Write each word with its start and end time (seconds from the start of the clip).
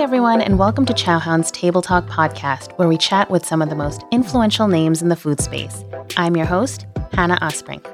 Everyone, 0.00 0.40
and 0.40 0.60
welcome 0.60 0.86
to 0.86 0.94
Chowhound's 0.94 1.50
Table 1.50 1.82
Talk 1.82 2.06
podcast, 2.06 2.72
where 2.78 2.86
we 2.88 2.96
chat 2.96 3.28
with 3.30 3.44
some 3.44 3.60
of 3.60 3.68
the 3.68 3.74
most 3.74 4.04
influential 4.12 4.68
names 4.68 5.02
in 5.02 5.08
the 5.08 5.16
food 5.16 5.40
space. 5.40 5.84
I'm 6.16 6.36
your 6.36 6.46
host, 6.46 6.86
Hana 7.12 7.36
Asbrink. 7.40 7.84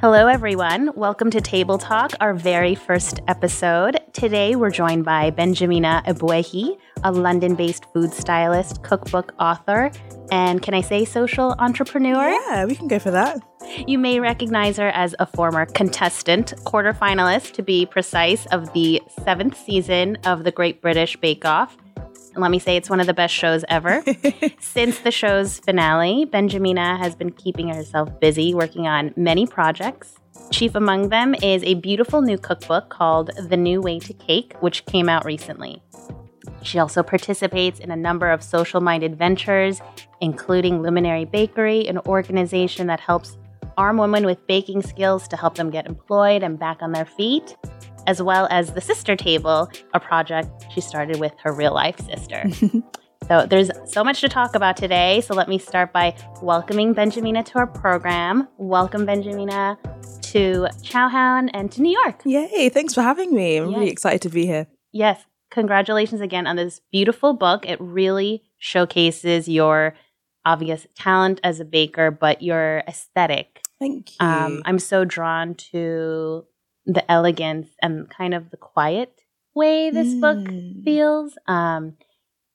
Hello, 0.00 0.26
everyone. 0.26 0.90
Welcome 0.96 1.30
to 1.30 1.40
Table 1.40 1.78
Talk, 1.78 2.12
our 2.20 2.34
very 2.34 2.74
first 2.74 3.20
episode. 3.28 4.00
Today, 4.12 4.56
we're 4.56 4.72
joined 4.72 5.04
by 5.04 5.30
Benjamina 5.30 6.04
Ebuehi, 6.04 6.76
a 7.04 7.12
London 7.12 7.54
based 7.54 7.84
food 7.92 8.12
stylist, 8.12 8.82
cookbook 8.82 9.32
author, 9.38 9.90
and 10.30 10.62
can 10.62 10.74
I 10.74 10.80
say 10.80 11.04
social 11.04 11.54
entrepreneur? 11.58 12.30
Yeah, 12.30 12.64
we 12.64 12.74
can 12.74 12.88
go 12.88 12.98
for 12.98 13.10
that. 13.10 13.40
You 13.86 13.98
may 13.98 14.18
recognize 14.18 14.76
her 14.78 14.88
as 14.88 15.14
a 15.18 15.26
former 15.26 15.66
contestant, 15.66 16.54
quarterfinalist 16.64 17.52
to 17.52 17.62
be 17.62 17.86
precise, 17.86 18.46
of 18.46 18.72
the 18.72 19.02
seventh 19.24 19.56
season 19.56 20.16
of 20.24 20.44
the 20.44 20.50
Great 20.50 20.80
British 20.80 21.16
Bake 21.16 21.44
Off. 21.44 21.76
And 21.96 22.40
let 22.40 22.50
me 22.50 22.58
say, 22.58 22.76
it's 22.76 22.88
one 22.88 23.00
of 23.00 23.06
the 23.06 23.14
best 23.14 23.34
shows 23.34 23.64
ever. 23.68 24.02
Since 24.60 25.00
the 25.00 25.10
show's 25.10 25.58
finale, 25.58 26.24
Benjamina 26.24 26.98
has 26.98 27.14
been 27.14 27.30
keeping 27.30 27.68
herself 27.68 28.08
busy 28.20 28.54
working 28.54 28.86
on 28.86 29.12
many 29.16 29.46
projects. 29.46 30.14
Chief 30.50 30.74
among 30.74 31.10
them 31.10 31.34
is 31.42 31.62
a 31.62 31.74
beautiful 31.74 32.22
new 32.22 32.38
cookbook 32.38 32.88
called 32.88 33.30
The 33.48 33.56
New 33.56 33.80
Way 33.80 33.98
to 34.00 34.12
Cake, 34.14 34.54
which 34.60 34.86
came 34.86 35.08
out 35.08 35.24
recently. 35.24 35.82
She 36.62 36.78
also 36.78 37.02
participates 37.02 37.80
in 37.80 37.90
a 37.90 37.96
number 37.96 38.30
of 38.30 38.42
social 38.42 38.80
minded 38.80 39.16
ventures, 39.16 39.80
including 40.20 40.82
Luminary 40.82 41.24
Bakery, 41.24 41.86
an 41.88 41.98
organization 42.06 42.86
that 42.86 43.00
helps 43.00 43.36
arm 43.76 43.96
women 43.96 44.26
with 44.26 44.46
baking 44.46 44.82
skills 44.82 45.26
to 45.28 45.36
help 45.36 45.54
them 45.54 45.70
get 45.70 45.86
employed 45.86 46.42
and 46.42 46.58
back 46.58 46.82
on 46.82 46.92
their 46.92 47.06
feet 47.06 47.56
as 48.06 48.22
well 48.22 48.48
as 48.50 48.72
the 48.72 48.80
Sister 48.80 49.16
Table, 49.16 49.70
a 49.94 50.00
project 50.00 50.48
she 50.72 50.80
started 50.80 51.20
with 51.20 51.32
her 51.42 51.52
real 51.52 51.72
life 51.72 51.98
sister. 52.00 52.44
so 53.28 53.46
there's 53.46 53.70
so 53.86 54.02
much 54.02 54.20
to 54.20 54.28
talk 54.28 54.54
about 54.54 54.76
today. 54.76 55.20
So 55.20 55.34
let 55.34 55.48
me 55.48 55.58
start 55.58 55.92
by 55.92 56.14
welcoming 56.40 56.94
Benjamina 56.94 57.44
to 57.46 57.58
our 57.58 57.66
program. 57.66 58.48
Welcome, 58.58 59.06
Benjamina, 59.06 59.76
to 60.32 60.66
Chowhound 60.82 61.50
and 61.54 61.70
to 61.72 61.82
New 61.82 61.92
York. 61.92 62.22
Yay, 62.24 62.68
thanks 62.68 62.94
for 62.94 63.02
having 63.02 63.34
me. 63.34 63.56
I'm 63.56 63.70
yes. 63.70 63.78
really 63.78 63.90
excited 63.90 64.22
to 64.22 64.28
be 64.28 64.46
here. 64.46 64.66
Yes, 64.92 65.24
congratulations 65.52 66.20
again 66.20 66.46
on 66.46 66.56
this 66.56 66.80
beautiful 66.90 67.34
book. 67.34 67.68
It 67.68 67.80
really 67.80 68.42
showcases 68.58 69.48
your 69.48 69.94
obvious 70.44 70.86
talent 70.96 71.40
as 71.44 71.60
a 71.60 71.64
baker, 71.64 72.10
but 72.10 72.42
your 72.42 72.82
aesthetic. 72.88 73.60
Thank 73.78 74.12
you. 74.12 74.26
Um, 74.26 74.62
I'm 74.64 74.78
so 74.78 75.04
drawn 75.04 75.54
to 75.70 76.44
the 76.86 77.08
elegance 77.10 77.68
and 77.80 78.08
kind 78.10 78.34
of 78.34 78.50
the 78.50 78.56
quiet 78.56 79.20
way 79.54 79.90
this 79.90 80.08
mm. 80.08 80.20
book 80.20 80.84
feels. 80.84 81.36
Um, 81.46 81.94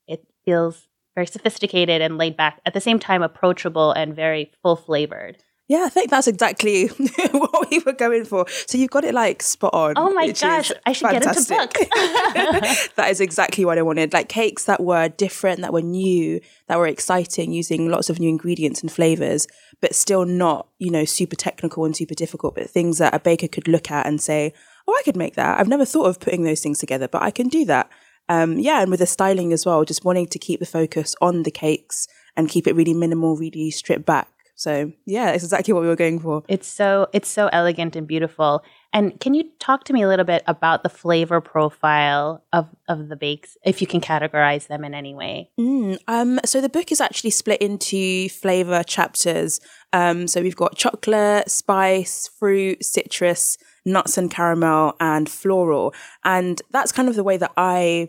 it 0.08 0.26
feels 0.44 0.88
very 1.16 1.28
sophisticated 1.28 2.02
and 2.02 2.17
laid 2.17 2.36
back, 2.36 2.59
at 2.66 2.73
the 2.73 2.82
same 2.82 3.00
time 3.00 3.22
approachable 3.23 3.92
and 3.92 4.16
very 4.16 4.52
full 4.61 4.76
flavored. 4.76 5.38
Yeah, 5.70 5.84
I 5.86 5.90
think 5.90 6.10
that's 6.10 6.28
exactly 6.28 6.88
what 7.32 7.70
we 7.70 7.80
were 7.80 7.92
going 7.92 8.23
for. 8.23 8.46
So 8.68 8.78
you've 8.78 8.90
got 8.90 9.04
it 9.04 9.14
like 9.14 9.44
spot 9.44 9.73
on. 9.73 9.94
Oh 9.98 10.14
my 10.14 10.32
gosh, 10.32 10.72
I 10.86 10.94
should 10.94 11.10
fantastic. 11.10 11.50
get 11.50 11.82
into 11.82 11.84
book. 11.84 11.90
that 12.96 13.08
is 13.10 13.20
exactly 13.20 13.66
what 13.66 13.78
I 13.78 13.82
wanted. 13.82 14.14
Like 14.14 14.30
cakes 14.30 14.64
that 14.64 14.82
were 14.82 15.10
different, 15.10 15.60
that 15.62 15.73
were 15.73 15.82
new, 15.82 16.40
that 16.68 16.78
were 16.78 16.88
exciting, 16.88 17.52
using 17.52 17.90
lots 17.90 18.10
of 18.10 18.18
new 18.18 18.30
ingredients 18.30 18.82
and 18.82 18.90
flavors, 18.90 19.45
but 19.82 19.94
still 19.94 20.23
not, 20.23 20.70
you 20.80 20.90
know, 20.90 21.04
super 21.04 21.36
technical 21.36 21.84
and 21.84 21.98
super 21.98 22.16
difficult, 22.16 22.55
but 22.55 22.70
things 22.70 22.99
that 22.99 23.14
a 23.14 23.20
baker 23.20 23.49
could 23.49 23.67
look 23.67 23.92
at 23.92 24.08
and 24.08 24.22
say, 24.22 24.54
oh, 24.88 24.95
I 24.98 25.04
could 25.04 25.17
make 25.17 25.36
that. 25.36 25.60
I've 25.60 25.67
never 25.67 25.84
thought 25.86 26.08
of 26.08 26.22
putting 26.22 26.44
those 26.44 26.61
things 26.61 26.80
together, 26.80 27.10
but 27.10 27.23
I 27.23 27.32
can 27.32 27.49
do 27.49 27.66
that. 27.66 27.89
Um, 28.30 28.58
yeah, 28.58 28.82
and 28.82 28.89
with 28.89 29.02
the 29.02 29.05
styling 29.05 29.52
as 29.52 29.66
well, 29.66 29.84
just 29.84 30.05
wanting 30.05 30.28
to 30.28 30.39
keep 30.39 30.61
the 30.61 30.66
focus 30.66 31.14
on 31.22 31.44
the 31.44 31.52
cakes 31.52 32.08
and 32.38 32.48
keep 32.48 32.67
it 32.67 32.76
really 32.76 32.94
minimal, 32.94 33.36
really 33.36 33.70
stripped 33.70 34.05
back 34.05 34.30
so 34.58 34.92
yeah, 35.06 35.30
it's 35.32 35.44
exactly 35.44 35.72
what 35.72 35.82
we 35.82 35.88
were 35.88 35.95
going 35.95 36.20
for. 36.20 36.44
It's 36.48 36.68
so 36.68 37.08
it's 37.14 37.30
so 37.30 37.48
elegant 37.54 37.95
and 37.95 38.08
beautiful. 38.08 38.64
And 38.92 39.20
can 39.20 39.36
you 39.36 39.44
talk 39.60 39.84
to 39.84 39.94
me 39.94 40.02
a 40.02 40.08
little 40.08 40.26
bit 40.26 40.42
about 40.48 40.82
the 40.82 40.90
flavor 40.90 41.40
profile 41.40 42.44
of, 42.52 42.67
of 42.88 43.10
the 43.10 43.16
bakes, 43.16 43.56
if 43.64 43.82
you 43.82 43.86
can 43.86 44.02
categorize 44.02 44.66
them 44.66 44.84
in 44.84 44.96
any 44.96 45.14
way? 45.14 45.52
Mm, 45.60 46.00
um, 46.08 46.40
so 46.44 46.60
the 46.60 46.70
book 46.70 46.92
is 46.92 47.00
actually 47.00 47.30
split 47.30 47.62
into 47.62 48.30
flavor 48.30 48.84
chapters. 48.84 49.60
Um, 49.94 50.28
so 50.28 50.42
we've 50.42 50.56
got 50.56 50.76
chocolate, 50.76 51.52
spice, 51.52 52.28
fruit, 52.28 52.84
citrus, 52.84 53.60
nuts 53.86 54.17
and 54.17 54.32
caramel, 54.32 54.96
and 55.00 55.30
floral. 55.30 55.94
And 56.23 56.60
that's 56.72 56.92
kind 56.92 57.10
of 57.10 57.16
the 57.16 57.23
way 57.23 57.38
that 57.38 57.52
I, 57.58 58.08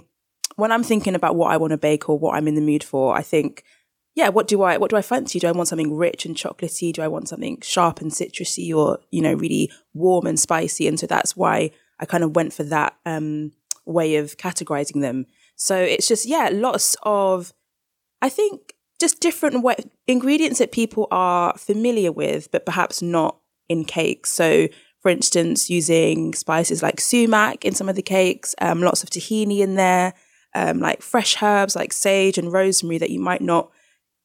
when 0.56 0.72
I'm 0.72 0.82
thinking 0.82 1.14
about 1.14 1.36
what 1.36 1.52
I 1.52 1.58
want 1.58 1.72
to 1.72 1.78
bake 1.78 2.08
or 2.08 2.18
what 2.18 2.36
I'm 2.36 2.48
in 2.48 2.54
the 2.54 2.62
mood 2.62 2.82
for, 2.82 3.14
I 3.14 3.22
think 3.22 3.64
yeah, 4.18 4.30
what 4.30 4.48
do 4.48 4.62
I 4.62 4.78
what 4.78 4.90
do 4.90 4.96
I 4.96 5.02
fancy? 5.02 5.38
Do 5.38 5.46
I 5.46 5.52
want 5.52 5.68
something 5.68 5.96
rich 5.96 6.26
and 6.26 6.34
chocolatey? 6.34 6.92
Do 6.92 7.02
I 7.02 7.06
want 7.06 7.28
something 7.28 7.60
sharp 7.62 8.00
and 8.00 8.10
citrusy 8.10 8.74
or, 8.74 8.98
you 9.12 9.22
know, 9.22 9.32
really 9.32 9.70
warm 9.94 10.26
and 10.26 10.40
spicy? 10.40 10.88
And 10.88 10.98
so 10.98 11.06
that's 11.06 11.36
why 11.36 11.70
I 12.00 12.04
kind 12.04 12.24
of 12.24 12.34
went 12.34 12.52
for 12.52 12.64
that 12.64 12.96
um, 13.06 13.52
way 13.86 14.16
of 14.16 14.36
categorizing 14.36 15.02
them. 15.02 15.26
So 15.54 15.76
it's 15.76 16.08
just, 16.08 16.26
yeah, 16.26 16.50
lots 16.52 16.96
of, 17.04 17.52
I 18.20 18.28
think, 18.28 18.74
just 19.00 19.20
different 19.20 19.62
way, 19.62 19.76
ingredients 20.08 20.58
that 20.58 20.72
people 20.72 21.06
are 21.12 21.56
familiar 21.56 22.10
with, 22.10 22.50
but 22.50 22.66
perhaps 22.66 23.00
not 23.00 23.36
in 23.68 23.84
cakes. 23.84 24.30
So, 24.30 24.66
for 25.00 25.12
instance, 25.12 25.70
using 25.70 26.34
spices 26.34 26.82
like 26.82 27.00
sumac 27.00 27.64
in 27.64 27.72
some 27.72 27.88
of 27.88 27.94
the 27.94 28.02
cakes, 28.02 28.56
um, 28.60 28.82
lots 28.82 29.04
of 29.04 29.10
tahini 29.10 29.60
in 29.60 29.76
there, 29.76 30.12
um, 30.56 30.80
like 30.80 31.02
fresh 31.02 31.40
herbs 31.40 31.76
like 31.76 31.92
sage 31.92 32.36
and 32.36 32.52
rosemary 32.52 32.98
that 32.98 33.10
you 33.10 33.20
might 33.20 33.42
not 33.42 33.70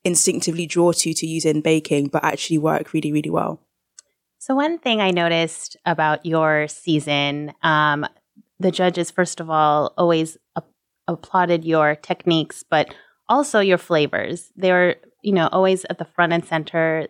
instinctively 0.04 0.66
draw 0.66 0.92
to 0.92 1.14
to 1.14 1.28
use 1.28 1.46
in 1.46 1.62
baking, 1.62 2.08
but 2.08 2.24
actually 2.24 2.58
work 2.58 2.94
really, 2.94 3.12
really 3.12 3.30
well. 3.30 3.60
So, 4.40 4.56
one 4.56 4.78
thing 4.78 5.00
I 5.00 5.12
noticed 5.12 5.78
about 5.86 6.26
your 6.26 6.68
season, 6.68 7.54
um, 7.64 8.06
the 8.60 8.72
judges, 8.72 9.10
first 9.10 9.40
of 9.40 9.50
all, 9.50 9.94
always 9.98 10.38
a- 10.56 10.64
applauded 11.08 11.64
your 11.64 11.96
techniques, 11.96 12.64
but 12.70 12.94
also 13.30 13.60
your 13.60 13.78
flavors. 13.78 14.52
They 14.58 14.72
were, 14.72 14.96
you 15.22 15.32
know, 15.32 15.48
always 15.52 15.86
at 15.90 15.98
the 15.98 16.06
front 16.06 16.34
and 16.34 16.46
center. 16.46 17.08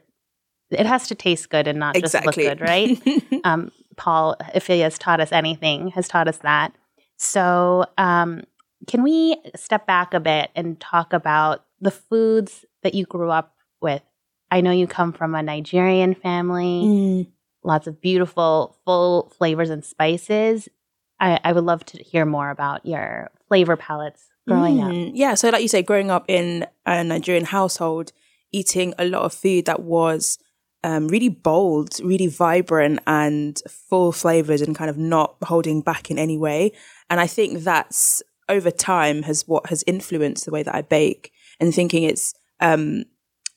It 0.70 0.86
has 0.86 1.08
to 1.08 1.16
taste 1.16 1.50
good 1.50 1.68
and 1.68 1.80
not 1.80 1.96
exactly. 1.96 2.28
just 2.28 2.38
look 2.38 2.58
good, 2.60 2.62
right? 2.62 3.42
um, 3.44 3.72
Paul, 3.98 4.36
if 4.54 4.68
he 4.68 4.82
has 4.82 4.98
taught 4.98 5.20
us 5.20 5.32
anything, 5.32 5.88
has 5.90 6.08
taught 6.08 6.28
us 6.28 6.38
that. 6.40 6.74
So, 7.18 7.86
um, 7.98 8.44
can 8.88 9.04
we 9.04 9.38
step 9.56 9.88
back 9.88 10.14
a 10.14 10.20
bit 10.20 10.52
and 10.56 10.80
talk 10.80 11.14
about 11.14 11.66
the 11.84 11.92
foods 11.92 12.66
that 12.82 12.94
you 12.96 13.06
grew 13.06 13.30
up 13.30 13.56
with. 13.82 14.02
I 14.50 14.62
know 14.62 14.72
you 14.72 14.88
come 14.88 15.14
from 15.14 15.36
a 15.36 15.44
Nigerian 15.44 16.16
family, 16.16 16.84
mm. 16.86 17.28
lots 17.64 17.88
of 17.88 18.02
beautiful, 18.02 18.78
full 18.86 19.32
flavors 19.38 19.70
and 19.70 19.84
spices. 19.84 20.70
I, 21.20 21.40
I, 21.44 21.52
would 21.54 21.64
love 21.64 21.86
to 21.88 22.04
hear 22.04 22.26
more 22.26 22.50
about 22.50 22.86
your 22.86 23.32
flavor 23.48 23.76
palettes 23.76 24.26
growing 24.48 24.78
mm. 24.78 25.10
up. 25.10 25.14
Yeah, 25.16 25.36
so 25.36 25.50
like 25.50 25.62
you 25.62 25.68
say, 25.68 25.82
growing 25.82 26.12
up 26.12 26.26
in 26.28 26.66
a 26.86 27.04
Nigerian 27.04 27.46
household, 27.46 28.12
eating 28.52 28.94
a 28.98 29.06
lot 29.06 29.24
of 29.24 29.34
food 29.34 29.66
that 29.66 29.82
was 29.82 30.38
um, 30.84 31.08
really 31.08 31.30
bold, 31.30 32.00
really 32.04 32.28
vibrant, 32.28 33.00
and 33.08 33.60
full 33.68 34.12
flavored, 34.12 34.62
and 34.62 34.76
kind 34.76 34.90
of 34.90 34.98
not 34.98 35.36
holding 35.44 35.82
back 35.82 36.12
in 36.12 36.20
any 36.20 36.38
way. 36.38 36.74
And 37.10 37.20
I 37.20 37.28
think 37.28 37.60
that's 37.62 38.22
over 38.50 38.72
time 38.72 39.24
has 39.24 39.48
what 39.48 39.68
has 39.68 39.84
influenced 39.88 40.46
the 40.46 40.52
way 40.52 40.64
that 40.64 40.76
I 40.76 40.82
bake, 40.82 41.32
and 41.60 41.74
thinking 41.74 42.04
it's 42.04 42.34
um, 42.60 43.04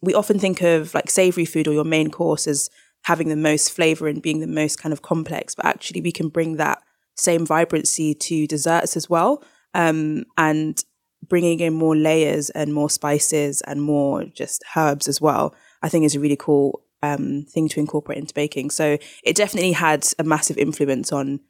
we 0.03 0.15
often 0.15 0.39
think 0.39 0.63
of 0.63 0.95
like 0.95 1.11
savory 1.11 1.45
food 1.45 1.69
or 1.69 1.73
your 1.73 1.85
main 1.85 2.11
course 2.11 2.47
as 2.47 2.71
having 3.05 3.29
the 3.29 3.37
most 3.37 3.71
flavor 3.71 4.09
and 4.09 4.23
being 4.23 4.41
the 4.41 4.47
most 4.47 4.81
kind 4.81 4.93
of 4.93 5.03
complex, 5.03 5.55
but 5.55 5.65
actually 5.65 6.01
we 6.01 6.13
can 6.13 6.29
bring 6.29 6.57
that 6.57 6.83
same 7.17 7.47
vibrancy 7.47 8.15
to 8.15 8.47
desserts 8.47 8.97
as 8.97 9.09
well. 9.09 9.43
Um, 9.75 10.25
and 10.37 10.83
bringing 11.29 11.61
in 11.61 11.75
more 11.75 11.97
layers 11.97 12.51
and 12.51 12.73
more 12.73 12.91
spices 12.91 13.61
and 13.63 13.83
more 13.83 14.25
just 14.25 14.65
herbs 14.77 15.09
as 15.09 15.21
well, 15.21 15.55
I 15.83 15.89
think 15.89 16.05
is 16.05 16.15
a 16.15 16.21
really 16.21 16.37
cool 16.37 16.83
um, 17.03 17.47
thing 17.49 17.69
to 17.69 17.81
incorporate 17.81 18.19
into 18.19 18.35
baking. 18.35 18.71
So 18.71 18.99
it 19.23 19.37
definitely 19.37 19.73
had 19.73 20.07
a 20.19 20.25
massive 20.25 20.59
influence 20.59 21.13
on 21.13 21.41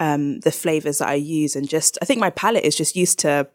um, 0.00 0.40
the 0.40 0.52
flavors 0.52 0.98
that 0.98 1.08
I 1.08 1.14
use. 1.14 1.56
And 1.56 1.68
just, 1.68 1.98
I 2.02 2.04
think 2.04 2.20
my 2.20 2.30
palate 2.30 2.64
is 2.64 2.76
just 2.76 2.96
used 2.96 3.18
to 3.20 3.48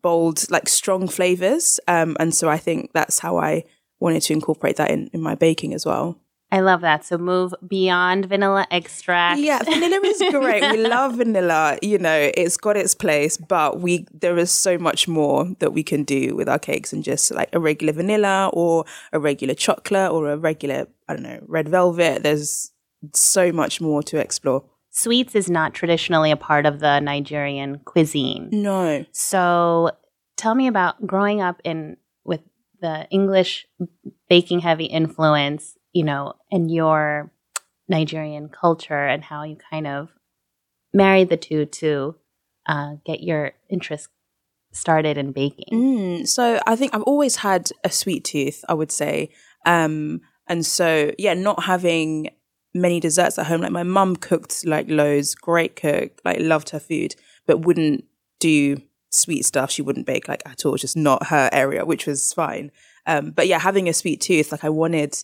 bold, 0.00 0.50
like 0.50 0.68
strong 0.68 1.08
flavors. 1.08 1.80
Um, 1.88 2.16
and 2.20 2.34
so 2.34 2.48
I 2.48 2.58
think 2.58 2.92
that's 2.92 3.18
how 3.20 3.38
I 3.38 3.64
wanted 3.98 4.22
to 4.22 4.32
incorporate 4.32 4.76
that 4.76 4.90
in, 4.90 5.08
in 5.12 5.20
my 5.20 5.34
baking 5.34 5.74
as 5.74 5.84
well. 5.84 6.18
I 6.52 6.60
love 6.60 6.80
that. 6.80 7.04
So 7.04 7.16
move 7.16 7.54
beyond 7.66 8.26
vanilla 8.26 8.66
extract. 8.70 9.40
Yeah, 9.40 9.62
vanilla 9.62 10.00
is 10.04 10.18
great. 10.30 10.62
we 10.72 10.84
love 10.84 11.16
vanilla. 11.16 11.78
You 11.80 11.98
know, 11.98 12.30
it's 12.34 12.56
got 12.56 12.76
its 12.76 12.94
place, 12.94 13.36
but 13.36 13.80
we 13.80 14.06
there 14.12 14.36
is 14.36 14.50
so 14.50 14.76
much 14.76 15.06
more 15.06 15.54
that 15.60 15.72
we 15.72 15.84
can 15.84 16.02
do 16.02 16.34
with 16.34 16.48
our 16.48 16.58
cakes 16.58 16.92
and 16.92 17.04
just 17.04 17.32
like 17.32 17.50
a 17.52 17.60
regular 17.60 17.92
vanilla 17.92 18.50
or 18.52 18.84
a 19.12 19.20
regular 19.20 19.54
chocolate 19.54 20.10
or 20.10 20.30
a 20.30 20.36
regular, 20.36 20.88
I 21.08 21.14
don't 21.14 21.22
know, 21.22 21.40
red 21.46 21.68
velvet. 21.68 22.24
There's 22.24 22.72
so 23.14 23.52
much 23.52 23.80
more 23.80 24.02
to 24.04 24.18
explore. 24.18 24.64
Sweets 24.90 25.34
is 25.34 25.48
not 25.48 25.74
traditionally 25.74 26.30
a 26.30 26.36
part 26.36 26.66
of 26.66 26.80
the 26.80 27.00
Nigerian 27.00 27.78
cuisine. 27.80 28.48
No. 28.52 29.04
So 29.12 29.92
tell 30.36 30.54
me 30.54 30.66
about 30.66 31.06
growing 31.06 31.40
up 31.40 31.60
in 31.64 31.96
with 32.24 32.40
the 32.80 33.06
English 33.10 33.66
baking 34.28 34.60
heavy 34.60 34.86
influence 34.86 35.76
you 35.92 36.04
know, 36.04 36.34
and 36.50 36.70
your 36.70 37.32
Nigerian 37.88 38.48
culture 38.48 39.06
and 39.06 39.24
how 39.24 39.42
you 39.42 39.56
kind 39.70 39.86
of 39.86 40.10
married 40.92 41.28
the 41.28 41.36
two 41.36 41.66
to 41.66 42.16
uh, 42.66 42.94
get 43.04 43.22
your 43.22 43.52
interest 43.68 44.08
started 44.72 45.18
in 45.18 45.32
baking? 45.32 45.66
Mm, 45.72 46.28
so 46.28 46.60
I 46.66 46.76
think 46.76 46.94
I've 46.94 47.02
always 47.02 47.36
had 47.36 47.70
a 47.82 47.90
sweet 47.90 48.24
tooth, 48.24 48.64
I 48.68 48.74
would 48.74 48.92
say. 48.92 49.30
Um, 49.66 50.20
and 50.46 50.64
so, 50.64 51.12
yeah, 51.18 51.34
not 51.34 51.64
having 51.64 52.30
many 52.74 53.00
desserts 53.00 53.38
at 53.38 53.46
home, 53.46 53.60
like 53.60 53.72
my 53.72 53.82
mum 53.82 54.16
cooked 54.16 54.64
like 54.64 54.88
loads, 54.88 55.34
great 55.34 55.76
cook, 55.76 56.20
like 56.24 56.38
loved 56.40 56.70
her 56.70 56.80
food, 56.80 57.16
but 57.46 57.64
wouldn't 57.64 58.04
do 58.38 58.80
sweet 59.10 59.44
stuff. 59.44 59.70
She 59.70 59.82
wouldn't 59.82 60.06
bake 60.06 60.28
like 60.28 60.42
at 60.46 60.64
all, 60.64 60.76
just 60.76 60.96
not 60.96 61.28
her 61.28 61.48
area, 61.52 61.84
which 61.84 62.06
was 62.06 62.32
fine. 62.32 62.70
Um, 63.06 63.30
but 63.30 63.46
yeah, 63.46 63.58
having 63.58 63.88
a 63.88 63.92
sweet 63.92 64.20
tooth, 64.20 64.52
like 64.52 64.64
I 64.64 64.68
wanted 64.68 65.16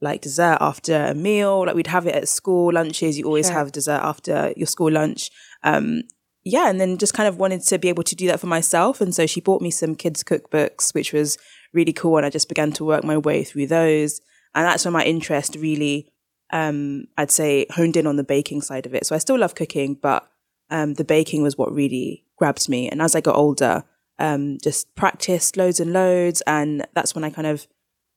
like 0.00 0.22
dessert 0.22 0.58
after 0.60 1.06
a 1.06 1.14
meal. 1.14 1.66
Like 1.66 1.74
we'd 1.74 1.86
have 1.86 2.06
it 2.06 2.14
at 2.14 2.28
school 2.28 2.72
lunches. 2.72 3.18
You 3.18 3.24
always 3.24 3.46
sure. 3.46 3.54
have 3.54 3.72
dessert 3.72 4.00
after 4.02 4.52
your 4.56 4.66
school 4.66 4.90
lunch. 4.90 5.30
Um, 5.62 6.02
yeah, 6.42 6.70
and 6.70 6.80
then 6.80 6.96
just 6.96 7.14
kind 7.14 7.28
of 7.28 7.36
wanted 7.38 7.62
to 7.62 7.78
be 7.78 7.88
able 7.88 8.02
to 8.04 8.16
do 8.16 8.26
that 8.28 8.40
for 8.40 8.46
myself. 8.46 9.00
And 9.00 9.14
so 9.14 9.26
she 9.26 9.40
bought 9.40 9.60
me 9.60 9.70
some 9.70 9.94
kids' 9.94 10.24
cookbooks, 10.24 10.94
which 10.94 11.12
was 11.12 11.36
really 11.72 11.92
cool. 11.92 12.16
And 12.16 12.24
I 12.24 12.30
just 12.30 12.48
began 12.48 12.72
to 12.72 12.84
work 12.84 13.04
my 13.04 13.18
way 13.18 13.44
through 13.44 13.66
those. 13.66 14.20
And 14.54 14.66
that's 14.66 14.84
when 14.84 14.94
my 14.94 15.04
interest 15.04 15.54
really, 15.56 16.10
um, 16.52 17.06
I'd 17.16 17.30
say, 17.30 17.66
honed 17.70 17.96
in 17.96 18.06
on 18.06 18.16
the 18.16 18.24
baking 18.24 18.62
side 18.62 18.86
of 18.86 18.94
it. 18.94 19.06
So 19.06 19.14
I 19.14 19.18
still 19.18 19.38
love 19.38 19.54
cooking, 19.54 19.94
but 19.94 20.28
um, 20.70 20.94
the 20.94 21.04
baking 21.04 21.42
was 21.42 21.56
what 21.58 21.72
really 21.72 22.24
grabbed 22.36 22.68
me. 22.68 22.88
And 22.88 23.00
as 23.02 23.14
I 23.14 23.20
got 23.20 23.36
older, 23.36 23.84
um, 24.18 24.58
just 24.62 24.94
practiced 24.94 25.56
loads 25.56 25.80
and 25.80 25.92
loads. 25.92 26.42
And 26.46 26.86
that's 26.94 27.14
when 27.14 27.24
I 27.24 27.30
kind 27.30 27.46
of 27.46 27.66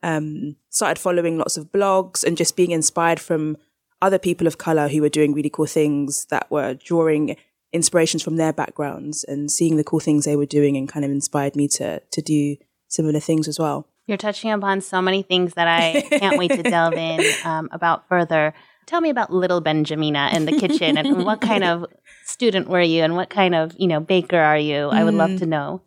um, 0.01 0.55
started 0.69 0.99
following 0.99 1.37
lots 1.37 1.57
of 1.57 1.71
blogs 1.71 2.23
and 2.23 2.37
just 2.37 2.55
being 2.55 2.71
inspired 2.71 3.19
from 3.19 3.57
other 4.01 4.19
people 4.19 4.47
of 4.47 4.57
color 4.57 4.89
who 4.89 5.01
were 5.01 5.09
doing 5.09 5.33
really 5.33 5.49
cool 5.49 5.65
things 5.65 6.25
that 6.25 6.49
were 6.51 6.73
drawing 6.73 7.37
inspirations 7.71 8.21
from 8.21 8.35
their 8.35 8.53
backgrounds 8.53 9.23
and 9.23 9.49
seeing 9.49 9.77
the 9.77 9.83
cool 9.83 9.99
things 9.99 10.25
they 10.25 10.35
were 10.35 10.45
doing 10.45 10.77
and 10.77 10.89
kind 10.89 11.05
of 11.05 11.09
inspired 11.09 11.55
me 11.55 11.67
to 11.67 11.99
to 12.11 12.21
do 12.21 12.55
similar 12.87 13.19
things 13.19 13.47
as 13.47 13.57
well. 13.57 13.87
You're 14.07 14.17
touching 14.17 14.51
upon 14.51 14.81
so 14.81 15.01
many 15.01 15.21
things 15.21 15.53
that 15.53 15.67
I 15.67 16.01
can't 16.01 16.37
wait 16.37 16.51
to 16.51 16.63
delve 16.63 16.93
in 16.93 17.21
um, 17.45 17.69
about 17.71 18.07
further. 18.09 18.53
Tell 18.85 18.99
me 18.99 19.09
about 19.09 19.31
little 19.31 19.61
Benjamina 19.61 20.33
in 20.33 20.45
the 20.45 20.59
kitchen 20.59 20.97
and 20.97 21.25
what 21.25 21.39
kind 21.39 21.63
of 21.63 21.85
student 22.25 22.67
were 22.67 22.81
you 22.81 23.03
and 23.03 23.15
what 23.15 23.29
kind 23.29 23.55
of 23.55 23.73
you 23.77 23.87
know 23.87 24.01
baker 24.01 24.37
are 24.37 24.57
you? 24.57 24.89
I 24.89 25.03
would 25.03 25.13
love 25.13 25.39
to 25.39 25.45
know. 25.45 25.81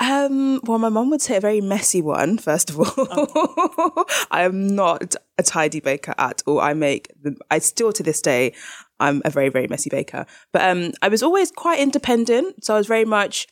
Um, 0.00 0.60
well, 0.62 0.78
my 0.78 0.88
mum 0.88 1.10
would 1.10 1.22
say 1.22 1.36
a 1.36 1.40
very 1.40 1.60
messy 1.60 2.00
one, 2.00 2.38
first 2.38 2.70
of 2.70 2.78
all. 2.78 2.86
Okay. 2.96 4.12
I 4.30 4.42
am 4.42 4.68
not 4.68 5.16
a 5.36 5.42
tidy 5.42 5.80
baker 5.80 6.14
at 6.18 6.42
all. 6.46 6.60
I 6.60 6.74
make, 6.74 7.12
the, 7.20 7.36
I 7.50 7.58
still 7.58 7.92
to 7.92 8.02
this 8.02 8.22
day, 8.22 8.54
I'm 9.00 9.22
a 9.24 9.30
very, 9.30 9.48
very 9.48 9.66
messy 9.66 9.90
baker. 9.90 10.26
But 10.52 10.62
um, 10.62 10.92
I 11.02 11.08
was 11.08 11.22
always 11.22 11.50
quite 11.50 11.80
independent. 11.80 12.64
So 12.64 12.74
I 12.74 12.78
was 12.78 12.86
very 12.86 13.04
much, 13.04 13.48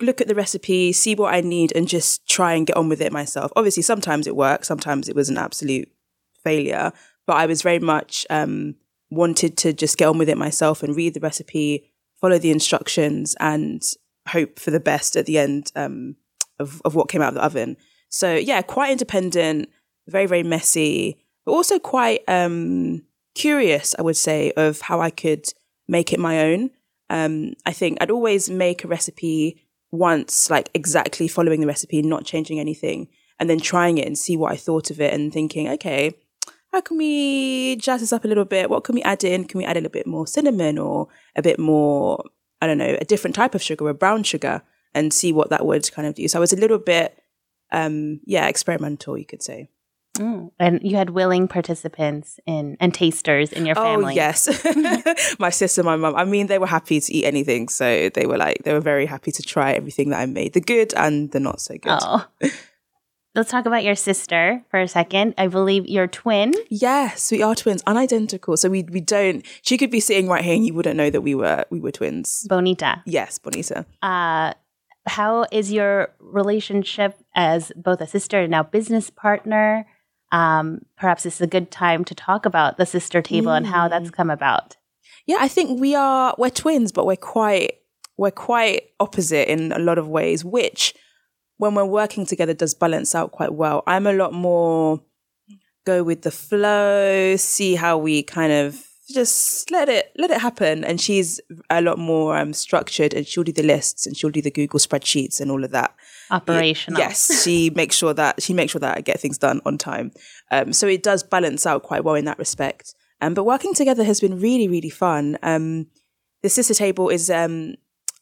look 0.00 0.20
at 0.20 0.28
the 0.28 0.34
recipe, 0.34 0.92
see 0.92 1.14
what 1.14 1.34
I 1.34 1.40
need, 1.40 1.72
and 1.74 1.86
just 1.86 2.26
try 2.28 2.54
and 2.54 2.66
get 2.66 2.76
on 2.76 2.88
with 2.88 3.00
it 3.00 3.12
myself. 3.12 3.52
Obviously, 3.56 3.82
sometimes 3.82 4.26
it 4.26 4.36
worked, 4.36 4.66
sometimes 4.66 5.08
it 5.08 5.16
was 5.16 5.28
an 5.28 5.38
absolute 5.38 5.88
failure. 6.42 6.92
But 7.26 7.36
I 7.36 7.46
was 7.46 7.62
very 7.62 7.78
much 7.78 8.26
um, 8.30 8.74
wanted 9.10 9.56
to 9.58 9.72
just 9.72 9.98
get 9.98 10.08
on 10.08 10.18
with 10.18 10.28
it 10.28 10.38
myself 10.38 10.82
and 10.82 10.96
read 10.96 11.14
the 11.14 11.20
recipe, 11.20 11.92
follow 12.20 12.38
the 12.38 12.50
instructions, 12.50 13.36
and 13.38 13.82
hope 14.28 14.58
for 14.58 14.70
the 14.70 14.80
best 14.80 15.16
at 15.16 15.26
the 15.26 15.38
end 15.38 15.70
um, 15.76 16.16
of, 16.58 16.82
of 16.84 16.94
what 16.94 17.08
came 17.08 17.22
out 17.22 17.28
of 17.28 17.34
the 17.34 17.44
oven. 17.44 17.76
So 18.08 18.34
yeah, 18.34 18.62
quite 18.62 18.90
independent, 18.90 19.68
very, 20.08 20.26
very 20.26 20.42
messy, 20.42 21.18
but 21.44 21.52
also 21.52 21.78
quite 21.78 22.22
um, 22.26 23.02
curious, 23.34 23.94
I 23.98 24.02
would 24.02 24.16
say, 24.16 24.52
of 24.56 24.80
how 24.80 25.00
I 25.00 25.10
could 25.10 25.46
make 25.86 26.12
it 26.12 26.18
my 26.18 26.40
own. 26.40 26.70
Um, 27.10 27.52
I 27.66 27.72
think 27.72 27.98
I'd 28.00 28.10
always 28.10 28.48
make 28.48 28.84
a 28.84 28.88
recipe 28.88 29.62
once, 29.90 30.48
like 30.48 30.70
exactly 30.72 31.28
following 31.28 31.60
the 31.60 31.66
recipe, 31.66 32.00
not 32.00 32.24
changing 32.24 32.58
anything, 32.58 33.08
and 33.38 33.50
then 33.50 33.60
trying 33.60 33.98
it 33.98 34.06
and 34.06 34.16
see 34.16 34.36
what 34.36 34.52
I 34.52 34.56
thought 34.56 34.90
of 34.90 35.00
it 35.00 35.12
and 35.12 35.32
thinking, 35.32 35.68
okay, 35.68 36.14
how 36.72 36.80
can 36.80 36.96
we 36.96 37.76
jazz 37.76 38.00
this 38.00 38.12
up 38.12 38.24
a 38.24 38.28
little 38.28 38.44
bit? 38.44 38.70
What 38.70 38.84
can 38.84 38.94
we 38.94 39.02
add 39.02 39.24
in? 39.24 39.44
Can 39.44 39.58
we 39.58 39.64
add 39.64 39.76
a 39.76 39.80
little 39.80 39.90
bit 39.90 40.06
more 40.06 40.26
cinnamon 40.26 40.78
or 40.78 41.08
a 41.36 41.42
bit 41.42 41.58
more 41.58 42.24
I 42.60 42.66
don't 42.66 42.78
know, 42.78 42.96
a 43.00 43.04
different 43.04 43.34
type 43.34 43.54
of 43.54 43.62
sugar, 43.62 43.88
a 43.88 43.94
brown 43.94 44.22
sugar, 44.22 44.62
and 44.94 45.12
see 45.12 45.32
what 45.32 45.50
that 45.50 45.64
would 45.64 45.90
kind 45.92 46.06
of 46.06 46.14
do. 46.14 46.28
So 46.28 46.38
I 46.38 46.40
was 46.40 46.52
a 46.52 46.56
little 46.56 46.78
bit, 46.78 47.18
um, 47.72 48.20
yeah, 48.24 48.46
experimental, 48.48 49.16
you 49.16 49.24
could 49.24 49.42
say. 49.42 49.68
Mm. 50.20 50.50
And 50.58 50.80
you 50.82 50.96
had 50.96 51.10
willing 51.10 51.48
participants 51.48 52.38
in 52.46 52.76
and 52.78 52.92
tasters 52.92 53.52
in 53.52 53.64
your 53.64 53.78
oh, 53.78 53.82
family. 53.82 54.12
Oh 54.12 54.16
yes, 54.16 54.48
my 55.38 55.50
sister, 55.50 55.82
my 55.82 55.96
mum. 55.96 56.14
I 56.14 56.24
mean, 56.24 56.46
they 56.46 56.58
were 56.58 56.66
happy 56.66 57.00
to 57.00 57.12
eat 57.12 57.24
anything, 57.24 57.68
so 57.68 58.10
they 58.10 58.26
were 58.26 58.36
like 58.36 58.62
they 58.64 58.74
were 58.74 58.80
very 58.80 59.06
happy 59.06 59.32
to 59.32 59.42
try 59.42 59.72
everything 59.72 60.10
that 60.10 60.20
I 60.20 60.26
made, 60.26 60.52
the 60.52 60.60
good 60.60 60.92
and 60.94 61.30
the 61.32 61.40
not 61.40 61.60
so 61.60 61.74
good. 61.78 61.98
Oh. 62.00 62.26
Let's 63.34 63.50
talk 63.50 63.64
about 63.64 63.84
your 63.84 63.94
sister 63.94 64.64
for 64.70 64.80
a 64.80 64.88
second. 64.88 65.34
I 65.38 65.46
believe 65.46 65.86
you're 65.86 66.08
twin. 66.08 66.52
Yes, 66.68 67.30
we 67.30 67.42
are 67.42 67.54
twins, 67.54 67.80
unidentical. 67.86 68.56
So 68.56 68.68
we 68.68 68.82
we 68.82 69.00
don't. 69.00 69.46
She 69.62 69.78
could 69.78 69.90
be 69.90 70.00
sitting 70.00 70.28
right 70.28 70.44
here, 70.44 70.54
and 70.54 70.66
you 70.66 70.74
wouldn't 70.74 70.96
know 70.96 71.10
that 71.10 71.20
we 71.20 71.34
were 71.34 71.64
we 71.70 71.80
were 71.80 71.92
twins. 71.92 72.46
Bonita. 72.48 73.02
Yes, 73.06 73.38
Bonita. 73.38 73.86
Uh, 74.02 74.52
how 75.06 75.46
is 75.52 75.72
your 75.72 76.12
relationship 76.18 77.16
as 77.34 77.72
both 77.76 78.00
a 78.00 78.06
sister 78.06 78.40
and 78.40 78.50
now 78.50 78.64
business 78.64 79.10
partner? 79.10 79.86
Um, 80.32 80.82
perhaps 80.96 81.24
this 81.24 81.36
is 81.36 81.40
a 81.40 81.46
good 81.46 81.70
time 81.70 82.04
to 82.04 82.14
talk 82.14 82.46
about 82.46 82.76
the 82.76 82.86
sister 82.86 83.20
table 83.20 83.50
mm. 83.50 83.58
and 83.58 83.66
how 83.66 83.88
that's 83.88 84.10
mm. 84.10 84.12
come 84.12 84.30
about. 84.30 84.76
Yeah, 85.26 85.38
I 85.40 85.48
think 85.48 85.80
we 85.80 85.94
are 85.94 86.34
we're 86.38 86.50
twins, 86.50 86.92
but 86.92 87.06
we're 87.06 87.16
quite 87.16 87.74
we're 88.16 88.30
quite 88.30 88.90
opposite 89.00 89.50
in 89.50 89.72
a 89.72 89.78
lot 89.78 89.98
of 89.98 90.08
ways, 90.08 90.44
which 90.44 90.94
when 91.56 91.74
we're 91.74 91.84
working 91.84 92.26
together 92.26 92.54
does 92.54 92.74
balance 92.74 93.14
out 93.14 93.32
quite 93.32 93.54
well. 93.54 93.82
I'm 93.86 94.06
a 94.06 94.12
lot 94.12 94.32
more 94.32 95.02
go 95.84 96.02
with 96.02 96.22
the 96.22 96.30
flow, 96.30 97.36
see 97.36 97.74
how 97.74 97.98
we 97.98 98.22
kind 98.22 98.52
of 98.52 98.84
just 99.12 99.70
let 99.70 99.88
it 99.88 100.12
let 100.16 100.30
it 100.30 100.40
happen. 100.40 100.84
And 100.84 101.00
she's 101.00 101.40
a 101.68 101.80
lot 101.80 101.98
more 101.98 102.36
um, 102.36 102.52
structured, 102.52 103.14
and 103.14 103.26
she'll 103.26 103.44
do 103.44 103.52
the 103.52 103.62
lists 103.62 104.06
and 104.06 104.16
she'll 104.16 104.30
do 104.30 104.42
the 104.42 104.50
Google 104.50 104.80
spreadsheets 104.80 105.40
and 105.40 105.50
all 105.50 105.64
of 105.64 105.70
that. 105.70 105.94
Operational. 106.30 107.00
Yes, 107.00 107.42
she 107.42 107.70
makes 107.74 107.96
sure 107.96 108.14
that 108.14 108.42
she 108.42 108.52
makes 108.52 108.72
sure 108.72 108.80
that 108.80 108.96
I 108.96 109.00
get 109.00 109.20
things 109.20 109.38
done 109.38 109.60
on 109.64 109.78
time. 109.78 110.12
Um, 110.50 110.72
so 110.72 110.86
it 110.86 111.02
does 111.02 111.22
balance 111.22 111.66
out 111.66 111.82
quite 111.82 112.04
well 112.04 112.14
in 112.14 112.24
that 112.24 112.38
respect. 112.38 112.94
Um, 113.20 113.34
but 113.34 113.44
working 113.44 113.74
together 113.74 114.04
has 114.04 114.20
been 114.20 114.40
really 114.40 114.68
really 114.68 114.90
fun. 114.90 115.38
Um, 115.42 115.86
the 116.42 116.48
sister 116.48 116.74
table 116.74 117.08
is 117.10 117.28
um, 117.28 117.74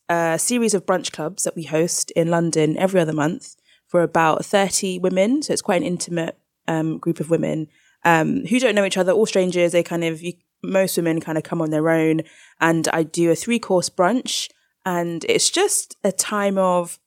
a 0.09 0.39
series 0.39 0.75
of 0.75 0.87
brunch 0.87 1.13
clubs 1.13 1.45
that 1.45 1.55
we 1.55 1.65
host 1.65 2.11
in 2.13 2.29
London 2.29 2.77
every 2.77 3.01
other 3.01 3.13
month 3.13 3.55
for 3.87 4.03
about 4.03 4.45
30 4.45 4.99
women. 4.99 5.43
So 5.43 5.53
it's 5.53 5.63
quite 5.63 5.81
an 5.81 5.87
intimate 5.87 6.39
um, 6.67 6.99
group 6.99 7.21
of 7.21 7.31
women 7.31 7.69
um, 8.05 8.45
who 8.47 8.59
don't 8.59 8.75
know 8.75 8.85
each 8.85 8.97
other, 8.97 9.13
all 9.13 9.27
strangers. 9.27 9.73
They 9.73 9.83
kind 9.83 10.05
of, 10.05 10.23
you, 10.23 10.35
most 10.63 10.97
women 10.97 11.21
kind 11.21 11.39
of 11.39 11.45
come 11.45 11.63
on 11.63 11.71
their 11.71 11.89
own. 11.89 12.23
And 12.61 12.89
I 12.93 13.03
do 13.03 13.31
a 13.31 13.37
three 13.37 13.59
course 13.59 13.89
brunch. 13.89 14.49
And 14.85 15.25
it's 15.29 15.51
just 15.51 15.97
a 16.03 16.13
time 16.13 16.59
of 16.59 16.99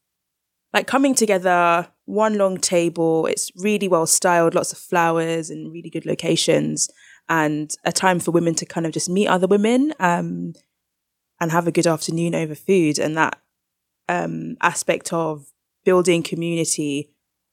like 0.74 0.88
coming 0.88 1.16
together, 1.16 1.88
one 2.06 2.38
long 2.38 2.58
table. 2.58 3.26
It's 3.26 3.52
really 3.56 3.88
well 3.88 4.06
styled, 4.06 4.56
lots 4.56 4.72
of 4.72 4.78
flowers 4.78 5.50
and 5.50 5.72
really 5.72 5.90
good 5.90 6.06
locations. 6.06 6.90
And 7.30 7.74
a 7.86 7.92
time 7.92 8.20
for 8.20 8.32
women 8.32 8.56
to 8.56 8.66
kind 8.66 8.86
of 8.86 8.92
just 8.92 9.10
meet 9.10 9.28
other 9.28 9.48
women. 9.48 9.94
Um, 10.00 10.54
and 11.42 11.52
have 11.52 11.68
a 11.68 11.72
good 11.72 11.88
afternoon 11.88 12.36
over 12.36 12.54
food 12.54 13.00
and 13.00 13.18
that 13.18 13.42
um, 14.08 14.56
aspect 14.62 15.12
of 15.12 15.48
building 15.84 16.22
community 16.22 17.10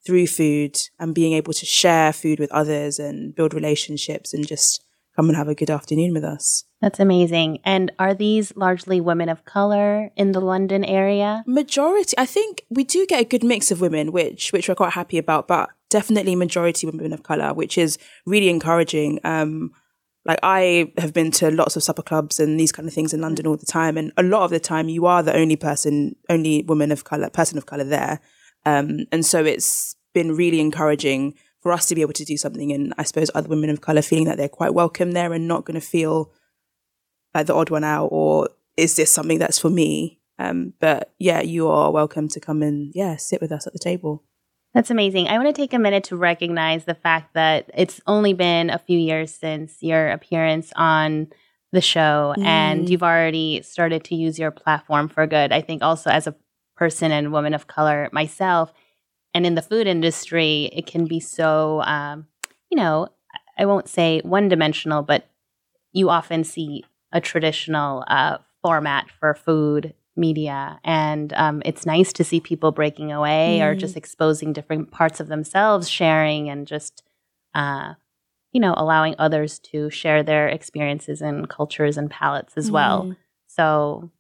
through 0.07 0.27
food 0.27 0.79
and 1.01 1.15
being 1.15 1.33
able 1.33 1.55
to 1.55 1.65
share 1.65 2.13
food 2.13 2.39
with 2.39 2.53
others 2.53 2.99
and 2.99 3.35
build 3.35 3.55
relationships 3.55 4.35
and 4.35 4.47
just 4.47 4.85
come 5.19 5.29
and 5.29 5.37
have 5.37 5.49
a 5.49 5.55
good 5.55 5.71
afternoon 5.71 6.15
with 6.15 6.23
us. 6.23 6.65
That's 6.81 7.01
amazing. 7.01 7.59
And 7.65 7.91
are 7.99 8.15
these 8.15 8.55
largely 8.55 9.01
women 9.01 9.29
of 9.29 9.45
color 9.45 10.13
in 10.15 10.31
the 10.31 10.41
London 10.41 10.85
area? 10.85 11.43
Majority. 11.45 12.15
I 12.17 12.25
think 12.25 12.63
we 12.71 12.85
do 12.85 13.05
get 13.05 13.23
a 13.23 13.25
good 13.25 13.43
mix 13.43 13.73
of 13.73 13.81
women, 13.81 14.13
which 14.13 14.53
which 14.53 14.69
we're 14.69 14.77
quite 14.77 14.93
happy 14.93 15.19
about. 15.19 15.49
But 15.49 15.71
definitely 15.91 16.37
majority 16.37 16.87
women 16.87 17.13
of 17.13 17.25
color, 17.25 17.53
which 17.53 17.77
is 17.77 17.99
really 18.27 18.49
encouraging. 18.49 19.19
Um, 19.25 19.73
like 20.25 20.39
I 20.45 20.93
have 20.99 21.13
been 21.13 21.33
to 21.33 21.51
lots 21.51 21.75
of 21.75 21.83
supper 21.83 22.03
clubs 22.03 22.39
and 22.39 22.61
these 22.61 22.71
kind 22.71 22.87
of 22.87 22.95
things 22.95 23.13
in 23.13 23.21
London 23.21 23.47
all 23.47 23.57
the 23.57 23.67
time, 23.67 23.97
and 23.97 24.13
a 24.17 24.23
lot 24.23 24.43
of 24.43 24.51
the 24.51 24.61
time 24.61 24.89
you 24.89 25.07
are 25.07 25.25
the 25.25 25.35
only 25.35 25.57
person, 25.57 26.15
only 26.29 26.63
woman 26.63 26.93
of 26.93 27.03
color, 27.03 27.29
person 27.29 27.59
of 27.59 27.67
color 27.67 27.83
there, 27.83 28.21
um, 28.67 29.07
and 29.11 29.27
so 29.27 29.45
it's 29.45 29.97
been 30.15 30.37
really 30.37 30.61
encouraging 30.61 31.35
for 31.61 31.73
us 31.73 31.87
to 31.87 31.95
be 31.95 32.03
able 32.03 32.13
to 32.15 32.25
do 32.25 32.37
something, 32.37 32.73
and 32.73 32.95
I 32.99 33.03
suppose 33.03 33.31
other 33.35 33.49
women 33.49 33.71
of 33.71 33.81
color 33.81 34.03
feeling 34.03 34.27
that 34.27 34.37
they're 34.37 34.49
quite 34.49 34.75
welcome 34.75 35.13
there 35.13 35.33
and 35.33 35.49
not 35.49 35.65
going 35.65 35.81
to 35.81 35.87
feel 35.87 36.33
like 37.35 37.47
the 37.47 37.55
odd 37.55 37.71
one 37.71 37.85
out, 37.85 38.07
or 38.07 38.49
is 38.77 38.97
this 38.97 39.11
something 39.11 39.39
that's 39.39 39.59
for 39.59 39.71
me? 39.71 40.21
Um, 40.39 40.73
but 40.79 41.13
yeah, 41.19 41.41
you 41.41 41.69
are 41.69 41.91
welcome 41.91 42.29
to 42.29 42.41
come 42.41 42.63
and 42.63 42.93
yeah, 42.95 43.17
sit 43.17 43.41
with 43.41 43.51
us 43.51 43.67
at 43.67 43.73
the 43.73 43.79
table. 43.79 44.25
That's 44.75 44.91
amazing. 44.91 45.29
I 45.29 45.39
want 45.39 45.49
to 45.49 45.61
take 45.61 45.73
a 45.73 45.79
minute 45.79 46.05
to 46.05 46.17
recognize 46.17 46.85
the 46.85 46.95
fact 46.95 47.35
that 47.35 47.71
it's 47.75 48.01
only 48.07 48.35
been 48.35 48.71
a 48.71 48.79
few 48.79 48.99
years 48.99 49.35
since 49.35 49.79
your 49.81 50.11
appearance 50.11 50.73
on 50.77 51.29
the 51.73 51.81
show 51.81 52.35
mm. 52.37 52.45
and 52.45 52.89
you've 52.89 53.03
already 53.03 53.63
started 53.63 54.05
to 54.05 54.15
use 54.15 54.39
your 54.39 54.51
platform 54.51 55.09
for 55.09 55.27
good. 55.27 55.53
I 55.53 55.61
think 55.61 55.83
also 55.83 56.11
as 56.11 56.27
a 56.27 56.35
person 56.77 57.11
and 57.11 57.33
woman 57.33 57.55
of 57.55 57.67
color 57.67 58.09
myself 58.13 58.73
and 59.35 59.47
in 59.47 59.55
the 59.55 59.63
food 59.63 59.87
industry, 59.87 60.71
it 60.73 60.87
can 60.87 61.07
be 61.07 61.21
so, 61.21 61.83
um, 61.83 62.27
you 62.71 62.77
know, 62.77 63.09
I 63.57 63.67
won't 63.67 63.89
say 63.89 64.21
one 64.25 64.49
dimensional, 64.49 65.03
but 65.03 65.29
you 65.93 66.11
often 66.11 66.45
see 66.45 66.85
a 67.13 67.21
traditional 67.21 68.05
uh, 68.09 68.39
format 68.63 69.07
for 69.19 69.35
food 69.35 69.95
media. 70.17 70.81
And 70.85 71.33
um, 71.35 71.63
it's 71.65 71.87
nice 71.87 72.13
to 72.15 72.25
see 72.25 72.41
people 72.41 72.73
breaking 72.73 73.13
away 73.13 73.59
mm. 73.61 73.65
or 73.65 73.75
just 73.75 73.97
exposing 73.97 74.53
different 74.53 74.91
parts 74.91 75.21
of 75.21 75.29
themselves, 75.29 75.89
sharing 75.89 76.51
and 76.51 76.67
just, 76.67 77.03
uh, 77.55 77.95
you 78.53 78.61
know, 78.61 78.75
allowing 78.77 79.15
others 79.19 79.59
to 79.61 79.91
share 79.91 80.23
their 80.23 80.49
experiences 80.49 81.21
and 81.21 81.49
cultures 81.49 81.97
and 81.97 82.11
palettes 82.11 82.55
as 82.57 82.71
mm. 82.71 82.75
well. 82.75 83.17
So 83.47 84.11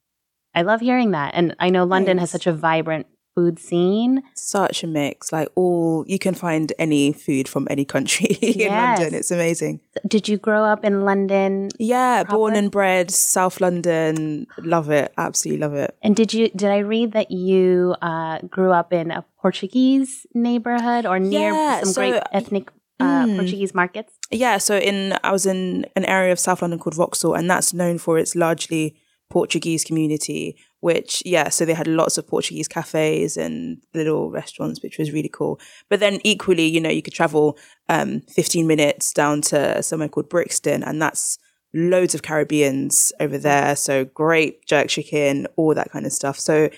I 0.54 0.62
love 0.62 0.80
hearing 0.80 1.12
that. 1.12 1.34
And 1.34 1.54
I 1.58 1.70
know 1.70 1.84
London 1.84 2.18
Thanks. 2.18 2.32
has 2.32 2.42
such 2.42 2.46
a 2.46 2.52
vibrant 2.52 3.06
food 3.38 3.60
scene. 3.60 4.24
Such 4.34 4.82
a 4.82 4.88
mix. 4.88 5.30
Like 5.32 5.48
all 5.54 6.04
you 6.08 6.18
can 6.18 6.34
find 6.34 6.72
any 6.76 7.12
food 7.12 7.46
from 7.46 7.68
any 7.70 7.84
country 7.84 8.26
in 8.42 8.58
yes. 8.58 8.98
London. 8.98 9.14
It's 9.14 9.30
amazing. 9.30 9.80
Did 10.06 10.28
you 10.28 10.38
grow 10.38 10.64
up 10.64 10.84
in 10.84 11.04
London? 11.04 11.68
Yeah, 11.78 12.24
proper? 12.24 12.36
born 12.36 12.56
and 12.56 12.68
bred, 12.68 13.12
South 13.12 13.60
London. 13.60 14.48
Love 14.58 14.90
it. 14.90 15.12
Absolutely 15.16 15.60
love 15.60 15.74
it. 15.74 15.96
And 16.02 16.16
did 16.16 16.34
you 16.34 16.48
did 16.48 16.70
I 16.70 16.78
read 16.78 17.12
that 17.12 17.30
you 17.30 17.94
uh, 18.02 18.40
grew 18.50 18.72
up 18.72 18.92
in 18.92 19.12
a 19.12 19.24
Portuguese 19.40 20.26
neighborhood 20.34 21.06
or 21.06 21.20
near 21.20 21.52
yeah, 21.52 21.80
some 21.82 21.92
so, 21.92 22.00
great 22.00 22.22
ethnic 22.32 22.70
uh, 22.98 23.24
mm, 23.24 23.36
Portuguese 23.36 23.72
markets? 23.72 24.12
Yeah, 24.32 24.58
so 24.58 24.76
in 24.76 25.16
I 25.22 25.30
was 25.30 25.46
in 25.46 25.86
an 25.94 26.04
area 26.06 26.32
of 26.32 26.40
South 26.40 26.60
London 26.60 26.80
called 26.80 26.96
Vauxhall, 26.96 27.34
and 27.34 27.48
that's 27.48 27.72
known 27.72 27.98
for 27.98 28.18
its 28.18 28.34
largely 28.34 28.96
Portuguese 29.30 29.84
community 29.84 30.56
which 30.80 31.22
yeah 31.26 31.48
so 31.48 31.64
they 31.64 31.74
had 31.74 31.88
lots 31.88 32.16
of 32.16 32.26
portuguese 32.26 32.68
cafes 32.68 33.36
and 33.36 33.82
little 33.94 34.30
restaurants 34.30 34.82
which 34.82 34.98
was 34.98 35.12
really 35.12 35.28
cool. 35.28 35.60
But 35.88 36.00
then 36.00 36.20
equally 36.24 36.66
you 36.66 36.80
know 36.80 36.90
you 36.90 37.02
could 37.02 37.14
travel 37.14 37.58
um, 37.88 38.22
15 38.28 38.66
minutes 38.66 39.12
down 39.12 39.42
to 39.42 39.82
somewhere 39.82 40.08
called 40.08 40.28
brixton 40.28 40.82
and 40.82 41.00
that's 41.00 41.38
loads 41.74 42.14
of 42.14 42.22
caribbeans 42.22 43.12
over 43.20 43.36
there. 43.36 43.76
So 43.76 44.04
great 44.06 44.64
jerk 44.66 44.88
chicken 44.88 45.46
all 45.56 45.74
that 45.74 45.90
kind 45.90 46.06
of 46.06 46.12
stuff. 46.12 46.38
So 46.38 46.70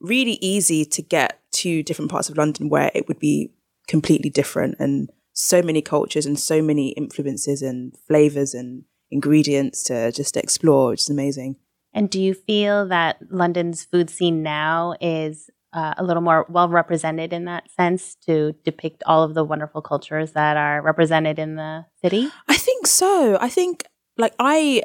really 0.00 0.38
easy 0.40 0.84
to 0.84 1.02
get 1.02 1.40
to 1.52 1.82
different 1.82 2.10
parts 2.10 2.28
of 2.28 2.36
london 2.36 2.68
where 2.68 2.90
it 2.94 3.08
would 3.08 3.18
be 3.18 3.50
completely 3.88 4.30
different 4.30 4.76
and 4.78 5.10
so 5.32 5.62
many 5.62 5.82
cultures 5.82 6.26
and 6.26 6.38
so 6.38 6.62
many 6.62 6.90
influences 6.90 7.62
and 7.62 7.96
flavors 8.06 8.54
and 8.54 8.84
ingredients 9.10 9.82
to 9.84 10.12
just 10.12 10.36
explore 10.36 10.90
which 10.90 11.02
is 11.02 11.10
amazing 11.10 11.56
and 11.94 12.10
do 12.10 12.20
you 12.20 12.34
feel 12.34 12.88
that 12.88 13.18
London's 13.30 13.84
food 13.84 14.10
scene 14.10 14.42
now 14.42 14.94
is 15.00 15.48
uh, 15.72 15.94
a 15.96 16.04
little 16.04 16.22
more 16.22 16.44
well 16.48 16.68
represented 16.68 17.32
in 17.32 17.44
that 17.46 17.70
sense 17.70 18.16
to 18.26 18.54
depict 18.64 19.02
all 19.06 19.22
of 19.22 19.34
the 19.34 19.44
wonderful 19.44 19.80
cultures 19.80 20.32
that 20.32 20.56
are 20.56 20.82
represented 20.82 21.38
in 21.38 21.54
the 21.54 21.84
city? 22.02 22.30
I 22.48 22.56
think 22.56 22.86
so. 22.86 23.38
I 23.40 23.48
think, 23.48 23.84
like, 24.18 24.34
I 24.38 24.82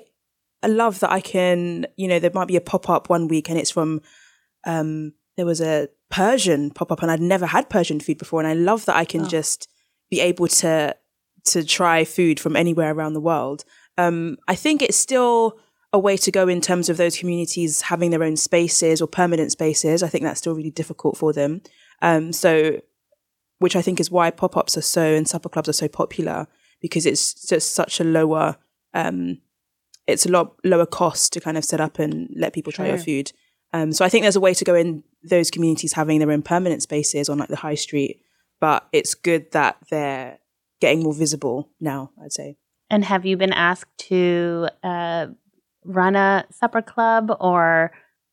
love 0.65 0.99
that 0.99 1.11
I 1.11 1.19
can, 1.19 1.87
you 1.95 2.07
know, 2.07 2.19
there 2.19 2.31
might 2.33 2.47
be 2.47 2.55
a 2.55 2.61
pop 2.61 2.89
up 2.89 3.09
one 3.09 3.27
week 3.27 3.49
and 3.49 3.57
it's 3.57 3.71
from, 3.71 4.01
um, 4.65 5.13
there 5.35 5.45
was 5.45 5.61
a 5.61 5.89
Persian 6.09 6.71
pop 6.71 6.91
up 6.91 7.01
and 7.01 7.11
I'd 7.11 7.21
never 7.21 7.45
had 7.45 7.69
Persian 7.69 7.99
food 7.99 8.17
before. 8.17 8.39
And 8.39 8.47
I 8.47 8.53
love 8.53 8.85
that 8.85 8.95
I 8.95 9.05
can 9.05 9.21
oh. 9.21 9.27
just 9.27 9.67
be 10.09 10.19
able 10.19 10.47
to, 10.47 10.95
to 11.45 11.63
try 11.63 12.03
food 12.03 12.39
from 12.39 12.55
anywhere 12.55 12.93
around 12.93 13.13
the 13.13 13.21
world. 13.21 13.63
Um, 13.97 14.37
I 14.47 14.55
think 14.55 14.81
it's 14.81 14.97
still, 14.97 15.59
a 15.91 15.99
way 15.99 16.17
to 16.17 16.31
go 16.31 16.47
in 16.47 16.61
terms 16.61 16.89
of 16.89 16.97
those 16.97 17.17
communities 17.17 17.81
having 17.81 18.11
their 18.11 18.23
own 18.23 18.37
spaces 18.37 19.01
or 19.01 19.07
permanent 19.07 19.51
spaces. 19.51 20.03
I 20.03 20.07
think 20.07 20.23
that's 20.23 20.39
still 20.39 20.53
really 20.53 20.71
difficult 20.71 21.17
for 21.17 21.33
them. 21.33 21.61
Um, 22.01 22.31
so, 22.31 22.79
which 23.57 23.75
I 23.75 23.81
think 23.81 23.99
is 23.99 24.11
why 24.11 24.31
pop 24.31 24.55
ups 24.55 24.77
are 24.77 24.81
so 24.81 25.01
and 25.01 25.27
supper 25.27 25.49
clubs 25.49 25.69
are 25.69 25.73
so 25.73 25.87
popular 25.87 26.47
because 26.79 27.05
it's 27.05 27.47
just 27.47 27.73
such 27.73 27.99
a 27.99 28.03
lower, 28.03 28.57
um, 28.93 29.39
it's 30.07 30.25
a 30.25 30.31
lot 30.31 30.55
lower 30.63 30.85
cost 30.85 31.33
to 31.33 31.41
kind 31.41 31.57
of 31.57 31.65
set 31.65 31.81
up 31.81 31.99
and 31.99 32.29
let 32.35 32.53
people 32.53 32.71
try 32.71 32.87
your 32.87 32.97
food. 32.97 33.31
Um, 33.73 33.91
so 33.91 34.05
I 34.05 34.09
think 34.09 34.23
there's 34.23 34.35
a 34.35 34.41
way 34.41 34.53
to 34.53 34.63
go 34.63 34.75
in 34.75 35.03
those 35.23 35.51
communities 35.51 35.93
having 35.93 36.19
their 36.19 36.31
own 36.31 36.41
permanent 36.41 36.81
spaces 36.81 37.29
on 37.29 37.37
like 37.37 37.49
the 37.49 37.57
high 37.57 37.75
street, 37.75 38.21
but 38.59 38.87
it's 38.91 39.13
good 39.13 39.51
that 39.51 39.77
they're 39.89 40.39
getting 40.79 41.03
more 41.03 41.13
visible 41.13 41.69
now. 41.79 42.11
I'd 42.23 42.31
say. 42.31 42.57
And 42.89 43.05
have 43.05 43.25
you 43.25 43.37
been 43.37 43.53
asked 43.53 43.95
to 44.07 44.69
uh, 44.83 45.27
run 45.83 46.15
a 46.15 46.45
supper 46.51 46.81
club 46.81 47.31
or 47.39 47.91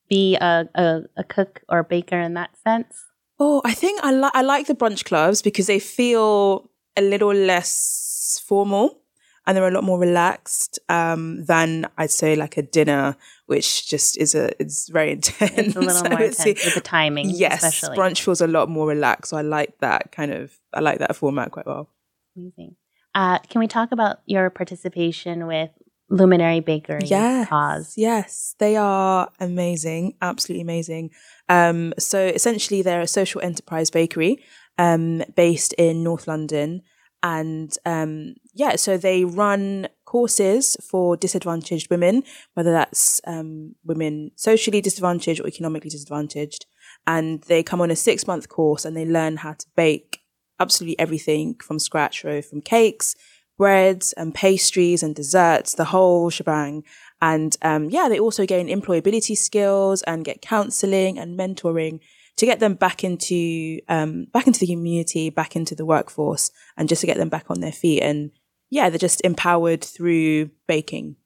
be 0.08 0.36
a, 0.36 0.68
a, 0.74 1.00
a 1.16 1.24
cook 1.24 1.62
or 1.68 1.80
a 1.80 1.84
baker 1.84 2.18
in 2.18 2.34
that 2.34 2.50
sense? 2.62 3.04
Oh, 3.38 3.60
I 3.64 3.74
think 3.74 4.00
I 4.02 4.12
like 4.12 4.32
I 4.34 4.42
like 4.42 4.66
the 4.66 4.74
brunch 4.74 5.04
clubs 5.04 5.42
because 5.42 5.66
they 5.66 5.78
feel 5.78 6.70
a 6.96 7.02
little 7.02 7.34
less 7.34 8.42
formal 8.46 9.02
and 9.46 9.56
they're 9.56 9.68
a 9.68 9.70
lot 9.70 9.84
more 9.84 9.98
relaxed 9.98 10.78
um, 10.88 11.44
than 11.44 11.86
I'd 11.98 12.10
say 12.10 12.34
like 12.34 12.56
a 12.56 12.62
dinner, 12.62 13.16
which 13.46 13.88
just 13.88 14.16
is 14.16 14.34
a 14.34 14.50
it's 14.60 14.88
very 14.88 15.12
intense. 15.12 15.52
It's 15.58 15.76
a 15.76 15.80
little 15.80 16.10
more 16.10 16.20
intense 16.30 16.64
with 16.64 16.74
the 16.74 16.80
timing. 16.80 17.30
Yes, 17.30 17.62
especially. 17.62 17.96
brunch 17.96 18.20
feels 18.20 18.40
a 18.40 18.46
lot 18.46 18.68
more 18.68 18.88
relaxed. 18.88 19.30
So 19.30 19.36
I 19.36 19.42
like 19.42 19.78
that 19.80 20.12
kind 20.12 20.32
of 20.32 20.58
I 20.72 20.80
like 20.80 20.98
that 20.98 21.14
format 21.14 21.52
quite 21.52 21.66
well. 21.66 21.90
Amazing. 22.36 22.76
Uh, 23.14 23.38
can 23.38 23.60
we 23.60 23.66
talk 23.66 23.92
about 23.92 24.18
your 24.26 24.50
participation 24.50 25.46
with 25.46 25.70
Luminary 26.08 26.60
Bakery 26.60 27.06
yes, 27.06 27.48
cause. 27.48 27.94
Yes, 27.96 28.54
they 28.58 28.76
are 28.76 29.28
amazing, 29.40 30.14
absolutely 30.22 30.62
amazing. 30.62 31.10
Um, 31.48 31.94
so 31.98 32.26
essentially, 32.26 32.82
they're 32.82 33.00
a 33.00 33.08
social 33.08 33.40
enterprise 33.40 33.90
bakery 33.90 34.44
um, 34.78 35.22
based 35.34 35.72
in 35.74 36.04
North 36.04 36.28
London. 36.28 36.82
And 37.22 37.76
um, 37.84 38.36
yeah, 38.54 38.76
so 38.76 38.96
they 38.96 39.24
run 39.24 39.88
courses 40.04 40.76
for 40.80 41.16
disadvantaged 41.16 41.90
women, 41.90 42.22
whether 42.54 42.70
that's 42.70 43.20
um, 43.26 43.74
women 43.84 44.30
socially 44.36 44.80
disadvantaged 44.80 45.40
or 45.40 45.48
economically 45.48 45.90
disadvantaged. 45.90 46.66
And 47.06 47.42
they 47.42 47.64
come 47.64 47.80
on 47.80 47.90
a 47.90 47.96
six 47.96 48.26
month 48.28 48.48
course 48.48 48.84
and 48.84 48.96
they 48.96 49.04
learn 49.04 49.38
how 49.38 49.54
to 49.54 49.66
bake 49.74 50.20
absolutely 50.60 50.98
everything 50.98 51.56
from 51.56 51.78
scratch, 51.78 52.22
so 52.22 52.40
from 52.40 52.60
cakes 52.60 53.16
breads 53.58 54.12
and 54.14 54.34
pastries 54.34 55.02
and 55.02 55.14
desserts, 55.14 55.74
the 55.74 55.86
whole 55.86 56.30
shebang. 56.30 56.84
And 57.20 57.56
um, 57.62 57.88
yeah, 57.90 58.08
they 58.08 58.18
also 58.18 58.46
gain 58.46 58.68
employability 58.68 59.36
skills 59.36 60.02
and 60.02 60.24
get 60.24 60.42
counseling 60.42 61.18
and 61.18 61.38
mentoring 61.38 62.00
to 62.36 62.46
get 62.46 62.60
them 62.60 62.74
back 62.74 63.02
into 63.02 63.80
um, 63.88 64.26
back 64.32 64.46
into 64.46 64.60
the 64.60 64.66
community, 64.66 65.30
back 65.30 65.56
into 65.56 65.74
the 65.74 65.86
workforce, 65.86 66.50
and 66.76 66.88
just 66.88 67.00
to 67.00 67.06
get 67.06 67.16
them 67.16 67.30
back 67.30 67.46
on 67.48 67.60
their 67.60 67.72
feet. 67.72 68.02
And 68.02 68.30
yeah, 68.70 68.90
they're 68.90 68.98
just 68.98 69.22
empowered 69.22 69.82
through 69.82 70.50
baking, 70.66 71.16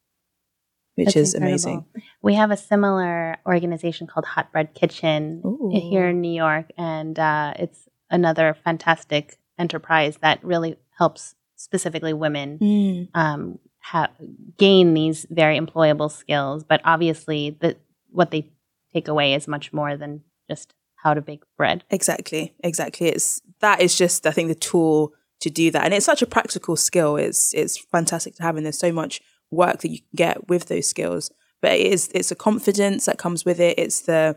which 0.95 1.07
That's 1.07 1.17
is 1.17 1.35
incredible. 1.35 1.53
amazing. 1.53 1.85
We 2.23 2.35
have 2.35 2.53
a 2.53 2.57
similar 2.57 3.39
organization 3.45 4.07
called 4.07 4.27
Hot 4.27 4.53
Bread 4.53 4.75
Kitchen 4.75 5.43
Ooh. 5.45 5.71
here 5.73 6.09
in 6.09 6.21
New 6.21 6.33
York, 6.33 6.67
and 6.79 7.19
uh, 7.19 7.55
it's 7.59 7.89
another 8.09 8.57
fantastic 8.65 9.39
enterprise 9.59 10.19
that 10.19 10.43
really 10.45 10.77
helps 10.97 11.35
specifically 11.61 12.15
women, 12.15 12.59
mm. 12.59 13.09
um, 13.15 13.59
ha- 13.81 14.11
gain 14.57 14.95
these 14.95 15.27
very 15.31 15.59
employable 15.59 16.11
skills. 16.11 16.65
But 16.65 16.81
obviously, 16.85 17.57
the, 17.61 17.77
what 18.11 18.31
they 18.31 18.51
take 18.93 19.09
away 19.09 19.35
is 19.35 19.47
much 19.47 19.73
more 19.73 19.97
than 19.97 20.23
just 20.49 20.75
how 20.97 21.15
to 21.15 21.21
bake 21.21 21.43
bread. 21.57 21.85
Exactly, 21.91 22.55
exactly. 22.65 23.09
It's 23.09 23.43
that 23.61 23.81
is 23.81 23.97
just 23.97 24.27
I 24.27 24.31
think 24.31 24.49
the 24.49 24.55
tool 24.55 25.13
to 25.41 25.51
do 25.51 25.71
that, 25.71 25.85
and 25.85 25.95
it's 25.95 26.07
such 26.07 26.23
a 26.23 26.27
practical 26.27 26.77
skill. 26.77 27.17
It's 27.17 27.53
it's 27.55 27.79
fantastic 27.79 28.35
to 28.37 28.43
have, 28.43 28.57
and 28.57 28.65
there's 28.65 28.79
so 28.79 28.93
much 28.93 29.21
work 29.51 29.81
that 29.81 29.91
you 29.91 29.99
can 29.99 30.17
get 30.17 30.49
with 30.49 30.67
those 30.67 30.87
skills. 30.87 31.31
But 31.61 31.73
it 31.73 31.87
is 31.93 32.11
it's 32.15 32.31
a 32.31 32.37
confidence 32.37 33.05
that 33.05 33.19
comes 33.19 33.45
with 33.45 33.61
it. 33.61 33.79
It's 33.79 34.01
the 34.01 34.37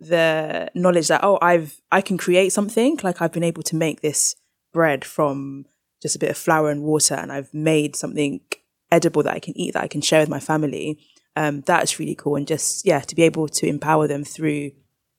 the 0.00 0.70
knowledge 0.74 1.08
that 1.08 1.22
oh 1.22 1.38
I've 1.40 1.80
I 1.90 2.00
can 2.00 2.18
create 2.18 2.52
something 2.52 2.98
like 3.02 3.22
I've 3.22 3.32
been 3.32 3.44
able 3.44 3.62
to 3.62 3.76
make 3.76 4.00
this 4.00 4.34
bread 4.72 5.04
from 5.04 5.64
just 6.02 6.16
a 6.16 6.18
bit 6.18 6.30
of 6.30 6.36
flour 6.36 6.70
and 6.70 6.82
water 6.82 7.14
and 7.14 7.32
I've 7.32 7.52
made 7.54 7.96
something 7.96 8.40
edible 8.92 9.22
that 9.24 9.34
I 9.34 9.38
can 9.40 9.56
eat 9.58 9.74
that 9.74 9.82
I 9.82 9.88
can 9.88 10.00
share 10.00 10.20
with 10.20 10.28
my 10.28 10.40
family. 10.40 10.98
Um, 11.34 11.62
that's 11.66 11.98
really 11.98 12.14
cool. 12.14 12.36
And 12.36 12.46
just, 12.46 12.86
yeah, 12.86 13.00
to 13.00 13.14
be 13.14 13.22
able 13.22 13.48
to 13.48 13.66
empower 13.66 14.06
them 14.06 14.24
through 14.24 14.70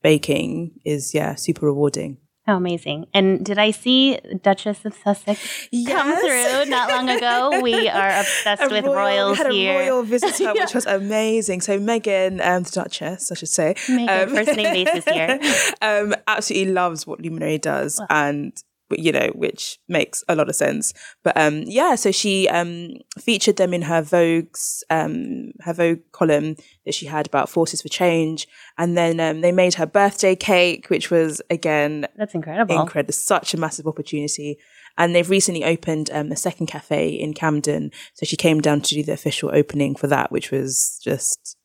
baking 0.04 0.80
is, 0.86 1.14
yeah, 1.14 1.36
super 1.36 1.66
rewarding. 1.66 2.18
Oh, 2.50 2.56
amazing. 2.56 3.08
And 3.14 3.46
did 3.46 3.58
I 3.60 3.72
see 3.72 4.18
Duchess 4.42 4.86
of 4.86 4.94
Sussex 4.94 5.68
Yes. 5.70 5.92
come 5.92 6.16
through 6.22 6.70
not 6.72 6.90
long 6.90 7.10
ago? 7.10 7.60
We 7.62 7.90
are 7.90 8.08
obsessed 8.22 8.62
A 8.66 8.70
with 8.70 8.86
royal- 8.86 8.96
royals 8.96 9.38
we 9.40 9.44
had 9.44 9.52
here. 9.52 9.74
a 9.74 9.90
royal 9.90 10.04
visitor, 10.04 10.44
Yeah. 10.44 10.54
which 10.64 10.74
was 10.74 10.86
amazing. 10.86 11.60
So 11.60 11.78
Meghan, 11.78 12.40
um, 12.46 12.64
the 12.64 12.72
Duchess, 12.72 13.34
I 13.34 13.36
should 13.36 13.50
say, 13.50 13.74
Meghan, 13.88 14.30
first 14.30 14.56
name 14.56 14.86
basis 14.86 15.04
here. 15.14 15.40
um, 15.82 16.16
absolutely 16.26 16.72
loves 16.72 17.06
what 17.06 17.20
Luminary 17.20 17.58
does, 17.58 18.02
and 18.10 18.54
you 18.92 19.12
know, 19.12 19.28
which 19.36 19.80
makes 19.88 20.24
a 20.28 20.36
lot 20.36 20.50
of 20.50 20.56
sense. 20.56 20.94
But 21.24 21.36
um, 21.38 21.64
yeah, 21.66 21.96
so 21.96 22.12
she 22.12 22.48
um, 22.50 22.94
featured 23.20 23.58
them 23.58 23.74
in 23.74 23.84
her 23.84 24.02
Vogue's 24.02 24.84
um, 24.90 25.52
her 25.62 25.74
Vogue 25.74 26.00
column 26.12 26.56
that 26.86 26.94
she 26.94 27.08
had 27.08 27.28
about 27.28 27.50
Forces 27.50 27.82
for 27.82 27.90
Change, 27.90 28.48
and 28.78 28.98
then 28.98 29.20
um, 29.20 29.42
they 29.42 29.52
made 29.52 29.76
her 29.76 29.86
birthday 29.86 30.36
cake, 30.36 30.90
which 30.90 31.12
was 31.12 31.42
again 31.50 32.08
That's 32.16 32.36
incredible. 32.36 32.80
incredible, 32.80 33.14
such 33.14 33.54
a 33.54 33.58
massive 33.58 33.88
opportunity. 33.88 34.58
And 35.00 35.14
they've 35.14 35.30
recently 35.30 35.64
opened 35.64 36.10
um, 36.12 36.32
a 36.32 36.36
second 36.36 36.68
cafe 36.68 37.10
in 37.10 37.34
Camden, 37.34 37.92
so 38.14 38.26
she 38.26 38.36
came 38.36 38.62
down 38.62 38.82
to 38.82 38.96
do 38.96 39.04
the 39.04 39.14
official 39.14 39.52
opening 39.54 39.96
for 39.96 40.08
that, 40.08 40.32
which 40.32 40.50
was 40.50 41.00
just 41.04 41.57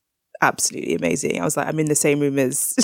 absolutely 0.47 0.95
amazing. 0.95 1.39
I 1.41 1.43
was 1.43 1.57
like, 1.57 1.67
I'm 1.67 1.79
in 1.79 1.87
the 1.87 1.95
same 1.95 2.19
room 2.19 2.37
as 2.39 2.69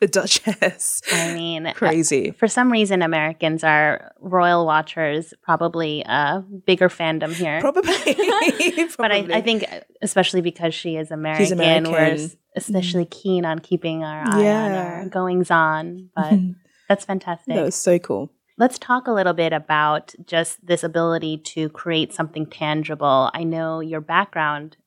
the 0.00 0.08
Duchess. 0.10 1.02
I 1.12 1.32
mean, 1.34 1.66
uh, 1.66 1.72
Crazy. 1.74 2.32
for 2.32 2.48
some 2.48 2.70
reason, 2.70 3.02
Americans 3.02 3.64
are 3.64 4.12
royal 4.20 4.66
watchers, 4.66 5.32
probably 5.42 6.02
a 6.06 6.42
bigger 6.66 6.88
fandom 6.88 7.32
here. 7.32 7.60
Probably. 7.60 7.92
But 8.98 9.12
I, 9.12 9.26
I 9.32 9.40
think, 9.42 9.64
uh, 9.70 9.80
especially 10.02 10.40
because 10.40 10.74
she 10.74 10.96
is 10.96 11.10
American, 11.10 11.58
we're 11.90 11.98
s- 11.98 12.20
mm-hmm. 12.22 12.34
especially 12.56 13.04
keen 13.04 13.44
on 13.44 13.58
keeping 13.58 14.04
our 14.04 14.22
eye 14.22 14.32
on 14.32 14.44
Yeah. 14.44 15.00
our 15.02 15.08
goings 15.08 15.50
on. 15.50 16.10
But 16.14 16.32
mm-hmm. 16.32 16.52
that's 16.88 17.04
fantastic. 17.04 17.54
that 17.54 17.62
was 17.64 17.74
so 17.74 17.98
cool. 17.98 18.30
Let's 18.58 18.78
talk 18.78 19.06
a 19.06 19.12
little 19.12 19.34
bit 19.34 19.52
about 19.52 20.14
just 20.26 20.64
this 20.66 20.82
ability 20.82 21.38
to 21.54 21.68
create 21.68 22.14
something 22.14 22.46
tangible. 22.46 23.30
I 23.34 23.44
know 23.44 23.80
your 23.80 24.00
background, 24.00 24.78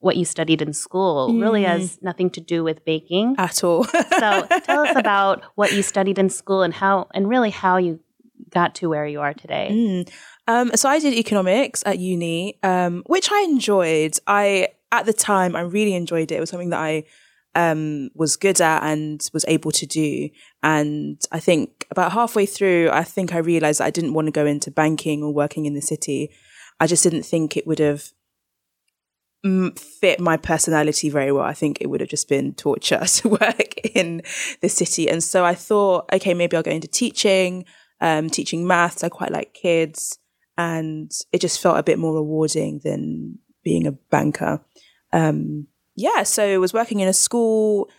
what 0.00 0.16
you 0.16 0.24
studied 0.24 0.60
in 0.62 0.72
school, 0.72 1.32
really 1.40 1.62
Mm. 1.62 1.66
has 1.68 1.98
nothing 2.02 2.30
to 2.30 2.40
do 2.40 2.62
with 2.62 2.84
baking. 2.84 3.34
At 3.38 3.64
all. 3.64 3.84
So 3.84 4.46
tell 4.64 4.80
us 4.86 4.96
about 4.96 5.42
what 5.54 5.72
you 5.72 5.82
studied 5.82 6.18
in 6.18 6.28
school 6.28 6.62
and 6.62 6.72
how, 6.74 7.08
and 7.14 7.28
really 7.28 7.50
how 7.50 7.78
you 7.78 8.00
got 8.50 8.74
to 8.76 8.88
where 8.88 9.06
you 9.06 9.20
are 9.20 9.34
today. 9.34 9.68
Mm. 9.72 10.10
Um, 10.48 10.70
so 10.76 10.88
I 10.88 10.98
did 11.00 11.14
economics 11.14 11.82
at 11.86 11.98
uni, 11.98 12.58
um, 12.62 13.02
which 13.06 13.32
I 13.32 13.40
enjoyed. 13.42 14.18
I 14.26 14.68
at 14.92 15.06
the 15.06 15.12
time 15.12 15.56
I 15.56 15.62
really 15.62 15.94
enjoyed 15.94 16.30
it. 16.30 16.36
It 16.36 16.40
was 16.40 16.50
something 16.50 16.70
that 16.70 16.78
I 16.80 17.04
um, 17.56 18.10
was 18.14 18.36
good 18.36 18.60
at 18.60 18.82
and 18.84 19.20
was 19.32 19.44
able 19.48 19.72
to 19.72 19.86
do. 19.86 20.28
And 20.62 21.20
I 21.32 21.40
think 21.40 21.86
about 21.90 22.12
halfway 22.12 22.44
through, 22.46 22.90
I 22.92 23.02
think 23.02 23.34
I 23.34 23.38
realized 23.38 23.80
that 23.80 23.86
I 23.86 23.90
didn't 23.90 24.12
want 24.12 24.26
to 24.26 24.32
go 24.32 24.44
into 24.46 24.70
banking 24.70 25.22
or 25.22 25.32
working 25.32 25.64
in 25.66 25.74
the 25.74 25.80
city. 25.80 26.30
I 26.78 26.86
just 26.86 27.02
didn't 27.02 27.22
think 27.24 27.56
it 27.56 27.66
would 27.66 27.78
have 27.78 28.12
fit 29.76 30.20
my 30.20 30.36
personality 30.36 31.08
very 31.08 31.32
well. 31.32 31.44
I 31.44 31.52
think 31.52 31.78
it 31.80 31.88
would 31.88 32.00
have 32.00 32.10
just 32.10 32.28
been 32.28 32.54
torture 32.54 33.04
to 33.06 33.28
work 33.28 33.76
in 33.94 34.22
the 34.60 34.68
city. 34.68 35.08
And 35.08 35.22
so 35.22 35.44
I 35.44 35.54
thought, 35.54 36.08
okay, 36.12 36.34
maybe 36.34 36.56
I'll 36.56 36.62
go 36.62 36.70
into 36.70 36.88
teaching, 36.88 37.64
um, 38.00 38.30
teaching 38.30 38.66
maths. 38.66 39.04
I 39.04 39.08
quite 39.08 39.32
like 39.32 39.54
kids. 39.54 40.18
And 40.58 41.12
it 41.32 41.40
just 41.40 41.60
felt 41.60 41.78
a 41.78 41.82
bit 41.82 41.98
more 41.98 42.14
rewarding 42.14 42.80
than 42.82 43.38
being 43.62 43.86
a 43.86 43.92
banker. 43.92 44.62
Um, 45.12 45.66
yeah, 45.94 46.22
so 46.22 46.54
I 46.54 46.58
was 46.58 46.72
working 46.72 47.00
in 47.00 47.08
a 47.08 47.12
school 47.12 47.90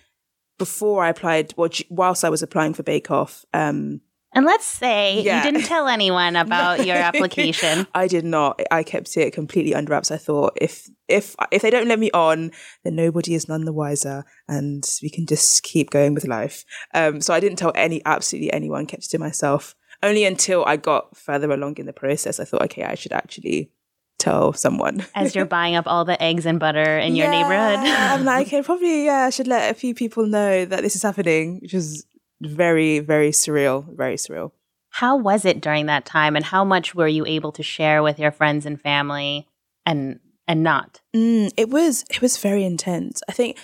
before 0.57 1.03
I 1.03 1.09
applied, 1.09 1.53
whilst 1.89 2.25
I 2.25 2.29
was 2.29 2.41
applying 2.41 2.73
for 2.73 2.83
Bake 2.83 3.11
Off. 3.11 3.45
Um, 3.53 4.01
And 4.37 4.45
let's 4.45 4.65
say 4.65 5.19
Yeah. 5.23 5.37
you 5.43 5.51
didn't 5.51 5.65
tell 5.65 5.87
anyone 5.87 6.35
about 6.45 6.85
your 6.85 6.95
application. 6.95 7.87
I 7.95 8.07
did 8.07 8.23
not. 8.23 8.61
I 8.69 8.83
kept 8.83 9.17
it 9.17 9.33
completely 9.33 9.73
under 9.73 9.91
wraps. 9.91 10.11
I 10.11 10.17
thought 10.17 10.55
if 10.61 10.87
if 11.07 11.35
if 11.51 11.63
they 11.63 11.71
don't 11.71 11.87
let 11.87 11.97
me 11.97 12.11
on, 12.11 12.51
then 12.83 12.95
nobody 12.95 13.33
is 13.33 13.49
none 13.49 13.65
the 13.65 13.73
wiser, 13.73 14.25
and 14.47 14.87
we 15.01 15.09
can 15.09 15.25
just 15.25 15.63
keep 15.63 15.89
going 15.89 16.13
with 16.13 16.27
life. 16.27 16.65
Um, 16.93 17.19
so 17.19 17.33
I 17.33 17.39
didn't 17.39 17.57
tell 17.57 17.71
any 17.73 17.99
absolutely 18.05 18.53
anyone. 18.53 18.85
Kept 18.85 19.05
it 19.05 19.09
to 19.09 19.17
myself. 19.19 19.75
Only 20.03 20.23
until 20.23 20.63
I 20.65 20.77
got 20.77 21.17
further 21.17 21.51
along 21.51 21.77
in 21.77 21.87
the 21.87 21.93
process, 21.93 22.39
I 22.39 22.45
thought, 22.45 22.61
okay, 22.65 22.83
I 22.83 22.93
should 22.93 23.13
actually 23.13 23.71
tell 24.19 24.53
someone. 24.53 25.03
As 25.15 25.33
you're 25.33 25.45
buying 25.57 25.75
up 25.75 25.87
all 25.87 26.05
the 26.05 26.21
eggs 26.21 26.45
and 26.45 26.59
butter 26.59 26.99
in 26.99 27.15
your 27.15 27.31
neighborhood. 27.31 27.79
I'm 27.79 28.23
like, 28.23 28.45
okay, 28.45 28.61
probably 28.61 29.05
yeah, 29.05 29.25
I 29.25 29.31
should 29.31 29.47
let 29.47 29.71
a 29.71 29.73
few 29.73 29.95
people 29.95 30.27
know 30.27 30.65
that 30.65 30.83
this 30.83 30.95
is 30.95 31.01
happening, 31.01 31.57
which 31.63 31.73
is 31.73 32.05
very 32.41 32.99
very 32.99 33.31
surreal, 33.31 33.85
very 33.95 34.15
surreal. 34.15 34.51
How 34.89 35.15
was 35.15 35.45
it 35.45 35.61
during 35.61 35.85
that 35.87 36.05
time 36.05 36.35
and 36.35 36.45
how 36.45 36.63
much 36.63 36.95
were 36.95 37.07
you 37.07 37.25
able 37.25 37.51
to 37.53 37.63
share 37.63 38.01
with 38.01 38.19
your 38.19 38.31
friends 38.31 38.65
and 38.65 38.79
family 38.79 39.47
and 39.85 40.19
and 40.47 40.63
not? 40.63 41.01
Mm, 41.15 41.51
it 41.57 41.69
was 41.69 42.03
it 42.09 42.21
was 42.21 42.37
very 42.37 42.63
intense. 42.63 43.21
I 43.29 43.31
think 43.31 43.57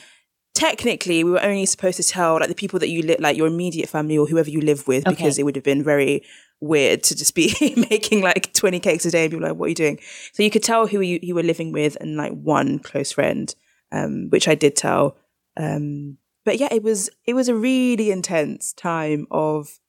technically 0.53 1.23
we 1.23 1.31
were 1.31 1.41
only 1.41 1.65
supposed 1.65 1.97
to 1.97 2.03
tell 2.03 2.35
like 2.35 2.47
the 2.47 2.55
people 2.55 2.79
that 2.79 2.89
you 2.89 3.01
live 3.01 3.19
like 3.19 3.35
your 3.35 3.47
immediate 3.47 3.89
family 3.89 4.17
or 4.17 4.27
whoever 4.27 4.49
you 4.49 4.61
live 4.61 4.87
with 4.87 5.03
because 5.05 5.39
it 5.39 5.43
would 5.43 5.55
have 5.55 5.63
been 5.63 5.83
very 5.83 6.21
weird 6.61 7.01
to 7.01 7.15
just 7.15 7.33
be 7.33 7.53
making 7.89 8.21
like 8.21 8.53
20 8.53 8.79
cakes 8.79 9.05
a 9.05 9.11
day 9.11 9.23
and 9.25 9.31
be 9.31 9.39
like 9.39 9.55
what 9.55 9.65
are 9.65 9.69
you 9.69 9.75
doing 9.75 9.99
so 10.31 10.43
you 10.43 10.51
could 10.51 10.63
tell 10.63 10.85
who 10.85 11.01
you, 11.01 11.19
you 11.23 11.33
were 11.33 11.43
living 11.43 11.71
with 11.71 11.97
and 11.99 12.15
like 12.17 12.31
one 12.33 12.77
close 12.77 13.11
friend 13.11 13.55
um 13.91 14.29
which 14.29 14.47
i 14.47 14.53
did 14.53 14.75
tell 14.75 15.17
um 15.57 16.17
but 16.45 16.59
yeah 16.59 16.69
it 16.71 16.83
was 16.83 17.09
it 17.25 17.33
was 17.33 17.47
a 17.47 17.55
really 17.55 18.11
intense 18.11 18.73
time 18.73 19.27
of 19.31 19.79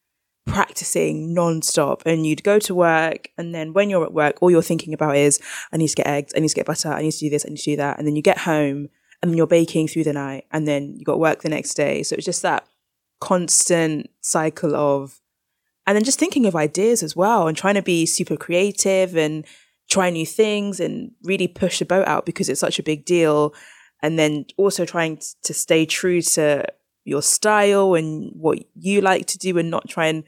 practicing 0.47 1.33
non-stop. 1.33 2.03
And 2.05 2.27
you'd 2.27 2.45
go 2.45 2.59
to 2.61 2.75
work 2.75 3.29
and 3.39 3.55
then 3.55 3.73
when 3.73 3.91
you're 3.91 4.05
at 4.05 4.13
work 4.13 4.37
all 4.41 4.51
you're 4.51 4.63
thinking 4.63 4.93
about 4.93 5.17
is 5.17 5.41
i 5.73 5.77
need 5.77 5.89
to 5.89 5.97
get 5.97 6.07
eggs 6.07 6.33
i 6.37 6.41
need 6.41 6.49
to 6.49 6.55
get 6.55 6.67
butter 6.67 6.91
i 6.91 7.01
need 7.01 7.13
to 7.13 7.19
do 7.19 7.31
this 7.31 7.47
i 7.47 7.49
need 7.49 7.59
to 7.59 7.65
do 7.65 7.77
that. 7.77 7.99
And 7.99 8.07
then 8.07 8.17
you 8.17 8.23
get 8.23 8.39
home 8.39 8.89
and 9.23 9.37
you're 9.37 9.47
baking 9.47 9.89
through 9.89 10.05
the 10.05 10.13
night 10.13 10.45
and 10.51 10.69
then 10.69 10.97
you 10.97 11.05
got 11.05 11.19
work 11.19 11.43
the 11.43 11.49
next 11.49 11.75
day. 11.75 12.03
So 12.03 12.15
it's 12.15 12.27
just 12.27 12.43
that 12.43 12.67
constant 13.21 14.11
cycle 14.21 14.77
of 14.77 15.21
and 15.87 15.97
then 15.97 16.05
just 16.05 16.19
thinking 16.19 16.47
of 16.47 16.57
ideas 16.57 17.03
as 17.03 17.15
well 17.17 17.47
and 17.47 17.57
trying 17.57 17.75
to 17.75 17.83
be 17.83 18.07
super 18.07 18.37
creative 18.37 19.17
and 19.17 19.47
try 19.89 20.11
new 20.11 20.27
things 20.27 20.81
and 20.81 21.13
really 21.23 21.49
push 21.49 21.79
the 21.79 21.85
boat 21.85 22.07
out 22.07 22.27
because 22.27 22.49
it's 22.49 22.61
such 22.61 22.79
a 22.79 22.83
big 22.83 23.05
deal 23.05 23.55
and 24.05 24.19
then 24.19 24.45
also 24.59 24.85
trying 24.85 25.17
t- 25.17 25.25
to 25.43 25.55
stay 25.55 25.87
true 25.87 26.21
to 26.21 26.63
your 27.05 27.23
style 27.23 27.95
and 27.95 28.31
what 28.35 28.59
you 28.75 29.01
like 29.01 29.25
to 29.27 29.39
do 29.39 29.57
and 29.59 29.71
not 29.71 29.89
try 29.89 30.07
and 30.07 30.25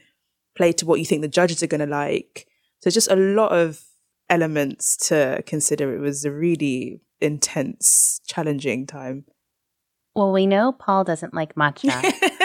play 0.55 0.71
to 0.71 0.85
what 0.87 0.97
you 0.99 1.05
think 1.05 1.21
the 1.21 1.27
judges 1.27 1.61
are 1.61 1.67
going 1.67 1.85
to 1.87 1.95
like 2.03 2.47
so 2.81 2.89
just 2.89 3.11
a 3.11 3.15
lot 3.15 3.51
of 3.51 3.83
elements 4.29 4.97
to 4.97 5.41
consider 5.45 5.95
it 5.95 5.99
was 5.99 6.25
a 6.25 6.31
really 6.31 6.99
intense 7.21 8.19
challenging 8.27 8.87
time 8.87 9.25
Well, 10.15 10.31
we 10.33 10.47
know 10.47 10.71
Paul 10.71 11.03
doesn't 11.03 11.33
like 11.35 11.53
matcha, 11.53 11.93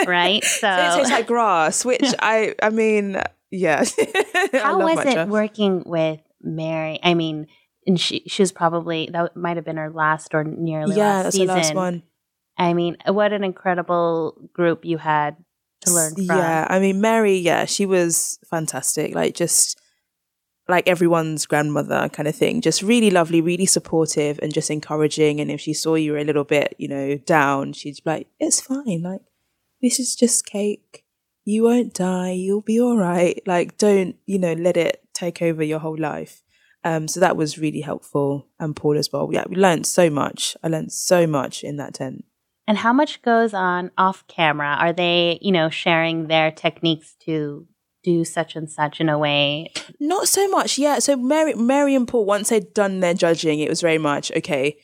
right? 0.07 0.43
So, 0.43 0.67
so 0.67 0.83
it 0.85 0.95
tastes 0.97 1.11
like 1.11 1.27
grass 1.27 1.83
which 1.83 2.13
i 2.19 2.53
i 2.61 2.69
mean 2.69 3.17
yeah 3.49 3.83
I 3.99 4.59
how 4.61 4.77
love 4.79 4.95
was 4.95 5.05
matcha. 5.05 5.25
it 5.25 5.29
working 5.29 5.83
with 5.85 6.19
Mary? 6.43 6.99
I 7.01 7.13
mean, 7.15 7.47
and 7.85 7.99
she 7.99 8.23
she 8.27 8.41
was 8.41 8.51
probably 8.51 9.09
that 9.11 9.35
might 9.35 9.57
have 9.57 9.65
been 9.65 9.77
her 9.77 9.89
last 9.89 10.33
or 10.33 10.43
nearly 10.43 10.95
yeah 10.95 11.15
last 11.15 11.23
that's 11.23 11.35
season. 11.35 11.47
the 11.47 11.53
last 11.53 11.75
one 11.75 12.03
I 12.57 12.73
mean, 12.73 12.97
what 13.07 13.33
an 13.33 13.43
incredible 13.43 14.37
group 14.53 14.85
you 14.85 14.97
had 14.97 15.37
to 15.81 15.91
learn 15.91 16.15
from. 16.15 16.25
Yeah, 16.25 16.67
I 16.69 16.79
mean 16.79 17.01
Mary, 17.01 17.37
yeah, 17.37 17.65
she 17.65 17.85
was 17.85 18.39
fantastic. 18.49 19.15
Like 19.15 19.35
just 19.35 19.79
like 20.67 20.87
everyone's 20.87 21.45
grandmother 21.45 22.09
kind 22.09 22.27
of 22.27 22.35
thing. 22.35 22.61
Just 22.61 22.81
really 22.81 23.09
lovely, 23.09 23.41
really 23.41 23.65
supportive 23.65 24.39
and 24.41 24.53
just 24.53 24.69
encouraging. 24.69 25.41
And 25.41 25.51
if 25.51 25.59
she 25.59 25.73
saw 25.73 25.95
you 25.95 26.13
were 26.13 26.19
a 26.19 26.23
little 26.23 26.45
bit, 26.45 26.75
you 26.77 26.87
know, 26.87 27.17
down, 27.17 27.73
she'd 27.73 27.95
be 28.03 28.09
like, 28.09 28.27
It's 28.39 28.61
fine, 28.61 29.01
like 29.01 29.21
this 29.81 29.99
is 29.99 30.15
just 30.15 30.45
cake. 30.45 31.03
You 31.45 31.63
won't 31.63 31.93
die, 31.93 32.31
you'll 32.31 32.61
be 32.61 32.79
all 32.79 32.97
right. 32.97 33.41
Like 33.45 33.77
don't, 33.77 34.15
you 34.25 34.39
know, 34.39 34.53
let 34.53 34.77
it 34.77 35.03
take 35.13 35.41
over 35.41 35.63
your 35.63 35.79
whole 35.79 35.97
life. 35.97 36.43
Um, 36.83 37.07
so 37.07 37.19
that 37.19 37.37
was 37.37 37.57
really 37.57 37.81
helpful. 37.81 38.47
And 38.59 38.75
Paul 38.75 38.97
as 38.97 39.11
well. 39.11 39.29
Yeah, 39.31 39.45
we 39.49 39.55
learned 39.55 39.85
so 39.87 40.09
much. 40.09 40.55
I 40.63 40.67
learned 40.67 40.91
so 40.91 41.25
much 41.27 41.63
in 41.63 41.77
that 41.77 41.93
tent. 41.95 42.25
And 42.67 42.77
how 42.77 42.93
much 42.93 43.21
goes 43.21 43.53
on 43.53 43.91
off 43.97 44.25
camera? 44.27 44.75
Are 44.79 44.93
they, 44.93 45.37
you 45.41 45.51
know, 45.51 45.69
sharing 45.69 46.27
their 46.27 46.49
techniques 46.51 47.15
to 47.25 47.67
do 48.03 48.23
such 48.25 48.55
and 48.55 48.69
such 48.69 49.01
in 49.01 49.09
a 49.09 49.17
way? 49.17 49.71
Not 49.99 50.27
so 50.27 50.47
much, 50.49 50.77
yeah. 50.77 50.99
So 50.99 51.15
Mary, 51.17 51.53
Mary 51.55 51.93
and 51.95 52.07
Paul, 52.07 52.25
once 52.25 52.49
they'd 52.49 52.73
done 52.73 52.99
their 53.01 53.13
judging, 53.13 53.59
it 53.59 53.69
was 53.69 53.81
very 53.81 53.97
much 53.97 54.31
okay. 54.35 54.77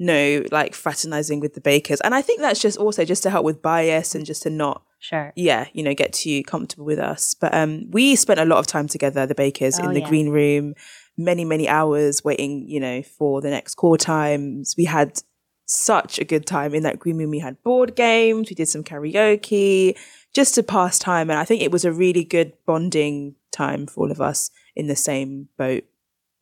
No, 0.00 0.42
like 0.50 0.74
fraternizing 0.74 1.38
with 1.38 1.54
the 1.54 1.60
bakers, 1.60 2.00
and 2.00 2.16
I 2.16 2.20
think 2.20 2.40
that's 2.40 2.60
just 2.60 2.76
also 2.76 3.04
just 3.04 3.22
to 3.22 3.30
help 3.30 3.44
with 3.44 3.62
bias 3.62 4.16
and 4.16 4.26
just 4.26 4.42
to 4.42 4.50
not 4.50 4.82
Sure. 4.98 5.32
yeah, 5.36 5.66
you 5.72 5.84
know, 5.84 5.94
get 5.94 6.12
too 6.12 6.42
comfortable 6.42 6.84
with 6.84 6.98
us. 6.98 7.34
But 7.34 7.54
um, 7.54 7.88
we 7.92 8.16
spent 8.16 8.40
a 8.40 8.44
lot 8.44 8.58
of 8.58 8.66
time 8.66 8.88
together, 8.88 9.24
the 9.24 9.36
bakers, 9.36 9.78
Oh, 9.78 9.84
in 9.84 9.92
the 9.94 10.00
yeah. 10.00 10.08
green 10.08 10.30
room, 10.30 10.74
many, 11.16 11.44
many 11.44 11.68
hours 11.68 12.24
waiting, 12.24 12.68
you 12.68 12.80
know, 12.80 13.02
for 13.02 13.40
the 13.40 13.50
next 13.50 13.74
call 13.76 13.96
times. 13.96 14.74
We 14.76 14.84
had 14.84 15.22
such 15.66 16.18
a 16.18 16.24
good 16.24 16.46
time 16.46 16.74
in 16.74 16.82
that 16.82 16.98
green 16.98 17.18
room. 17.18 17.30
We 17.30 17.38
had 17.38 17.62
board 17.62 17.96
games, 17.96 18.50
we 18.50 18.54
did 18.54 18.68
some 18.68 18.84
karaoke, 18.84 19.96
just 20.34 20.54
to 20.56 20.62
pass 20.62 20.98
time. 20.98 21.30
And 21.30 21.38
I 21.38 21.44
think 21.44 21.62
it 21.62 21.72
was 21.72 21.84
a 21.84 21.92
really 21.92 22.24
good 22.24 22.52
bonding 22.66 23.36
time 23.52 23.86
for 23.86 24.04
all 24.04 24.10
of 24.10 24.20
us 24.20 24.50
in 24.76 24.88
the 24.88 24.96
same 24.96 25.48
boat. 25.56 25.84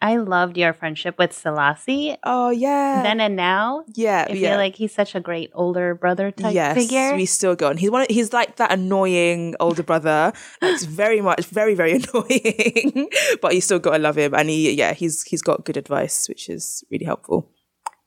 I 0.03 0.17
loved 0.17 0.59
your 0.59 0.73
friendship 0.73 1.17
with 1.17 1.31
Selasi. 1.31 2.17
Oh, 2.25 2.51
yeah. 2.51 3.05
Then 3.05 3.21
and 3.21 3.37
now, 3.37 3.85
yeah. 3.95 4.27
I 4.29 4.33
yeah. 4.33 4.51
feel 4.51 4.57
like 4.59 4.75
he's 4.75 4.93
such 4.93 5.15
a 5.15 5.21
great 5.21 5.53
older 5.55 5.95
brother 5.95 6.33
type 6.33 6.47
figure. 6.47 6.61
yes, 6.61 6.77
figure. 6.77 7.15
we 7.15 7.25
still 7.25 7.55
go 7.55 7.69
on. 7.69 7.77
He's 7.77 7.89
one. 7.89 8.03
Of, 8.03 8.09
he's 8.11 8.33
like 8.33 8.57
that 8.57 8.73
annoying 8.73 9.55
older 9.61 9.85
brother. 9.85 10.33
That's 10.61 10.85
very 10.85 11.21
much, 11.21 11.47
very, 11.47 11.75
very 11.75 11.93
annoying. 12.03 13.11
but 13.41 13.55
you 13.55 13.61
still 13.61 13.79
got 13.79 13.93
to 13.93 13.99
love 13.99 14.19
him, 14.19 14.35
and 14.35 14.51
he, 14.51 14.73
yeah, 14.73 14.93
he's 14.93 15.23
he's 15.23 15.41
got 15.41 15.65
good 15.65 15.77
advice, 15.77 16.29
which 16.29 16.49
is 16.49 16.83
really 16.91 17.05
helpful. 17.05 17.49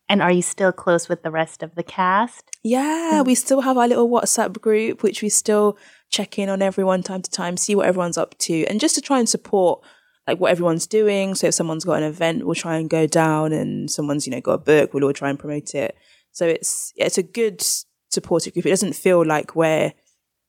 and 0.09 0.21
are 0.21 0.31
you 0.31 0.41
still 0.41 0.73
close 0.73 1.07
with 1.07 1.23
the 1.23 1.31
rest 1.31 1.63
of 1.63 1.75
the 1.75 1.83
cast? 1.83 2.51
Yeah, 2.61 3.21
we 3.21 3.35
still 3.35 3.61
have 3.61 3.77
our 3.77 3.87
little 3.87 4.09
WhatsApp 4.09 4.59
group, 4.59 5.01
which 5.01 5.21
we 5.21 5.29
still 5.29 5.77
check 6.11 6.37
in 6.37 6.49
on 6.49 6.61
everyone 6.61 7.03
time 7.03 7.21
to 7.21 7.31
time, 7.31 7.55
see 7.55 7.73
what 7.73 7.87
everyone's 7.87 8.17
up 8.17 8.37
to, 8.39 8.65
and 8.65 8.81
just 8.81 8.95
to 8.95 9.01
try 9.01 9.17
and 9.19 9.29
support 9.29 9.81
like 10.27 10.39
what 10.39 10.51
everyone's 10.51 10.87
doing. 10.87 11.35
So 11.35 11.47
if 11.47 11.53
someone's 11.53 11.85
got 11.85 11.97
an 12.01 12.03
event, 12.03 12.45
we'll 12.45 12.55
try 12.55 12.77
and 12.77 12.89
go 12.89 13.05
down, 13.07 13.53
and 13.53 13.89
someone's 13.89 14.25
you 14.27 14.31
know 14.31 14.41
got 14.41 14.53
a 14.53 14.57
book, 14.59 14.93
we'll 14.93 15.03
all 15.03 15.13
try 15.13 15.29
and 15.29 15.39
promote 15.39 15.75
it. 15.75 15.95
So 16.31 16.45
it's 16.47 16.93
it's 16.95 17.17
a 17.17 17.23
good 17.23 17.63
supportive 18.09 18.53
group. 18.53 18.65
It 18.65 18.69
doesn't 18.69 18.93
feel 18.93 19.25
like 19.25 19.55
we're 19.55 19.93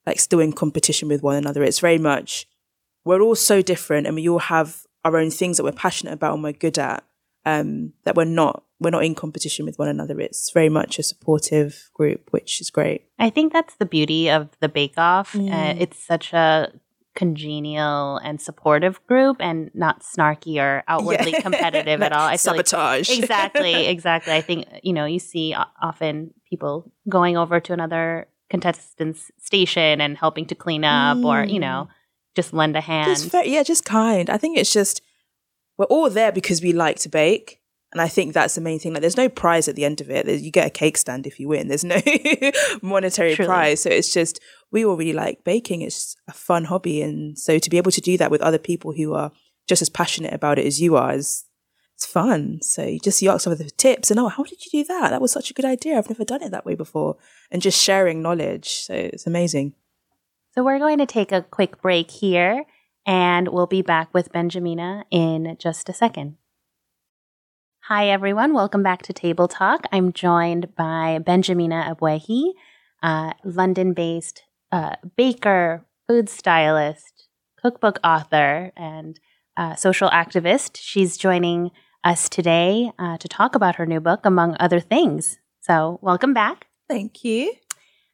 like 0.06 0.20
still 0.20 0.40
in 0.40 0.52
competition 0.52 1.08
with 1.08 1.22
one 1.22 1.36
another. 1.36 1.62
It's 1.62 1.80
very 1.80 1.98
much 1.98 2.46
we're 3.04 3.20
all 3.20 3.34
so 3.36 3.62
different, 3.62 4.06
and 4.06 4.16
we 4.16 4.28
all 4.28 4.38
have 4.40 4.82
our 5.04 5.16
own 5.16 5.30
things 5.30 5.56
that 5.56 5.64
we're 5.64 5.72
passionate 5.72 6.12
about 6.12 6.34
and 6.34 6.42
we're 6.42 6.52
good 6.52 6.78
at. 6.78 7.04
Um, 7.44 7.92
that 8.04 8.16
we're 8.16 8.24
not 8.24 8.64
we're 8.80 8.90
not 8.90 9.04
in 9.04 9.14
competition 9.14 9.64
with 9.66 9.78
one 9.78 9.86
another. 9.88 10.18
It's 10.20 10.50
very 10.50 10.68
much 10.68 10.98
a 10.98 11.02
supportive 11.04 11.90
group, 11.94 12.28
which 12.32 12.60
is 12.60 12.70
great. 12.70 13.04
I 13.18 13.30
think 13.30 13.52
that's 13.52 13.76
the 13.76 13.86
beauty 13.86 14.28
of 14.28 14.48
the 14.60 14.68
Bake 14.68 14.94
Off. 14.98 15.34
Uh, 15.36 15.38
Mm. 15.38 15.80
it's 15.80 16.04
such 16.04 16.32
a 16.32 16.72
congenial 17.16 18.18
and 18.18 18.40
supportive 18.40 19.04
group 19.08 19.38
and 19.40 19.70
not 19.74 20.02
snarky 20.02 20.60
or 20.60 20.84
outwardly 20.86 21.32
Yeah. 21.32 21.40
competitive 21.48 22.02
at 22.02 22.12
all. 22.12 22.26
I 22.26 22.36
feel 22.36 22.54
like 22.54 22.68
Sabotage. 22.68 23.10
exactly, 23.18 23.86
exactly. 23.88 24.32
I 24.32 24.42
think 24.42 24.66
you 24.84 24.92
know 24.92 25.06
you 25.06 25.18
see 25.18 25.56
often 25.82 26.32
people 26.48 26.92
going 27.08 27.36
over 27.36 27.58
to 27.58 27.72
another 27.72 28.28
contestant's 28.50 29.32
station 29.38 30.00
and 30.00 30.16
helping 30.16 30.46
to 30.46 30.54
clean 30.54 30.84
up, 30.84 31.18
or 31.24 31.44
you 31.44 31.58
know, 31.58 31.88
mm. 31.88 31.94
just 32.36 32.52
lend 32.52 32.76
a 32.76 32.80
hand. 32.80 33.08
just 33.08 33.30
very, 33.30 33.50
yeah, 33.50 33.64
just 33.64 33.84
kind. 33.84 34.30
I 34.30 34.36
think 34.36 34.56
it's 34.56 34.72
just 34.72 35.00
we're 35.76 35.86
all 35.86 36.08
there 36.10 36.32
because 36.32 36.62
we 36.62 36.72
like 36.72 36.98
to 37.00 37.08
bake, 37.08 37.60
and 37.92 38.00
I 38.00 38.08
think 38.08 38.34
that's 38.34 38.54
the 38.54 38.60
main 38.60 38.78
thing. 38.78 38.92
Like, 38.92 39.00
there's 39.00 39.16
no 39.16 39.28
prize 39.28 39.68
at 39.68 39.74
the 39.74 39.84
end 39.84 40.00
of 40.00 40.10
it. 40.10 40.26
There's, 40.26 40.42
you 40.42 40.50
get 40.50 40.66
a 40.66 40.70
cake 40.70 40.96
stand 40.96 41.26
if 41.26 41.40
you 41.40 41.48
win. 41.48 41.68
There's 41.68 41.84
no 41.84 42.00
monetary 42.82 43.34
Truly. 43.34 43.46
prize, 43.46 43.82
so 43.82 43.90
it's 43.90 44.12
just 44.12 44.40
we 44.70 44.84
all 44.84 44.96
really 44.96 45.12
like 45.12 45.44
baking. 45.44 45.82
It's 45.82 46.16
a 46.28 46.32
fun 46.32 46.64
hobby, 46.64 47.02
and 47.02 47.38
so 47.38 47.58
to 47.58 47.70
be 47.70 47.76
able 47.76 47.92
to 47.92 48.00
do 48.00 48.16
that 48.18 48.30
with 48.30 48.40
other 48.40 48.58
people 48.58 48.92
who 48.92 49.14
are 49.14 49.32
just 49.66 49.82
as 49.82 49.88
passionate 49.88 50.32
about 50.32 50.58
it 50.58 50.66
as 50.66 50.80
you 50.80 50.96
are 50.96 51.14
is 51.14 51.44
it's 51.94 52.06
fun. 52.06 52.60
So 52.62 52.84
you 52.84 53.00
just 53.00 53.22
you 53.22 53.30
ask 53.30 53.44
some 53.44 53.52
of 53.52 53.58
the 53.58 53.70
tips, 53.70 54.10
and 54.10 54.20
oh, 54.20 54.28
how 54.28 54.42
did 54.42 54.64
you 54.64 54.82
do 54.82 54.88
that? 54.88 55.10
That 55.10 55.22
was 55.22 55.32
such 55.32 55.50
a 55.50 55.54
good 55.54 55.64
idea. 55.64 55.96
I've 55.96 56.10
never 56.10 56.24
done 56.24 56.42
it 56.42 56.50
that 56.50 56.66
way 56.66 56.74
before, 56.74 57.16
and 57.50 57.62
just 57.62 57.82
sharing 57.82 58.22
knowledge. 58.22 58.68
So 58.68 58.94
it's 58.94 59.26
amazing. 59.26 59.74
So 60.54 60.62
we're 60.64 60.78
going 60.78 60.98
to 60.98 61.06
take 61.06 61.32
a 61.32 61.42
quick 61.42 61.80
break 61.80 62.10
here, 62.10 62.64
and 63.06 63.48
we'll 63.48 63.66
be 63.66 63.82
back 63.82 64.12
with 64.12 64.32
Benjamina 64.32 65.04
in 65.10 65.56
just 65.58 65.88
a 65.88 65.94
second. 65.94 66.36
Hi, 67.88 68.08
everyone. 68.08 68.52
Welcome 68.52 68.82
back 68.82 69.02
to 69.02 69.12
Table 69.12 69.46
Talk. 69.46 69.86
I'm 69.92 70.12
joined 70.12 70.74
by 70.74 71.20
Benjamina 71.24 71.94
Ebuehi, 71.94 72.54
uh, 73.02 73.32
London 73.44 73.92
based 73.92 74.42
uh, 74.76 74.96
baker, 75.16 75.86
food 76.06 76.28
stylist, 76.28 77.28
cookbook 77.62 77.98
author, 78.04 78.72
and 78.76 79.18
uh, 79.56 79.74
social 79.74 80.10
activist. 80.10 80.76
She's 80.78 81.16
joining 81.16 81.70
us 82.04 82.28
today 82.28 82.92
uh, 82.98 83.16
to 83.16 83.26
talk 83.26 83.54
about 83.54 83.76
her 83.76 83.86
new 83.86 84.00
book, 84.00 84.26
among 84.26 84.54
other 84.60 84.80
things. 84.80 85.38
So, 85.60 85.98
welcome 86.02 86.34
back. 86.34 86.66
Thank 86.90 87.24
you. 87.24 87.54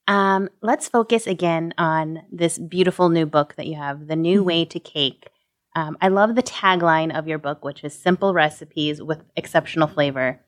Um, 0.07 0.49
let's 0.63 0.89
focus 0.89 1.27
again 1.27 1.75
on 1.79 2.23
this 2.31 2.59
beautiful 2.59 3.09
new 3.09 3.27
book 3.27 3.55
that 3.57 3.67
you 3.67 3.75
have, 3.77 4.07
The 4.07 4.17
New 4.17 4.43
Mhm. 4.43 4.47
Way 4.47 4.65
to 4.67 4.79
Cake. 4.79 5.31
Um, 5.75 5.97
I 6.01 6.09
love 6.09 6.37
the 6.37 6.45
tagline 6.45 7.17
of 7.19 7.27
your 7.27 7.39
book, 7.39 7.65
which 7.65 7.83
is 7.83 7.93
simple 7.93 8.35
recipes 8.35 9.03
with 9.03 9.25
exceptional 9.37 9.89
flavor. 9.89 10.41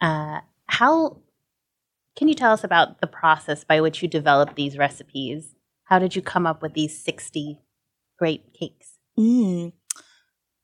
Uh, 0.00 0.40
how 0.66 1.18
can 2.18 2.26
you 2.26 2.34
tell 2.34 2.50
us 2.50 2.64
about 2.64 3.00
the 3.00 3.06
process 3.06 3.62
by 3.62 3.80
which 3.80 4.02
you 4.02 4.08
develop 4.08 4.56
these 4.56 4.76
recipes? 4.76 5.54
How 5.84 6.00
did 6.00 6.16
you 6.16 6.20
come 6.20 6.48
up 6.48 6.62
with 6.62 6.74
these 6.74 7.00
60 7.04 7.60
great 8.18 8.52
cakes? 8.52 8.98
Mm. 9.16 9.72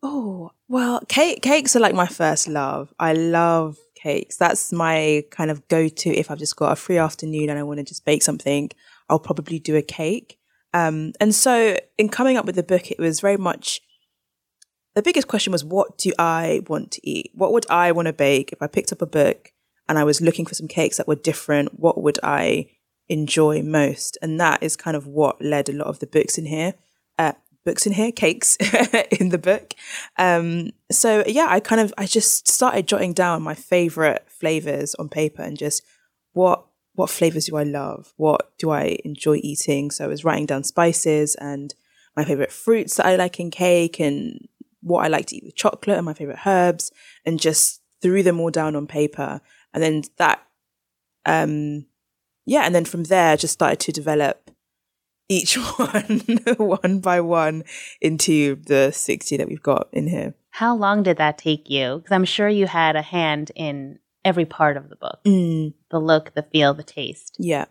Oh, 0.03 0.51
well, 0.67 1.01
cake, 1.09 1.43
cakes 1.43 1.77
are 1.77 1.81
like 1.81 1.95
my 1.95 2.09
first 2.09 2.49
love. 2.49 2.93
I 2.99 3.13
love 3.13 3.79
cakes. 3.95 4.37
That's 4.37 4.73
my 4.73 5.23
kind 5.31 5.49
of 5.49 5.67
go 5.69 5.87
to 5.87 6.11
if 6.11 6.29
I've 6.29 6.41
just 6.41 6.57
got 6.57 6.73
a 6.73 6.77
free 6.77 6.99
afternoon 6.99 7.49
and 7.49 7.57
I 7.57 7.63
want 7.63 7.79
to 7.79 7.85
just 7.85 8.05
bake 8.05 8.25
something, 8.25 8.71
I'll 9.09 9.21
probably 9.21 9.61
do 9.61 9.77
a 9.77 9.83
cake. 9.83 10.41
Um, 10.73 11.13
and 11.21 11.33
so 11.33 11.77
in 11.97 12.09
coming 12.09 12.37
up 12.37 12.47
with 12.47 12.57
the 12.57 12.65
book, 12.65 12.91
it 12.91 12.99
was 12.99 13.21
very 13.21 13.37
much 13.37 13.81
the 14.97 15.03
biggest 15.03 15.29
question 15.29 15.53
was 15.53 15.65
what 15.65 15.99
do 15.99 16.13
I 16.19 16.63
want 16.67 16.91
to 16.93 17.09
eat? 17.09 17.31
What 17.33 17.53
would 17.53 17.71
I 17.71 17.93
want 17.93 18.07
to 18.07 18.13
bake 18.13 18.53
if 18.53 18.61
I 18.61 18.67
picked 18.67 18.91
up 18.91 19.01
a 19.01 19.07
book 19.07 19.53
and 19.89 19.99
I 19.99 20.05
was 20.05 20.21
looking 20.21 20.47
for 20.47 20.55
some 20.55 20.69
cakes 20.69 20.97
that 20.97 21.09
were 21.09 21.15
different? 21.15 21.79
What 21.79 22.03
would 22.03 22.19
I 22.23 22.69
enjoy 23.09 23.63
most? 23.63 24.17
And 24.23 24.41
that 24.41 24.63
is 24.63 24.77
kind 24.77 24.97
of 24.97 25.07
what 25.07 25.43
led 25.43 25.69
a 25.69 25.73
lot 25.73 25.89
of 25.89 25.99
the 25.99 26.07
books 26.07 26.39
in 26.39 26.47
here. 26.47 26.75
Uh, 27.19 27.33
books 27.65 27.87
in 27.87 27.93
here, 27.93 28.13
cakes 28.13 28.57
in 29.21 29.31
the 29.31 29.39
book. 29.39 29.75
Um, 30.19 30.71
so 30.91 31.25
yeah, 31.27 31.47
I 31.49 31.61
kind 31.61 31.81
of 31.81 31.93
I 31.99 32.07
just 32.07 32.49
started 32.49 32.87
jotting 32.87 33.13
down 33.13 33.43
my 33.43 33.55
favorite 33.55 34.25
flavors 34.29 34.95
on 34.97 35.09
paper 35.09 35.43
and 35.43 35.57
just 35.57 35.83
what 36.33 36.67
what 36.95 37.11
flavors 37.11 37.47
do 37.47 37.57
I 37.57 37.65
love? 37.65 38.13
What 38.17 38.53
do 38.59 38.71
I 38.71 38.99
enjoy 39.05 39.41
eating? 39.43 39.91
So 39.91 40.05
I 40.05 40.09
was 40.09 40.25
writing 40.25 40.47
down 40.47 40.65
spices 40.65 41.35
and 41.37 41.75
my 42.17 42.25
favorite 42.25 42.53
fruits 42.53 42.97
that 42.97 43.07
I 43.07 43.17
like 43.17 43.41
in 43.41 43.51
cake 43.51 43.99
and 43.99 44.49
what 44.81 45.05
I 45.05 45.09
like 45.09 45.27
to 45.27 45.37
eat 45.37 45.45
with 45.45 45.57
chocolate 45.57 45.97
and 45.97 46.05
my 46.05 46.15
favorite 46.15 46.47
herbs 46.47 46.93
and 47.25 47.41
just 47.41 47.81
threw 48.01 48.23
them 48.23 48.39
all 48.39 48.51
down 48.51 48.77
on 48.77 48.87
paper. 48.87 49.41
And 49.75 49.83
then 49.83 50.03
that 50.17 50.43
um 51.27 51.85
yeah, 52.47 52.63
and 52.63 52.75
then 52.75 52.85
from 52.87 53.05
there 53.05 53.33
I 53.33 53.37
just 53.37 53.53
started 53.55 53.81
to 53.81 53.93
develop 53.93 54.51
each 55.29 55.55
one 55.79 56.21
one 56.57 57.01
by 57.01 57.21
one 57.21 57.65
into 58.01 58.57
the 58.67 58.93
60 58.93 59.37
that 59.37 59.49
we've 59.49 59.63
got 59.63 59.89
in 59.93 60.07
here. 60.09 60.35
How 60.51 60.75
long 60.77 61.03
did 61.03 61.17
that 61.17 61.37
take 61.39 61.69
you? 61.69 61.97
Because 61.97 62.13
I'm 62.13 62.25
sure 62.25 62.49
you 62.49 62.67
had 62.67 62.95
a 62.97 63.03
hand 63.03 63.51
in 63.55 63.99
every 64.25 64.45
part 64.45 64.77
of 64.77 64.89
the 64.89 64.97
book 64.97 65.21
Mm. 65.25 65.75
the 65.91 65.99
look, 65.99 66.35
the 66.35 66.43
feel, 66.43 66.73
the 66.75 66.83
taste. 66.83 67.37
Yeah. 67.39 67.67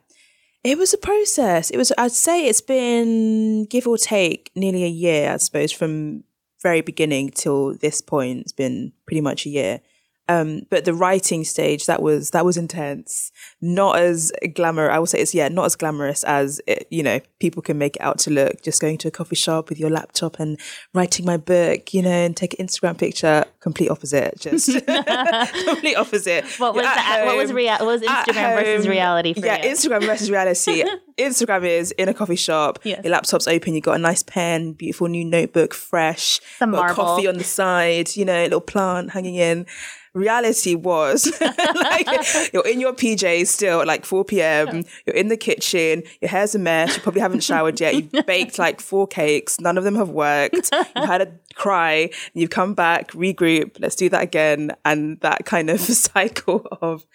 It 0.64 0.78
was 0.78 0.94
a 0.94 0.98
process. 0.98 1.70
It 1.72 1.78
was, 1.78 1.92
I'd 1.98 2.12
say 2.14 2.48
it's 2.48 2.62
been 2.62 3.66
give 3.66 3.86
or 3.88 3.98
take 3.98 4.50
nearly 4.56 4.84
a 4.86 4.88
year, 4.88 5.32
I 5.34 5.38
suppose, 5.38 5.72
from 5.74 6.24
very 6.62 6.80
beginning 6.82 7.32
till 7.32 7.76
this 7.78 8.00
point. 8.02 8.42
It's 8.42 8.54
been 8.54 8.94
pretty 9.06 9.20
much 9.20 9.46
a 9.46 9.50
year. 9.50 9.82
Um, 10.30 10.62
but 10.70 10.86
the 10.86 10.94
writing 10.94 11.44
stage, 11.44 11.86
that 11.86 12.02
was, 12.02 12.30
that 12.32 12.46
was 12.46 12.56
intense. 12.56 13.32
Not 13.62 14.00
as 14.00 14.32
glamour. 14.54 14.90
I 14.90 15.00
would 15.00 15.10
say 15.10 15.20
it's, 15.20 15.34
yeah, 15.34 15.50
not 15.50 15.66
as 15.66 15.76
glamorous 15.76 16.24
as, 16.24 16.62
it, 16.66 16.88
you 16.90 17.04
know, 17.04 17.20
people 17.40 17.62
can 17.62 17.78
make 17.78 17.98
it 17.98 18.02
out 18.02 18.20
to 18.20 18.32
look. 18.32 18.62
Just 18.62 18.82
going 18.82 18.98
to 19.00 19.10
a 19.10 19.12
coffee 19.12 19.36
shop 19.36 19.70
with 19.70 19.80
your 19.80 19.90
laptop 19.90 20.40
and 20.40 20.60
writing 20.94 21.26
my 21.26 21.38
book, 21.38 21.94
you 21.94 22.02
know, 22.02 22.10
and 22.10 22.38
take 22.38 22.58
an 22.58 22.66
Instagram 22.66 22.98
picture. 22.98 23.44
Complete 23.60 23.90
opposite. 23.90 24.40
Just 24.40 24.68
complete 25.66 25.96
opposite. 25.96 26.46
What 26.58 26.74
was 26.74 26.84
You're 26.84 26.92
at 26.92 27.20
the, 27.20 27.26
what 27.26 27.38
was 27.38 27.50
home, 27.50 27.56
rea- 27.58 27.70
what 27.72 27.86
was 27.86 28.02
Instagram 28.02 28.56
versus 28.56 28.88
reality 28.88 29.34
for 29.34 29.46
yeah, 29.46 29.64
you? 29.64 29.72
Instagram 29.72 30.06
versus 30.06 30.32
reality. 30.32 30.84
Instagram 31.18 31.66
is 31.66 31.92
in 31.92 32.10
a 32.10 32.14
coffee 32.14 32.36
shop. 32.36 32.80
Yes. 32.84 33.04
Your 33.04 33.12
laptop's 33.12 33.48
open. 33.48 33.74
You 33.74 33.82
got 33.82 33.96
a 33.96 34.00
nice 34.00 34.24
pen, 34.24 34.74
beautiful 34.74 35.08
new 35.08 35.26
notebook, 35.26 35.74
fresh. 35.74 36.40
Some 36.58 36.72
got 36.72 36.78
marble. 36.78 36.96
coffee 36.96 37.28
on 37.28 37.38
the 37.38 37.44
side. 37.44 38.16
You 38.16 38.26
know, 38.26 38.42
a 38.42 38.44
little 38.44 38.62
plant 38.62 39.12
hanging 39.12 39.36
in. 39.36 39.66
Reality 40.14 40.76
was 40.76 41.32
like 41.42 42.08
you're 42.54 42.68
in 42.68 42.80
your 42.80 42.94
PJs 42.94 43.48
still 43.48 43.82
at 43.82 43.88
like 43.88 44.06
4 44.06 44.24
p.m. 44.26 44.84
You're 45.06 45.16
in 45.16 45.30
the 45.30 45.38
kitchen. 45.38 46.04
Your 46.22 46.30
hair's 46.30 46.54
a 46.54 46.60
mess. 46.60 46.96
You 46.96 47.02
probably 47.02 47.22
haven't 47.22 47.42
showered 47.44 47.80
yet. 47.80 47.96
You've 47.96 48.12
baked 48.28 48.60
like 48.60 48.80
four 48.80 49.08
cakes. 49.08 49.60
None 49.60 49.78
of 49.78 49.84
them 49.84 49.96
have 49.96 50.10
worked. 50.10 50.70
You've 50.72 51.06
had 51.06 51.22
a 51.22 51.34
cry. 51.56 52.12
You've 52.36 52.52
come 52.52 52.76
back, 52.76 53.12
regroup. 53.12 53.78
Let's 53.80 53.96
do 53.96 54.08
that 54.10 54.22
again. 54.22 54.72
And 54.86 55.20
that 55.22 55.46
kind 55.46 55.72
of 55.72 55.80
cycle 55.80 56.68
of 56.82 57.06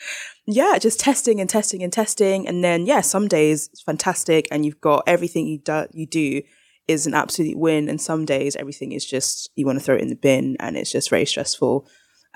yeah, 0.50 0.78
just 0.78 0.98
testing 0.98 1.40
and 1.40 1.48
testing 1.48 1.82
and 1.82 1.92
testing. 1.92 2.48
And 2.48 2.64
then, 2.64 2.86
yeah, 2.86 3.02
some 3.02 3.28
days 3.28 3.68
it's 3.72 3.82
fantastic 3.82 4.48
and 4.50 4.64
you've 4.64 4.80
got 4.80 5.04
everything 5.06 5.46
you 5.46 5.58
do, 5.58 5.86
you 5.92 6.06
do 6.06 6.42
is 6.88 7.06
an 7.06 7.14
absolute 7.14 7.58
win. 7.58 7.88
And 7.88 8.00
some 8.00 8.24
days 8.24 8.56
everything 8.56 8.92
is 8.92 9.04
just, 9.04 9.50
you 9.54 9.66
want 9.66 9.78
to 9.78 9.84
throw 9.84 9.94
it 9.94 10.00
in 10.00 10.08
the 10.08 10.16
bin 10.16 10.56
and 10.58 10.76
it's 10.76 10.90
just 10.90 11.10
very 11.10 11.26
stressful. 11.26 11.86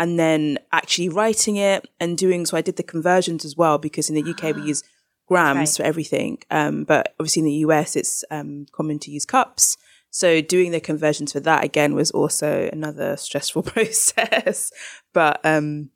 And 0.02 0.18
then 0.18 0.58
actually 0.72 1.08
writing 1.08 1.56
it 1.56 1.86
and 2.00 2.18
doing, 2.18 2.44
so 2.44 2.56
I 2.56 2.60
did 2.62 2.76
the 2.76 2.82
conversions 2.82 3.44
as 3.44 3.56
well 3.56 3.78
because 3.78 4.10
in 4.10 4.16
the 4.16 4.30
UK 4.32 4.56
we 4.56 4.62
use 4.62 4.82
grams 5.28 5.58
right. 5.58 5.76
for 5.76 5.82
everything. 5.84 6.38
Um, 6.50 6.82
but 6.84 7.14
obviously 7.20 7.40
in 7.40 7.46
the 7.46 7.60
US 7.66 7.94
it's 7.94 8.24
um, 8.30 8.66
common 8.72 8.98
to 8.98 9.10
use 9.12 9.24
cups. 9.24 9.76
So 10.10 10.40
doing 10.42 10.72
the 10.72 10.80
conversions 10.80 11.30
for 11.32 11.40
that 11.40 11.62
again 11.64 11.94
was 11.94 12.10
also 12.10 12.68
another 12.72 13.16
stressful 13.26 13.62
process. 13.74 14.72
But 15.12 15.40
um, 15.44 15.90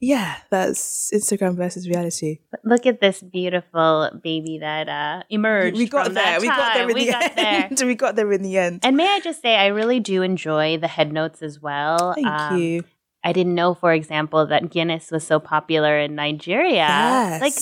yeah, 0.00 0.36
that's 0.50 1.10
Instagram 1.14 1.56
versus 1.56 1.88
reality. 1.88 2.40
Look 2.62 2.84
at 2.84 3.00
this 3.00 3.22
beautiful 3.22 4.10
baby 4.22 4.58
that 4.58 4.88
uh, 4.88 5.22
emerged. 5.30 5.78
We 5.78 5.88
got 5.88 6.06
from 6.06 6.14
there. 6.14 6.38
that 6.38 6.40
We 6.42 6.48
got 6.48 6.74
there 6.74 6.88
in 6.90 6.94
We 6.94 7.06
the 7.06 7.12
got 7.12 7.36
there. 7.78 7.86
we 7.86 7.94
got 7.94 8.16
there 8.16 8.32
in 8.32 8.42
the 8.42 8.58
end. 8.58 8.80
And 8.84 8.96
may 8.96 9.08
I 9.08 9.20
just 9.20 9.40
say, 9.40 9.56
I 9.56 9.68
really 9.68 9.98
do 10.00 10.20
enjoy 10.22 10.76
the 10.76 10.88
head 10.88 11.10
notes 11.12 11.40
as 11.42 11.60
well. 11.60 12.12
Thank 12.14 12.26
Um, 12.26 12.58
you. 12.60 12.84
I 13.28 13.32
didn't 13.32 13.56
know, 13.60 13.74
for 13.74 13.92
example, 13.92 14.46
that 14.46 14.70
Guinness 14.70 15.10
was 15.10 15.24
so 15.26 15.40
popular 15.40 15.98
in 15.98 16.14
Nigeria. 16.14 16.86
Yes. 16.86 17.40
Like, 17.46 17.58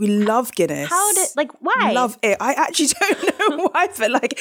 we 0.00 0.08
love 0.08 0.52
Guinness. 0.52 0.90
how 0.90 1.06
did, 1.14 1.28
like, 1.40 1.52
why? 1.60 1.92
Love 1.94 2.18
it. 2.22 2.36
I 2.38 2.52
actually 2.52 2.88
don't 3.00 3.22
know 3.58 3.68
why, 3.72 3.88
but 3.98 4.10
like, 4.10 4.34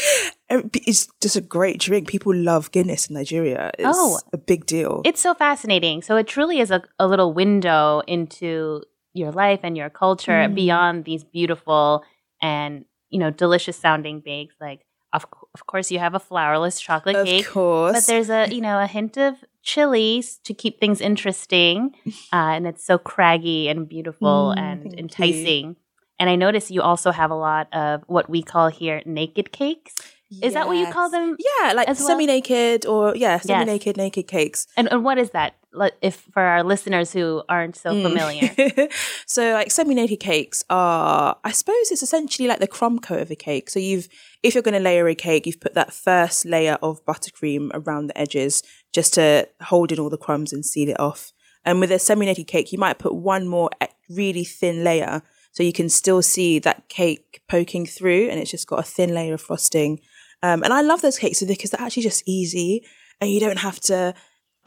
it's 0.50 1.08
just 1.22 1.36
a 1.38 1.42
great 1.42 1.80
drink. 1.80 2.08
People 2.10 2.36
love 2.36 2.72
Guinness 2.72 3.08
in 3.08 3.14
Nigeria. 3.16 3.72
It's 3.80 3.88
Oh. 3.90 4.20
a 4.34 4.38
big 4.38 4.66
deal. 4.66 5.02
It's 5.06 5.22
so 5.22 5.34
fascinating. 5.34 6.02
So 6.02 6.18
it 6.18 6.28
truly 6.28 6.60
is 6.60 6.72
a, 6.72 6.84
a 7.00 7.08
little 7.08 7.32
window 7.34 8.02
into 8.08 8.82
your 9.14 9.32
life 9.32 9.62
and 9.64 9.78
your 9.78 9.90
culture 9.90 10.44
Mm. 10.50 10.56
beyond 10.56 11.06
these 11.06 11.24
beautiful 11.24 12.04
and 12.42 12.84
you 13.10 13.20
know 13.20 13.32
delicious 13.32 13.78
sounding 13.78 14.20
bakes. 14.20 14.56
Like 14.60 14.82
of 15.14 15.26
of 15.54 15.66
course 15.68 15.90
you 15.90 16.00
have 16.00 16.16
a 16.16 16.20
flourless 16.20 16.82
chocolate 16.82 17.16
cake. 17.16 17.22
of 17.24 17.46
cake, 17.46 17.48
course. 17.54 17.94
but 17.96 18.04
there's 18.08 18.30
a 18.30 18.54
you 18.54 18.60
know 18.60 18.78
a 18.78 18.88
hint 18.88 19.16
of 19.18 19.36
chilies 19.66 20.38
to 20.46 20.54
keep 20.54 20.80
things 20.80 21.02
interesting, 21.02 21.92
uh, 22.32 22.54
and 22.56 22.66
it's 22.68 22.86
so 22.86 22.98
craggy 22.98 23.68
and 23.68 23.90
beautiful 23.90 24.54
Mm, 24.56 24.62
and 24.62 24.84
thank 24.84 24.94
you. 24.96 25.00
enticing. 25.04 25.76
And 26.18 26.30
I 26.30 26.36
notice 26.38 26.72
you 26.72 26.82
also 26.82 27.12
have 27.12 27.30
a 27.32 27.36
lot 27.36 27.68
of 27.74 28.04
what 28.08 28.30
we 28.30 28.42
call 28.42 28.70
here 28.70 29.02
naked 29.06 29.52
cakes. 29.52 29.94
Is 30.42 30.54
that 30.54 30.68
what 30.68 30.78
you 30.78 30.88
call 30.88 31.10
them? 31.10 31.36
Yeah, 31.38 31.74
like 31.74 31.94
semi-naked 31.96 32.86
or 32.86 33.16
yeah, 33.16 33.40
semi-naked 33.40 33.98
naked 33.98 34.28
cakes. 34.28 34.68
And, 34.78 34.92
and 34.92 35.04
what 35.04 35.18
is 35.18 35.32
that? 35.32 35.56
If 36.02 36.16
for 36.34 36.42
our 36.42 36.64
listeners 36.64 37.14
who 37.14 37.44
aren't 37.50 37.76
so 37.76 37.92
Mm. 37.92 38.04
familiar. 38.04 38.90
so 39.26 39.54
like 39.54 39.72
semi-naked 39.72 40.20
cakes 40.20 40.64
are 40.70 41.38
I 41.44 41.52
suppose 41.52 41.92
it's 41.92 42.04
essentially 42.04 42.48
like 42.48 42.60
the 42.60 42.68
crumb 42.68 43.00
coat 43.00 43.22
of 43.22 43.32
a 43.32 43.36
cake. 43.36 43.70
So 43.70 43.80
you've 43.80 44.08
if 44.44 44.54
you're 44.54 44.64
going 44.64 44.74
to 44.74 44.80
layer 44.80 45.08
a 45.08 45.16
cake, 45.16 45.46
you've 45.46 45.60
put 45.60 45.74
that 45.76 45.94
first 45.94 46.46
layer 46.46 46.78
of 46.82 47.04
buttercream 47.06 47.70
around 47.74 48.08
the 48.08 48.18
edges 48.18 48.64
just 48.94 49.14
to 49.16 49.48
hold 49.62 49.92
in 49.92 50.00
all 50.00 50.10
the 50.10 50.18
crumbs 50.18 50.54
and 50.54 50.66
seal 50.66 50.90
it 50.90 51.00
off. 51.00 51.32
And 51.64 51.80
with 51.80 51.92
a 51.92 52.00
semi-naked 52.00 52.48
cake, 52.48 52.72
you 52.72 52.78
might 52.78 53.00
put 53.00 53.16
one 53.16 53.48
more 53.48 53.70
really 54.10 54.44
thin 54.44 54.84
layer 54.84 55.24
so 55.52 55.64
you 55.64 55.74
can 55.74 55.90
still 55.90 56.22
see 56.22 56.60
that 56.60 56.90
cake 56.90 57.42
poking 57.50 57.86
through 57.86 58.30
and 58.30 58.40
it's 58.40 58.52
just 58.52 58.68
got 58.68 58.80
a 58.80 58.84
thin 58.84 59.14
layer 59.16 59.34
of 59.34 59.42
frosting. 59.42 60.00
Um, 60.44 60.64
and 60.64 60.72
I 60.74 60.82
love 60.82 61.02
those 61.02 61.18
cakes 61.18 61.42
because 61.44 61.72
they're 61.72 61.82
actually 61.82 62.04
just 62.04 62.22
easy 62.28 62.86
and 63.20 63.32
you 63.32 63.40
don't 63.40 63.60
have 63.60 63.80
to 63.82 64.14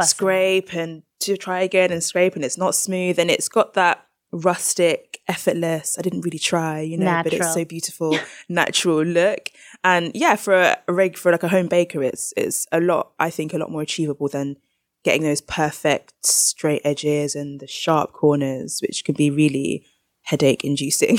Scrape 0.07 0.75
and 0.75 1.03
to 1.21 1.37
try 1.37 1.61
again 1.61 1.91
and 1.91 2.03
scrape 2.03 2.37
and 2.37 2.45
it's 2.45 2.59
not 2.59 2.75
smooth 2.75 3.19
and 3.19 3.31
it's 3.31 3.49
got 3.49 3.75
that 3.75 4.07
rustic, 4.33 5.21
effortless. 5.27 5.99
I 5.99 6.03
didn't 6.03 6.21
really 6.23 6.39
try, 6.39 6.81
you 6.81 6.97
know, 6.97 7.23
but 7.25 7.33
it's 7.33 7.55
so 7.55 7.65
beautiful, 7.65 8.19
natural 8.49 9.03
look. 9.03 9.51
And 9.85 10.13
yeah, 10.15 10.37
for 10.37 10.55
a, 10.55 10.79
a 10.87 10.93
reg 10.93 11.17
for 11.17 11.33
like 11.33 11.43
a 11.43 11.49
home 11.49 11.69
baker, 11.69 12.03
it's 12.03 12.33
it's 12.37 12.67
a 12.73 12.81
lot. 12.81 13.13
I 13.19 13.31
think 13.31 13.53
a 13.53 13.59
lot 13.59 13.71
more 13.71 13.83
achievable 13.83 14.29
than 14.29 14.57
getting 15.05 15.23
those 15.23 15.41
perfect 15.41 16.15
straight 16.27 16.83
edges 16.85 17.35
and 17.35 17.61
the 17.61 17.67
sharp 17.67 18.13
corners, 18.13 18.81
which 18.81 19.05
can 19.05 19.15
be 19.15 19.31
really 19.31 19.87
headache 20.23 20.65
inducing. 20.65 21.19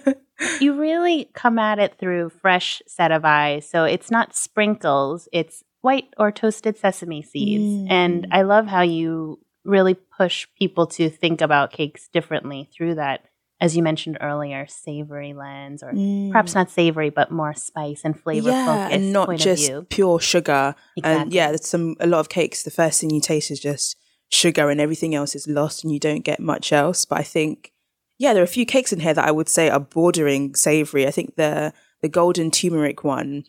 you 0.60 0.78
really 0.78 1.30
come 1.34 1.58
at 1.58 1.78
it 1.78 1.96
through 1.98 2.30
fresh 2.30 2.82
set 2.86 3.12
of 3.12 3.24
eyes. 3.24 3.68
So 3.68 3.84
it's 3.84 4.10
not 4.10 4.34
sprinkles, 4.34 5.28
it's 5.32 5.62
white 5.82 6.08
or 6.18 6.30
toasted 6.30 6.76
sesame 6.76 7.22
seeds. 7.22 7.86
And 7.90 8.24
Mm. 8.24 8.28
I 8.32 8.42
love 8.42 8.66
how 8.66 8.82
you 8.82 9.38
really 9.64 9.94
push 9.94 10.46
people 10.58 10.86
to 10.86 11.08
think 11.10 11.40
about 11.40 11.72
cakes 11.72 12.08
differently 12.12 12.68
through 12.74 12.94
that, 12.96 13.24
as 13.60 13.76
you 13.76 13.82
mentioned 13.82 14.18
earlier, 14.20 14.66
savory 14.68 15.32
lens, 15.34 15.82
or 15.82 15.92
perhaps 16.30 16.54
not 16.54 16.70
savory, 16.70 17.10
but 17.10 17.30
more 17.30 17.52
spice 17.54 18.02
and 18.04 18.18
flavor 18.18 18.50
Mm. 18.50 18.66
yeah, 18.66 18.88
and 18.90 19.12
not 19.12 19.26
point 19.26 19.40
just 19.40 19.62
of 19.64 19.68
view. 19.68 19.86
pure 19.90 20.20
sugar. 20.20 20.74
And 20.96 21.04
Exactly. 21.06 21.36
yeah, 21.36 21.48
there's 21.48 21.66
some 21.66 21.96
a 22.00 22.06
lot 22.06 22.20
of 22.20 22.28
cakes. 22.28 22.62
The 22.62 22.70
first 22.70 23.00
thing 23.00 23.10
you 23.10 23.20
taste 23.20 23.50
is 23.50 23.60
just 23.60 23.96
sugar, 24.30 24.70
and 24.70 24.80
everything 24.80 25.14
else 25.14 25.34
is 25.34 25.46
lost, 25.48 25.82
and 25.84 25.92
you 25.92 25.98
don't 25.98 26.24
get 26.24 26.40
much 26.40 26.72
else. 26.72 27.04
But 27.04 27.18
I 27.20 27.22
think, 27.22 27.72
yeah, 28.18 28.32
there 28.32 28.42
are 28.42 28.44
a 28.44 28.56
few 28.58 28.64
cakes 28.66 28.92
in 28.92 29.00
here 29.00 29.14
that 29.14 29.26
I 29.28 29.30
would 29.32 29.48
say 29.48 29.68
are 29.68 29.80
bordering 29.80 30.54
savory. 30.54 31.06
I 31.06 31.10
think 31.10 31.36
the 31.36 31.72
the 32.02 32.08
golden 32.08 32.50
turmeric 32.50 33.04
one 33.04 33.44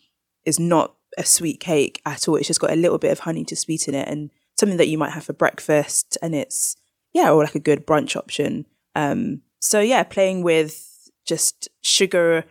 is 0.45 0.59
not 0.59 0.95
a 1.17 1.25
sweet 1.25 1.59
cake 1.59 2.01
at 2.05 2.27
all. 2.27 2.35
It's 2.35 2.47
just 2.47 2.61
got 2.61 2.71
a 2.71 2.75
little 2.75 2.97
bit 2.97 3.11
of 3.11 3.19
honey 3.19 3.43
to 3.45 3.55
sweeten 3.55 3.95
it, 3.95 4.07
and 4.07 4.31
something 4.57 4.77
that 4.77 4.87
you 4.87 4.97
might 4.97 5.11
have 5.11 5.25
for 5.25 5.33
breakfast. 5.33 6.17
And 6.21 6.35
it's 6.35 6.75
yeah, 7.13 7.31
or 7.31 7.43
like 7.43 7.55
a 7.55 7.59
good 7.59 7.85
brunch 7.85 8.15
option. 8.15 8.65
Um, 8.95 9.41
so 9.59 9.79
yeah, 9.79 10.03
playing 10.03 10.43
with 10.43 10.87
just 11.25 11.69
sugar 11.81 12.45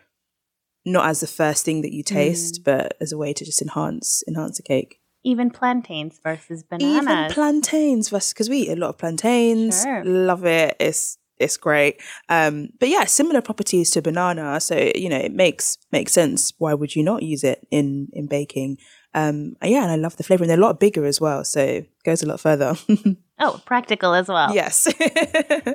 not 0.85 1.07
as 1.07 1.21
the 1.21 1.27
first 1.27 1.65
thing 1.65 1.83
that 1.83 1.93
you 1.93 2.03
taste, 2.03 2.65
but 2.65 2.97
as 3.01 3.13
a 3.13 3.19
way 3.19 3.33
to 3.33 3.45
just 3.45 3.61
enhance 3.61 4.23
enhance 4.27 4.59
a 4.59 4.63
cake. 4.63 5.01
Even 5.23 5.51
plantains 5.51 6.19
versus 6.23 6.63
bananas. 6.63 7.03
Even 7.03 7.31
plantains 7.31 8.09
versus 8.09 8.33
because 8.33 8.49
we 8.49 8.61
eat 8.61 8.71
a 8.71 8.77
lot 8.77 8.89
of 8.89 8.99
plantains. 8.99 9.83
Sure. 9.83 10.03
Love 10.05 10.47
it. 10.47 10.77
It's 10.81 11.19
it's 11.41 11.57
great. 11.57 12.01
Um, 12.29 12.69
but 12.79 12.89
yeah, 12.89 13.05
similar 13.05 13.41
properties 13.41 13.91
to 13.93 14.03
banana. 14.03 14.61
So 14.61 14.91
you 14.95 15.09
know, 15.09 15.19
it 15.19 15.33
makes 15.33 15.79
makes 15.93 16.13
sense. 16.13 16.53
Why 16.59 16.75
would 16.75 16.95
you 16.95 17.03
not 17.03 17.23
use 17.23 17.45
it 17.45 17.67
in 17.71 18.09
in 18.13 18.27
baking? 18.27 18.79
Um, 19.13 19.57
yeah, 19.63 19.83
and 19.83 19.91
I 19.91 19.97
love 19.97 20.17
the 20.17 20.23
flavor, 20.23 20.45
and 20.45 20.51
they're 20.51 20.59
a 20.59 20.61
lot 20.61 20.79
bigger 20.79 21.05
as 21.05 21.21
well. 21.21 21.45
So 21.45 21.61
it 21.61 21.91
goes 22.05 22.23
a 22.23 22.27
lot 22.27 22.41
further. 22.41 22.77
oh, 23.41 23.61
practical 23.65 24.15
as 24.15 24.29
well. 24.29 24.55
yes. 24.55 24.87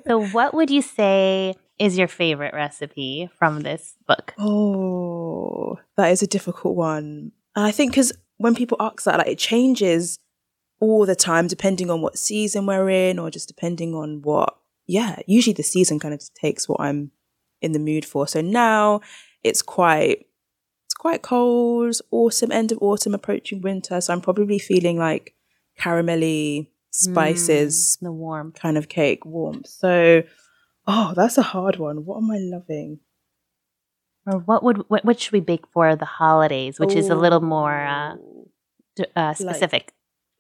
So, 0.08 0.28
what 0.28 0.54
would 0.54 0.70
you 0.70 0.82
say 0.82 1.56
is 1.80 1.98
your 1.98 2.08
favorite 2.08 2.54
recipe 2.54 3.30
from 3.38 3.62
this 3.62 3.96
book? 4.08 4.34
Oh, 4.38 5.80
that 5.98 6.12
is 6.12 6.22
a 6.22 6.28
difficult 6.28 6.76
one. 6.76 7.32
And 7.56 7.66
I 7.66 7.72
think 7.72 7.92
because 7.92 8.14
when 8.38 8.56
people 8.56 8.78
ask 8.80 9.04
that, 9.04 9.18
like 9.18 9.28
it 9.28 9.40
changes 9.40 10.20
all 10.80 11.06
the 11.06 11.16
time 11.16 11.48
depending 11.48 11.90
on 11.90 12.02
what 12.02 12.18
season 12.18 12.66
we're 12.66 12.90
in 12.90 13.18
or 13.20 13.30
just 13.32 13.48
depending 13.48 13.96
on 13.96 14.22
what, 14.22 14.56
yeah, 14.88 15.20
usually 15.28 15.54
the 15.54 15.64
season 15.64 16.00
kind 16.00 16.14
of 16.14 16.22
takes 16.34 16.68
what 16.70 16.82
I'm 16.82 17.12
in 17.62 17.72
the 17.72 17.80
mood 17.80 18.06
for. 18.06 18.28
So 18.28 18.42
now 18.42 19.02
it's 19.44 19.62
quite, 19.62 20.28
it's 20.86 20.94
quite 20.94 21.22
cold, 21.22 21.96
autumn, 22.12 22.52
end 22.52 22.72
of 22.72 22.78
autumn, 22.82 23.14
approaching 23.14 23.62
winter. 23.62 24.00
So 24.02 24.14
I'm 24.14 24.22
probably 24.22 24.60
feeling 24.60 24.98
like 24.98 25.34
caramelly 25.80 26.70
spices 26.92 27.98
Mm, 28.00 28.06
the 28.06 28.12
warm. 28.12 28.52
kind 28.52 28.78
of 28.78 28.88
cake, 28.88 29.26
warm. 29.26 29.64
So, 29.66 30.24
oh, 30.88 31.14
that's 31.16 31.38
a 31.38 31.42
hard 31.44 31.78
one. 31.78 32.06
What 32.06 32.18
am 32.18 32.32
I 32.32 32.38
loving? 32.38 33.00
Or 34.28 34.40
what 34.40 34.64
would 34.64 34.78
what, 34.90 35.06
what 35.06 35.20
should 35.20 35.34
we 35.34 35.40
bake 35.40 35.68
for 35.72 35.96
the 35.96 36.06
holidays, 36.06 36.80
which 36.80 36.96
is 36.96 37.10
a 37.10 37.16
little 37.16 37.42
more 37.42 37.72
uh, 37.72 38.16
uh, 39.16 39.34
specific? 39.34 39.94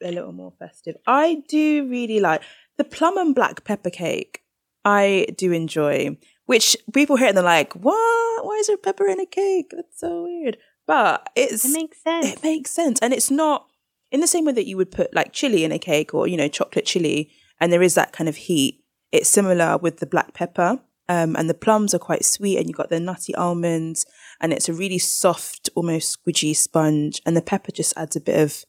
a 0.03 0.11
little 0.11 0.33
more 0.33 0.53
festive. 0.59 0.95
I 1.07 1.43
do 1.47 1.87
really 1.89 2.19
like 2.19 2.41
the 2.77 2.83
plum 2.83 3.17
and 3.17 3.35
black 3.35 3.63
pepper 3.63 3.89
cake. 3.89 4.41
I 4.83 5.27
do 5.35 5.51
enjoy, 5.51 6.17
which 6.45 6.77
people 6.93 7.15
hear 7.15 7.27
and 7.27 7.37
they're 7.37 7.43
like, 7.43 7.73
"What? 7.73 8.45
Why 8.45 8.57
is 8.59 8.67
there 8.67 8.77
pepper 8.77 9.07
in 9.07 9.19
a 9.19 9.25
cake? 9.25 9.71
That's 9.71 9.99
so 9.99 10.23
weird." 10.23 10.57
But 10.85 11.29
it's 11.35 11.65
it 11.65 11.73
makes 11.73 12.03
sense. 12.03 12.25
it 12.27 12.43
makes 12.43 12.71
sense, 12.71 12.99
and 13.01 13.13
it's 13.13 13.31
not 13.31 13.67
in 14.11 14.21
the 14.21 14.27
same 14.27 14.45
way 14.45 14.53
that 14.53 14.67
you 14.67 14.77
would 14.77 14.91
put 14.91 15.13
like 15.15 15.33
chili 15.33 15.63
in 15.63 15.71
a 15.71 15.79
cake 15.79 16.13
or 16.13 16.27
you 16.27 16.37
know 16.37 16.47
chocolate 16.47 16.85
chili, 16.85 17.31
and 17.59 17.73
there 17.73 17.81
is 17.81 17.95
that 17.95 18.13
kind 18.13 18.29
of 18.29 18.35
heat. 18.35 18.83
It's 19.11 19.29
similar 19.29 19.77
with 19.77 19.97
the 19.97 20.05
black 20.05 20.33
pepper, 20.33 20.79
um, 21.09 21.35
and 21.35 21.49
the 21.49 21.53
plums 21.53 21.93
are 21.93 21.99
quite 21.99 22.25
sweet, 22.25 22.57
and 22.57 22.67
you 22.67 22.73
got 22.73 22.89
the 22.89 22.99
nutty 22.99 23.33
almonds, 23.35 24.05
and 24.39 24.53
it's 24.53 24.69
a 24.69 24.73
really 24.73 24.99
soft, 24.99 25.69
almost 25.75 26.17
squidgy 26.17 26.55
sponge, 26.55 27.21
and 27.25 27.35
the 27.35 27.41
pepper 27.41 27.71
just 27.71 27.95
adds 27.97 28.15
a 28.15 28.21
bit 28.21 28.39
of 28.39 28.65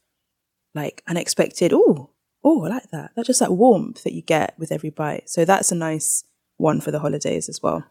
like 0.75 1.03
unexpected. 1.07 1.73
Oh, 1.75 2.11
oh, 2.47 2.65
I 2.65 2.69
like 2.69 2.91
that. 2.93 3.11
That's 3.17 3.27
just 3.27 3.41
that 3.41 3.53
warmth 3.53 4.05
that 4.05 4.15
you 4.15 4.23
get 4.23 4.55
with 4.57 4.71
every 4.71 4.91
bite. 4.91 5.29
So 5.29 5.45
that's 5.45 5.73
a 5.73 5.75
nice 5.75 6.25
one 6.57 6.81
for 6.81 6.93
the 6.93 7.01
holidays 7.01 7.49
as 7.49 7.61
well. 7.63 7.85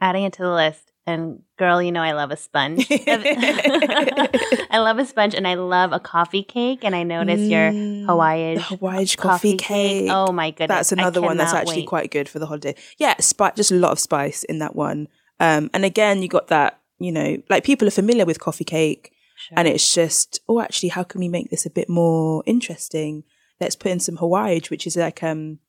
Adding 0.00 0.24
it 0.24 0.32
to 0.34 0.42
the 0.42 0.50
list. 0.52 0.88
And 1.04 1.42
girl, 1.58 1.82
you 1.82 1.90
know 1.92 2.00
I 2.00 2.12
love 2.12 2.30
a 2.30 2.36
sponge. 2.36 2.86
I 2.90 4.78
love 4.78 4.98
a 4.98 5.04
sponge 5.04 5.34
and 5.34 5.46
I 5.46 5.54
love 5.54 5.92
a 5.92 6.00
coffee 6.00 6.42
cake. 6.42 6.80
And 6.84 6.94
I 6.94 7.02
notice 7.02 7.40
your 7.40 7.70
Mm, 7.72 8.06
Hawaij 8.06 8.54
the 8.56 8.76
Hawaij 8.76 9.16
coffee 9.16 9.56
cake. 9.56 10.08
Oh 10.10 10.32
my 10.32 10.50
goodness. 10.50 10.68
That's 10.68 10.92
another 10.92 11.20
one 11.20 11.36
that's 11.36 11.52
actually 11.52 11.82
wait. 11.82 11.88
quite 11.88 12.10
good 12.10 12.28
for 12.28 12.38
the 12.38 12.46
holiday. 12.46 12.74
Yeah, 12.98 13.14
spice, 13.20 13.54
just 13.56 13.72
a 13.72 13.74
lot 13.74 13.92
of 13.92 13.98
spice 13.98 14.42
in 14.44 14.58
that 14.60 14.74
one. 14.76 15.08
Um, 15.40 15.70
and 15.74 15.84
again, 15.84 16.22
you 16.22 16.28
got 16.28 16.48
that, 16.48 16.80
you 16.98 17.12
know, 17.12 17.42
like 17.50 17.64
people 17.64 17.86
are 17.88 17.92
familiar 17.92 18.24
with 18.24 18.38
coffee 18.40 18.64
cake, 18.64 19.12
Sure. 19.36 19.58
and 19.58 19.66
it's 19.66 19.92
just, 19.92 20.40
oh, 20.48 20.60
actually, 20.60 20.90
how 20.90 21.02
can 21.02 21.20
we 21.20 21.28
make 21.28 21.50
this 21.50 21.66
a 21.66 21.70
bit 21.70 21.88
more 21.88 22.44
interesting? 22.46 23.24
Let's 23.62 23.76
put 23.76 23.92
in 23.92 24.00
some 24.00 24.16
Hawaij, 24.16 24.70
which 24.70 24.86
is 24.86 24.96
like 24.96 25.22
um, 25.22 25.60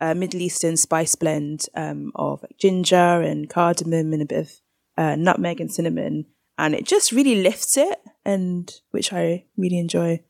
a 0.00 0.14
Middle 0.14 0.40
Eastern 0.40 0.76
spice 0.76 1.14
blend 1.14 1.66
um, 1.74 2.10
of 2.14 2.42
like 2.42 2.56
ginger 2.58 3.20
and 3.20 3.50
cardamom 3.50 4.12
and 4.14 4.22
a 4.22 4.26
bit 4.26 4.38
of 4.38 4.52
uh, 4.96 5.14
nutmeg 5.16 5.60
and 5.60 5.70
cinnamon, 5.70 6.24
and 6.56 6.74
it 6.74 6.86
just 6.86 7.12
really 7.12 7.42
lifts 7.42 7.76
it, 7.76 7.98
and 8.24 8.72
which 8.92 9.12
I 9.12 9.44
really 9.58 9.78
enjoy. 9.78 10.22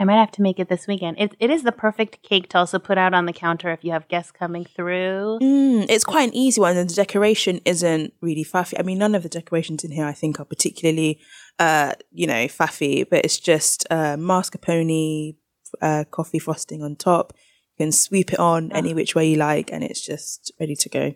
I 0.00 0.04
might 0.04 0.18
have 0.18 0.30
to 0.32 0.42
make 0.42 0.60
it 0.60 0.68
this 0.68 0.86
weekend. 0.86 1.18
It, 1.18 1.34
it 1.40 1.50
is 1.50 1.64
the 1.64 1.72
perfect 1.72 2.22
cake 2.22 2.48
to 2.50 2.58
also 2.58 2.78
put 2.78 2.98
out 2.98 3.14
on 3.14 3.26
the 3.26 3.32
counter 3.32 3.72
if 3.72 3.82
you 3.82 3.90
have 3.92 4.06
guests 4.06 4.30
coming 4.30 4.64
through. 4.64 5.38
Mm, 5.42 5.86
it's 5.88 6.04
quite 6.04 6.28
an 6.28 6.34
easy 6.36 6.60
one, 6.60 6.76
and 6.76 6.88
the 6.88 6.94
decoration 6.94 7.60
isn't 7.64 8.14
really 8.20 8.44
faffy. 8.44 8.74
I 8.78 8.82
mean, 8.82 8.98
none 8.98 9.16
of 9.16 9.24
the 9.24 9.28
decorations 9.28 9.84
in 9.84 9.90
here 9.90 10.06
I 10.06 10.12
think 10.12 10.38
are 10.38 10.44
particularly, 10.44 11.20
uh, 11.58 11.94
you 12.12 12.26
know, 12.28 12.46
faffy, 12.46 13.08
but 13.08 13.24
it's 13.24 13.40
just 13.40 13.86
uh, 13.90 14.16
mascarpone, 14.16 15.36
uh, 15.80 16.04
coffee 16.10 16.38
frosting 16.38 16.82
on 16.82 16.96
top. 16.96 17.32
You 17.78 17.84
can 17.86 17.92
sweep 17.92 18.32
it 18.32 18.38
on 18.38 18.72
any 18.72 18.94
which 18.94 19.14
way 19.14 19.30
you 19.30 19.36
like, 19.36 19.70
and 19.72 19.84
it's 19.84 20.04
just 20.04 20.52
ready 20.58 20.74
to 20.76 20.88
go. 20.88 21.14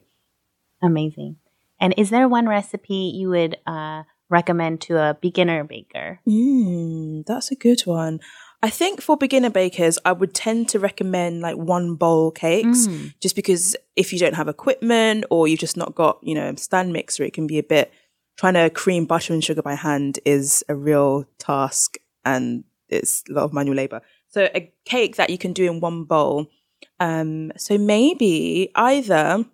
Amazing. 0.82 1.36
And 1.80 1.94
is 1.96 2.10
there 2.10 2.28
one 2.28 2.48
recipe 2.48 3.12
you 3.14 3.30
would 3.30 3.56
uh, 3.66 4.04
recommend 4.28 4.80
to 4.82 4.98
a 4.98 5.14
beginner 5.20 5.64
baker? 5.64 6.20
Mm, 6.28 7.26
that's 7.26 7.50
a 7.50 7.56
good 7.56 7.80
one. 7.82 8.20
I 8.64 8.70
think 8.70 9.00
for 9.00 9.16
beginner 9.16 9.50
bakers, 9.50 9.98
I 10.04 10.12
would 10.12 10.34
tend 10.34 10.68
to 10.68 10.78
recommend 10.78 11.40
like 11.40 11.56
one 11.56 11.96
bowl 11.96 12.30
cakes, 12.30 12.86
Mm. 12.86 13.12
just 13.20 13.34
because 13.34 13.74
if 13.96 14.12
you 14.12 14.20
don't 14.20 14.34
have 14.34 14.46
equipment 14.46 15.24
or 15.30 15.48
you've 15.48 15.58
just 15.58 15.76
not 15.76 15.96
got, 15.96 16.18
you 16.22 16.34
know, 16.36 16.48
a 16.48 16.56
stand 16.56 16.92
mixer, 16.92 17.24
it 17.24 17.32
can 17.32 17.48
be 17.48 17.58
a 17.58 17.62
bit 17.64 17.92
trying 18.36 18.54
to 18.54 18.70
cream 18.70 19.04
butter 19.04 19.32
and 19.32 19.42
sugar 19.42 19.62
by 19.62 19.74
hand 19.74 20.20
is 20.24 20.64
a 20.68 20.74
real 20.76 21.24
task 21.38 21.96
and 22.24 22.62
it's 22.88 23.24
a 23.28 23.32
lot 23.32 23.44
of 23.44 23.52
manual 23.52 23.76
labor. 23.76 24.00
So 24.32 24.48
a 24.54 24.72
cake 24.84 25.16
that 25.16 25.30
you 25.30 25.38
can 25.38 25.52
do 25.52 25.70
in 25.70 25.80
one 25.80 26.04
bowl. 26.04 26.46
Um, 26.98 27.52
so 27.56 27.76
maybe 27.78 28.70
either 28.74 29.44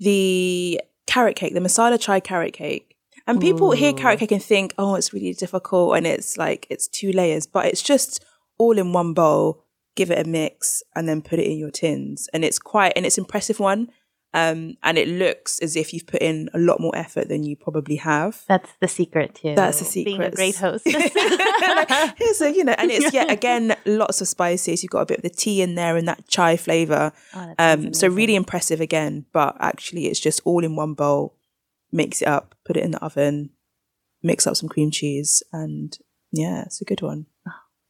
the 0.00 0.80
carrot 1.06 1.36
cake, 1.36 1.54
the 1.54 1.60
masala 1.60 2.00
chai 2.00 2.20
carrot 2.20 2.54
cake. 2.54 2.96
And 3.26 3.40
people 3.40 3.70
hear 3.70 3.94
carrot 3.94 4.18
cake 4.18 4.32
and 4.32 4.42
think, 4.42 4.74
oh, 4.76 4.96
it's 4.96 5.14
really 5.14 5.32
difficult 5.32 5.96
and 5.96 6.06
it's 6.06 6.36
like 6.36 6.66
it's 6.68 6.86
two 6.86 7.10
layers, 7.10 7.46
but 7.46 7.64
it's 7.66 7.82
just 7.82 8.22
all 8.58 8.76
in 8.78 8.92
one 8.92 9.14
bowl. 9.14 9.64
Give 9.96 10.10
it 10.10 10.26
a 10.26 10.28
mix 10.28 10.82
and 10.94 11.08
then 11.08 11.22
put 11.22 11.38
it 11.38 11.46
in 11.46 11.56
your 11.56 11.70
tins. 11.70 12.28
And 12.34 12.44
it's 12.44 12.58
quite 12.58 12.92
and 12.96 13.06
it's 13.06 13.16
impressive 13.16 13.60
one. 13.60 13.90
Um, 14.34 14.76
and 14.82 14.98
it 14.98 15.06
looks 15.06 15.60
as 15.60 15.76
if 15.76 15.94
you've 15.94 16.08
put 16.08 16.20
in 16.20 16.50
a 16.52 16.58
lot 16.58 16.80
more 16.80 16.94
effort 16.96 17.28
than 17.28 17.44
you 17.44 17.54
probably 17.56 17.94
have. 17.96 18.42
That's 18.48 18.68
the 18.80 18.88
secret 18.88 19.36
to 19.36 19.54
That's 19.54 19.78
the 19.78 19.84
secret. 19.84 20.10
being 20.10 20.22
a 20.22 20.30
great 20.32 20.56
host. 20.56 20.84
Here's 22.18 22.40
a, 22.40 22.52
you 22.52 22.64
know, 22.64 22.74
and 22.76 22.90
it's 22.90 23.14
yeah, 23.14 23.30
again, 23.30 23.76
lots 23.86 24.20
of 24.20 24.26
spices. 24.26 24.82
You've 24.82 24.90
got 24.90 25.02
a 25.02 25.06
bit 25.06 25.18
of 25.18 25.22
the 25.22 25.30
tea 25.30 25.62
in 25.62 25.76
there 25.76 25.96
and 25.96 26.08
that 26.08 26.26
chai 26.26 26.56
flavor. 26.56 27.12
Oh, 27.32 27.54
Um, 27.60 27.94
so 27.94 28.08
really 28.08 28.34
impressive 28.34 28.80
again, 28.80 29.24
but 29.32 29.56
actually 29.60 30.06
it's 30.06 30.18
just 30.20 30.40
all 30.44 30.64
in 30.64 30.74
one 30.74 30.94
bowl. 30.94 31.36
Mix 31.92 32.20
it 32.20 32.26
up, 32.26 32.56
put 32.66 32.76
it 32.76 32.82
in 32.82 32.90
the 32.90 32.98
oven, 33.04 33.50
mix 34.20 34.48
up 34.48 34.56
some 34.56 34.68
cream 34.68 34.90
cheese, 34.90 35.44
and 35.52 35.96
yeah, 36.32 36.62
it's 36.62 36.80
a 36.80 36.84
good 36.84 37.02
one. 37.02 37.26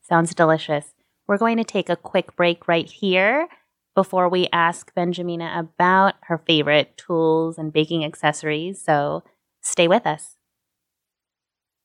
Sounds 0.03 0.35
delicious. 0.35 0.93
We're 1.27 1.39
going 1.39 1.57
to 1.57 1.65
take 1.65 1.89
a 1.89 1.97
quick 1.97 2.37
break 2.37 2.69
right 2.69 2.91
here 2.91 3.49
before 3.95 4.29
we 4.29 4.49
ask 4.53 4.93
Benjamina 4.95 5.59
about 5.59 6.15
her 6.23 6.39
favorite 6.39 6.97
tools 6.97 7.59
and 7.59 7.73
baking 7.73 8.05
accessories. 8.05 8.83
So 8.83 9.23
stay 9.63 9.89
with 9.89 10.07
us. 10.07 10.37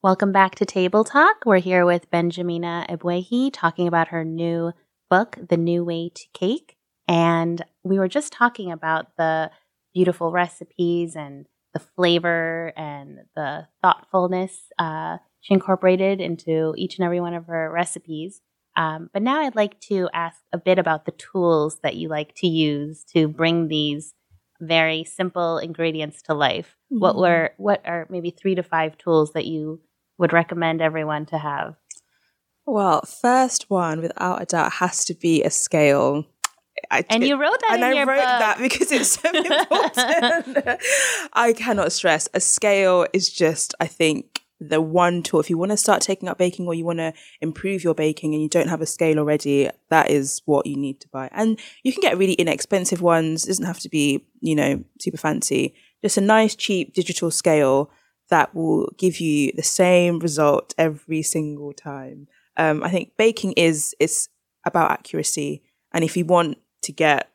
Welcome 0.02 0.32
back 0.32 0.56
to 0.56 0.66
Table 0.66 1.04
Talk. 1.04 1.44
We're 1.46 1.60
here 1.60 1.86
with 1.86 2.10
Benjamina 2.10 2.90
Ebuehi 2.90 3.52
talking 3.52 3.88
about 3.88 4.08
her 4.10 4.24
new 4.24 4.72
book, 5.10 5.38
The 5.50 5.58
New 5.58 5.84
Way 5.84 6.12
to 6.16 6.24
Cake. 6.34 6.78
And 7.08 7.64
we 7.84 8.00
were 8.00 8.08
just 8.08 8.32
talking 8.32 8.72
about 8.72 9.18
the 9.18 9.52
beautiful 9.94 10.32
recipes 10.32 11.16
and 11.16 11.48
the 11.74 11.80
flavor 11.80 12.72
and 12.78 13.20
the 13.36 13.68
thoughtfulness 13.82 14.72
uh, 14.80 15.18
she 15.42 15.54
incorporated 15.54 16.20
into 16.20 16.74
each 16.78 16.98
and 16.98 17.06
every 17.06 17.20
one 17.20 17.34
of 17.34 17.48
her 17.48 17.72
recipes. 17.72 18.42
Um, 18.80 19.10
but 19.14 19.22
now 19.22 19.42
I'd 19.42 19.56
like 19.58 19.80
to 19.92 20.08
ask 20.14 20.38
a 20.54 20.58
bit 20.58 20.80
about 20.80 21.04
the 21.06 21.12
tools 21.12 21.80
that 21.84 21.96
you 21.98 22.08
like 22.08 22.34
to 22.36 22.48
use 22.48 23.04
to 23.14 23.28
bring 23.28 23.68
these 23.68 24.14
very 24.62 25.04
simple 25.04 25.58
ingredients 25.58 26.22
to 26.24 26.34
life. 26.34 26.78
What 26.90 27.16
Mhm. 27.16 27.20
were 27.20 27.52
what 27.58 27.82
are 27.86 28.08
maybe 28.10 28.32
three 28.32 28.56
to 28.56 28.64
five 28.64 28.98
tools 28.98 29.34
that 29.34 29.46
you 29.46 29.82
would 30.18 30.32
recommend 30.34 30.82
everyone 30.82 31.26
to 31.28 31.38
have? 31.38 31.76
Well, 32.66 33.02
first 33.02 33.70
one, 33.70 34.00
without 34.02 34.42
a 34.42 34.46
doubt, 34.46 34.74
has 34.74 35.04
to 35.06 35.14
be 35.14 35.44
a 35.44 35.50
scale. 35.50 36.26
I, 36.92 37.04
And 37.10 37.24
you 37.24 37.36
wrote 37.36 37.60
that 37.68 37.74
and 37.74 37.84
I 37.84 38.04
wrote 38.04 38.18
book. 38.20 38.40
that 38.40 38.58
because 38.60 38.92
it's 38.92 39.20
so 39.20 39.30
important. 39.34 40.82
I 41.34 41.52
cannot 41.54 41.92
stress 41.92 42.30
a 42.34 42.40
scale 42.40 43.08
is 43.12 43.30
just, 43.30 43.76
I 43.82 43.88
think, 43.88 44.42
the 44.60 44.82
one 44.82 45.24
tool. 45.24 45.40
If 45.40 45.50
you 45.50 45.58
want 45.58 45.72
to 45.72 45.78
start 45.78 46.02
taking 46.02 46.28
up 46.30 46.38
baking 46.38 46.68
or 46.68 46.74
you 46.74 46.86
want 46.86 47.00
to 47.00 47.14
improve 47.42 47.84
your 47.84 47.94
baking 47.94 48.34
and 48.34 48.44
you 48.44 48.50
don't 48.50 48.68
have 48.68 48.82
a 48.82 48.86
scale 48.86 49.20
already, 49.20 49.70
that 49.90 50.10
is 50.10 50.42
what 50.46 50.66
you 50.66 50.76
need 50.76 51.00
to 51.02 51.08
buy. 51.08 51.30
And 51.32 51.60
you 51.84 51.94
can 51.94 52.02
get 52.02 52.18
really 52.18 52.34
inexpensive 52.34 53.02
ones. 53.02 53.46
It 53.46 53.50
doesn't 53.50 53.66
have 53.66 53.80
to 53.80 53.90
be, 53.90 54.26
you 54.42 54.56
know, 54.56 54.84
super 55.00 55.18
fancy. 55.18 55.76
Just 56.04 56.18
a 56.18 56.22
nice, 56.22 56.56
cheap 56.56 56.94
digital 56.94 57.32
scale 57.32 57.90
that 58.30 58.54
will 58.54 58.92
give 58.98 59.20
you 59.20 59.52
the 59.56 59.64
same 59.64 60.20
result 60.20 60.74
every 60.78 61.22
single 61.22 61.74
time. 61.74 62.28
Um, 62.58 62.84
I 62.84 62.90
think 62.90 63.14
baking 63.18 63.54
is 63.54 63.96
it's 64.00 64.30
about 64.66 64.92
accuracy, 64.92 65.64
and 65.94 66.04
if 66.04 66.16
you 66.16 66.26
want 66.26 66.58
to 66.84 66.92
get 66.92 67.32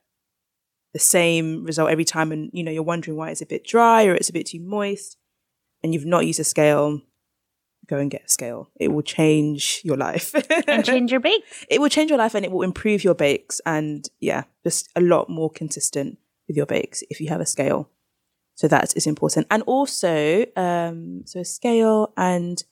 the 0.93 0.99
same 0.99 1.65
result 1.65 1.91
every 1.91 2.05
time, 2.05 2.31
and 2.31 2.51
you 2.53 2.63
know 2.63 2.71
you're 2.71 2.83
wondering 2.83 3.17
why 3.17 3.31
it's 3.31 3.43
a 3.43 3.47
bit 3.47 3.65
dry 3.65 4.05
or 4.05 4.15
it's 4.15 4.29
a 4.29 4.33
bit 4.33 4.47
too 4.47 4.61
moist, 4.61 5.17
and 5.83 5.93
you've 5.93 6.07
not 6.07 6.27
used 6.27 6.41
a 6.41 6.45
scale, 6.45 7.01
go 7.87 7.99
and 7.99 8.11
get 8.11 8.25
a 8.25 8.29
scale. 8.29 8.71
It 8.79 8.89
will 8.89 9.03
change 9.03 9.81
your 9.85 9.97
life. 9.97 10.35
and 10.69 10.85
change 10.85 11.11
your 11.11 11.21
bakes. 11.29 11.65
it 11.69 11.81
will 11.81 11.89
change 11.89 12.11
your 12.11 12.19
life, 12.19 12.35
and 12.35 12.45
it 12.45 12.53
will 12.53 12.63
improve 12.63 13.05
your 13.05 13.15
bakes, 13.15 13.61
and 13.67 14.09
yeah, 14.21 14.45
just 14.63 14.89
a 14.97 15.01
lot 15.01 15.29
more 15.29 15.51
consistent 15.51 16.19
with 16.49 16.57
your 16.57 16.67
bakes 16.67 17.03
if 17.11 17.21
you 17.21 17.29
have 17.29 17.41
a 17.41 17.47
scale. 17.47 17.91
So 18.55 18.69
that 18.69 18.97
is 18.97 19.07
important. 19.07 19.47
And 19.51 19.63
also, 19.65 20.47
um, 20.57 21.23
so 21.27 21.41
a 21.41 21.45
scale 21.45 22.13
and 22.17 22.63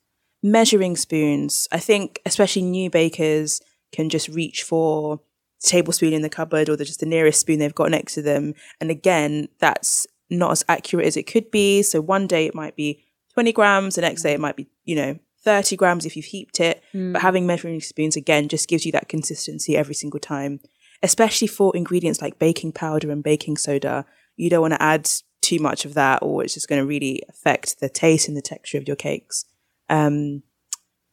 measuring 0.43 0.97
spoons. 0.97 1.69
I 1.73 1.79
think 1.79 2.21
especially 2.27 2.63
new 2.63 2.91
bakers 2.91 3.61
can 3.93 4.09
just 4.09 4.29
reach 4.29 4.63
for 4.63 5.21
a 5.65 5.67
tablespoon 5.67 6.13
in 6.13 6.23
the 6.23 6.29
cupboard 6.29 6.69
or 6.69 6.77
just 6.77 7.01
the 7.01 7.07
nearest 7.07 7.41
spoon 7.41 7.59
they've 7.59 7.75
got 7.75 7.91
next 7.91 8.15
to 8.15 8.23
them. 8.23 8.55
And 8.81 8.91
again, 8.91 9.49
that's 9.59 10.07
not 10.31 10.53
as 10.53 10.65
accurate 10.69 11.07
as 11.07 11.17
it 11.17 11.27
could 11.27 11.51
be. 11.51 11.83
So 11.83 12.01
one 12.01 12.27
day 12.27 12.47
it 12.47 12.55
might 12.55 12.77
be 12.77 13.05
20 13.35 13.53
grams, 13.53 13.95
the 13.95 14.01
next 14.03 14.23
day 14.23 14.33
it 14.33 14.41
might 14.41 14.57
be, 14.57 14.69
you 14.85 14.95
know, 14.95 15.19
30 15.45 15.77
grams 15.77 16.07
if 16.07 16.17
you've 16.17 16.27
heaped 16.27 16.61
it. 16.61 16.83
But 17.13 17.23
having 17.23 17.47
measuring 17.47 17.81
spoons 17.81 18.17
again 18.17 18.49
just 18.49 18.69
gives 18.69 18.87
you 18.87 18.93
that 18.93 19.09
consistency 19.09 19.77
every 19.77 19.95
single 19.95 20.21
time, 20.21 20.61
especially 21.03 21.49
for 21.49 21.75
ingredients 21.77 22.21
like 22.23 22.39
baking 22.39 22.73
powder 22.73 23.11
and 23.11 23.23
baking 23.23 23.57
soda. 23.57 24.05
You 24.37 24.51
don't 24.51 24.61
want 24.63 24.75
to 24.75 24.83
add 24.83 25.11
too 25.41 25.59
much 25.59 25.85
of 25.85 25.95
that, 25.95 26.23
or 26.23 26.45
it's 26.45 26.55
just 26.55 26.69
going 26.69 26.81
to 26.81 26.87
really 26.87 27.23
affect 27.29 27.81
the 27.81 27.89
taste 27.89 28.29
and 28.29 28.37
the 28.37 28.43
texture 28.43 28.79
of 28.79 28.87
your 28.87 28.97
cakes. 28.97 29.45
Um, 29.89 30.43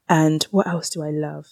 and 0.08 0.44
what 0.52 0.68
else 0.68 0.90
do 0.90 1.04
I 1.04 1.10
love? 1.10 1.48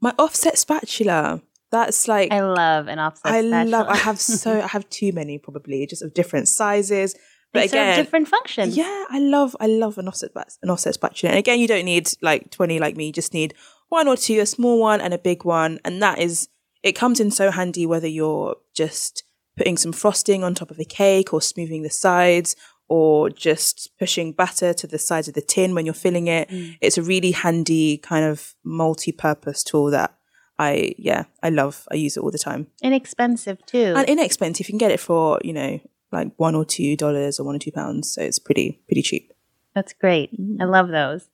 My 0.00 0.14
offset 0.18 0.58
spatula. 0.58 1.42
That's 1.70 2.08
like 2.08 2.32
I 2.32 2.40
love 2.40 2.88
an 2.88 2.98
offset 2.98 3.32
I 3.32 3.40
spatula. 3.42 3.70
love. 3.76 3.88
I 3.88 3.96
have 3.96 4.18
so 4.18 4.60
I 4.64 4.66
have 4.66 4.88
too 4.90 5.12
many 5.12 5.38
probably, 5.38 5.86
just 5.86 6.02
of 6.02 6.14
different 6.14 6.48
sizes. 6.48 7.14
But 7.52 7.60
they 7.60 7.68
serve 7.68 7.80
again, 7.80 8.04
different 8.04 8.28
functions. 8.28 8.76
yeah, 8.76 9.04
I 9.10 9.18
love 9.18 9.56
I 9.60 9.66
love 9.66 9.98
an 9.98 10.08
offset 10.08 10.32
bat- 10.34 10.56
an 10.62 10.70
offset 10.70 10.94
spatula. 10.94 11.30
And 11.32 11.38
again, 11.38 11.58
you 11.58 11.66
don't 11.66 11.84
need 11.84 12.10
like 12.22 12.50
twenty 12.50 12.78
like 12.78 12.96
me. 12.96 13.06
You 13.06 13.12
just 13.12 13.34
need 13.34 13.54
one 13.88 14.06
or 14.06 14.16
two, 14.16 14.40
a 14.40 14.46
small 14.46 14.78
one 14.78 15.00
and 15.00 15.12
a 15.12 15.18
big 15.18 15.44
one, 15.44 15.80
and 15.84 16.00
that 16.02 16.18
is 16.18 16.48
it 16.82 16.92
comes 16.92 17.20
in 17.20 17.30
so 17.30 17.50
handy 17.50 17.86
whether 17.86 18.06
you're 18.08 18.56
just 18.74 19.24
putting 19.56 19.76
some 19.76 19.92
frosting 19.92 20.42
on 20.44 20.54
top 20.54 20.70
of 20.70 20.78
a 20.78 20.84
cake 20.84 21.34
or 21.34 21.42
smoothing 21.42 21.82
the 21.82 21.90
sides 21.90 22.56
or 22.88 23.30
just 23.30 23.90
pushing 23.98 24.32
batter 24.32 24.72
to 24.74 24.86
the 24.86 24.98
sides 24.98 25.28
of 25.28 25.34
the 25.34 25.42
tin 25.42 25.74
when 25.74 25.84
you're 25.84 25.94
filling 25.94 26.26
it. 26.26 26.48
Mm. 26.48 26.76
It's 26.80 26.98
a 26.98 27.02
really 27.02 27.30
handy 27.32 27.98
kind 27.98 28.24
of 28.24 28.54
multi-purpose 28.64 29.62
tool 29.62 29.90
that 29.90 30.16
I 30.58 30.94
yeah, 30.98 31.24
I 31.42 31.50
love. 31.50 31.86
I 31.90 31.94
use 31.94 32.16
it 32.16 32.20
all 32.20 32.30
the 32.30 32.38
time. 32.38 32.66
Inexpensive 32.82 33.64
too. 33.66 33.94
And 33.96 34.08
inexpensive. 34.08 34.68
You 34.68 34.72
can 34.72 34.78
get 34.78 34.90
it 34.90 35.00
for, 35.00 35.40
you 35.42 35.52
know, 35.52 35.80
like 36.12 36.32
one 36.36 36.54
or 36.54 36.64
two 36.64 36.96
dollars 36.96 37.38
or 37.40 37.44
one 37.44 37.56
or 37.56 37.58
two 37.58 37.72
pounds. 37.72 38.12
So 38.14 38.22
it's 38.22 38.38
pretty 38.38 38.80
pretty 38.86 39.02
cheap. 39.02 39.32
That's 39.74 39.92
great. 39.92 40.30
I 40.60 40.64
love 40.64 40.88
those. 40.88 41.28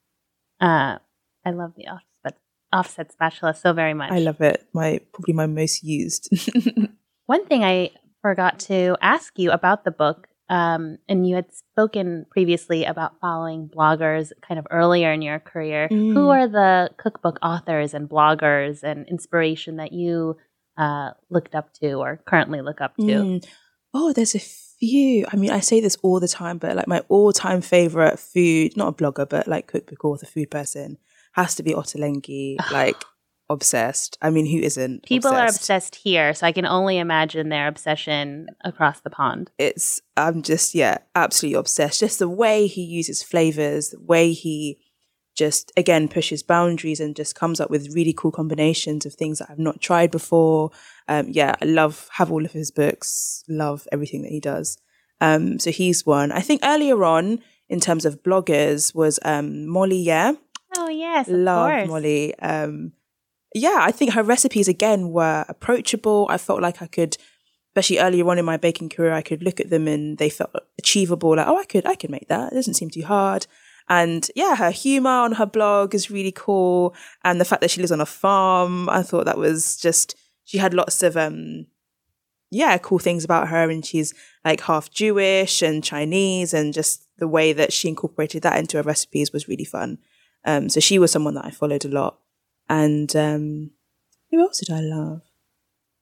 Uh, 0.61 0.99
I 1.45 1.51
love 1.51 1.73
the 1.77 1.87
offset 1.89 2.39
offset 2.73 3.13
spatula 3.13 3.55
so 3.55 3.73
very 3.73 3.95
much. 3.95 4.11
I 4.13 4.19
love 4.19 4.41
it. 4.41 4.67
My 4.73 5.01
probably 5.13 5.35
my 5.35 5.47
most 5.47 5.83
used. 5.83 6.29
One 7.27 7.47
thing 7.47 7.65
I 7.65 7.91
forgot 8.23 8.59
to 8.61 8.97
ask 9.01 9.39
you 9.39 9.51
about 9.51 9.85
the 9.85 9.91
book, 9.91 10.29
um, 10.49 10.99
and 11.09 11.27
you 11.27 11.35
had 11.37 11.53
spoken 11.55 12.27
previously 12.31 12.85
about 12.85 13.19
following 13.21 13.69
bloggers 13.69 14.33
kind 14.47 14.59
of 14.59 14.67
earlier 14.71 15.13
in 15.13 15.23
your 15.23 15.39
career. 15.41 15.89
Who 15.89 16.15
Mm. 16.15 16.35
are 16.35 16.49
the 16.49 16.91
cookbook 16.99 17.39
authors 17.43 17.95
and 17.95 18.09
bloggers 18.09 18.83
and 18.83 19.09
inspiration 19.09 19.77
that 19.77 19.93
you 19.93 20.37
uh, 20.77 21.11
looked 21.31 21.55
up 21.55 21.73
to 21.81 21.95
or 21.95 22.21
currently 22.27 22.61
look 22.61 22.81
up 22.81 22.97
to? 22.97 23.03
Mm. 23.03 23.47
Oh, 23.95 24.13
there's 24.13 24.35
a 24.35 24.41
few. 24.79 25.27
I 25.33 25.37
mean, 25.37 25.51
I 25.51 25.61
say 25.61 25.81
this 25.81 25.97
all 26.03 26.21
the 26.21 26.29
time, 26.29 26.59
but 26.59 26.77
like 26.77 26.89
my 26.89 27.03
all-time 27.09 27.61
favorite 27.61 28.19
food, 28.19 28.77
not 28.77 28.89
a 28.89 28.93
blogger, 28.93 29.29
but 29.29 29.49
like 29.49 29.67
cookbook 29.67 30.05
author, 30.05 30.27
food 30.27 30.51
person, 30.51 30.99
has 31.33 31.55
to 31.57 31.63
be 31.63 31.73
Ottolenghi. 31.73 32.57
like 32.71 32.97
obsessed. 33.49 34.19
I 34.21 34.31
mean, 34.31 34.47
who 34.47 34.59
isn't? 34.59 35.05
People 35.05 35.33
are 35.33 35.47
obsessed 35.47 35.97
here, 35.97 36.35
so 36.35 36.47
I 36.47 36.53
can 36.53 36.67
only 36.67 36.99
imagine 36.99 37.49
their 37.49 37.69
obsession 37.69 38.49
across 38.65 39.01
the 39.01 39.11
pond. 39.11 39.51
It's 39.59 40.01
I'm 40.17 40.43
just 40.43 40.75
yeah, 40.75 40.99
absolutely 41.15 41.59
obsessed. 41.59 42.01
Just 42.01 42.19
the 42.19 42.29
way 42.29 42.67
he 42.67 42.83
uses 42.83 43.23
flavors, 43.23 43.91
the 43.91 44.01
way 44.01 44.33
he 44.33 44.79
just 45.37 45.71
again 45.77 46.09
pushes 46.09 46.43
boundaries 46.43 46.99
and 46.99 47.15
just 47.15 47.35
comes 47.35 47.61
up 47.61 47.71
with 47.71 47.95
really 47.95 48.13
cool 48.13 48.33
combinations 48.33 49.07
of 49.07 49.15
things 49.15 49.39
that 49.39 49.49
I've 49.51 49.59
not 49.59 49.81
tried 49.81 50.11
before. 50.11 50.71
Um, 51.07 51.29
yeah, 51.29 51.55
I 51.63 51.67
love 51.67 52.09
have 52.13 52.33
all 52.33 52.45
of 52.45 52.53
his 52.53 52.71
books. 52.71 53.45
Love 53.49 53.87
everything 53.93 54.23
that 54.23 54.33
he 54.33 54.41
does. 54.41 54.79
Um, 55.21 55.59
so 55.59 55.71
he's 55.71 56.05
one. 56.05 56.33
I 56.33 56.41
think 56.41 56.63
earlier 56.65 57.05
on 57.05 57.41
in 57.69 57.81
terms 57.81 58.05
of 58.05 58.23
bloggers 58.23 58.95
was 58.95 59.19
um, 59.25 59.67
Molly. 59.67 59.99
Yeah, 59.99 60.33
Oh 60.77 60.89
yes, 60.89 61.29
love 61.29 61.71
course. 61.71 61.89
Molly. 61.89 62.39
Um, 62.39 62.93
yeah, 63.55 63.79
I 63.81 63.93
think 63.93 64.13
her 64.13 64.23
recipes 64.23 64.69
again 64.69 65.11
were 65.11 65.45
approachable. 65.49 66.27
I 66.29 66.39
felt 66.39 66.61
like 66.61 66.83
I 66.83 66.87
could, 66.87 67.17
especially 67.71 67.99
earlier 67.99 68.29
on 68.29 68.39
in 68.39 68.45
my 68.45 68.57
baking 68.57 68.91
career, 68.91 69.13
I 69.13 69.23
could 69.23 69.43
look 69.43 69.61
at 69.61 69.71
them 69.71 69.89
and 69.89 70.19
they 70.19 70.29
felt 70.29 70.51
achievable. 70.79 71.37
Like, 71.37 71.47
oh, 71.47 71.59
I 71.59 71.65
could, 71.65 71.87
I 71.87 71.95
could 71.95 72.11
make 72.11 72.29
that. 72.29 72.53
It 72.53 72.57
doesn't 72.57 72.75
seem 72.75 72.91
too 72.91 73.05
hard. 73.05 73.47
And 73.89 74.29
yeah, 74.35 74.57
her 74.57 74.71
humor 74.71 75.11
on 75.11 75.33
her 75.33 75.47
blog 75.47 75.95
is 75.95 76.11
really 76.11 76.33
cool. 76.33 76.95
And 77.23 77.41
the 77.41 77.45
fact 77.45 77.61
that 77.61 77.71
she 77.71 77.81
lives 77.81 77.93
on 77.93 78.01
a 78.01 78.07
farm, 78.07 78.89
I 78.89 79.03
thought 79.03 79.27
that 79.27 79.39
was 79.39 79.77
just, 79.77 80.17
she 80.45 80.59
had 80.59 80.75
lots 80.75 81.03
of, 81.03 81.17
um, 81.17 81.67
yeah, 82.51 82.79
cool 82.79 82.99
things 82.99 83.25
about 83.25 83.49
her. 83.49 83.71
And 83.71 83.85
she's 83.85 84.13
like 84.45 84.61
half 84.63 84.91
Jewish 84.91 85.63
and 85.63 85.85
Chinese 85.85 86.53
and 86.53 86.75
just 86.75 87.07
the 87.19 87.29
way 87.29 87.53
that 87.53 87.73
she 87.73 87.89
incorporated 87.89 88.43
that 88.43 88.59
into 88.59 88.77
her 88.77 88.83
recipes 88.83 89.33
was 89.33 89.49
really 89.49 89.65
fun. 89.65 89.99
Um, 90.45 90.69
so 90.69 90.81
she 90.81 90.99
was 90.99 91.11
someone 91.11 91.35
that 91.35 91.45
I 91.45 91.51
followed 91.51 91.85
a 91.85 91.89
lot. 91.89 92.19
And 92.69 93.15
um, 93.15 93.71
who 94.31 94.41
else 94.41 94.61
did 94.61 94.75
I 94.75 94.81
love? 94.81 95.23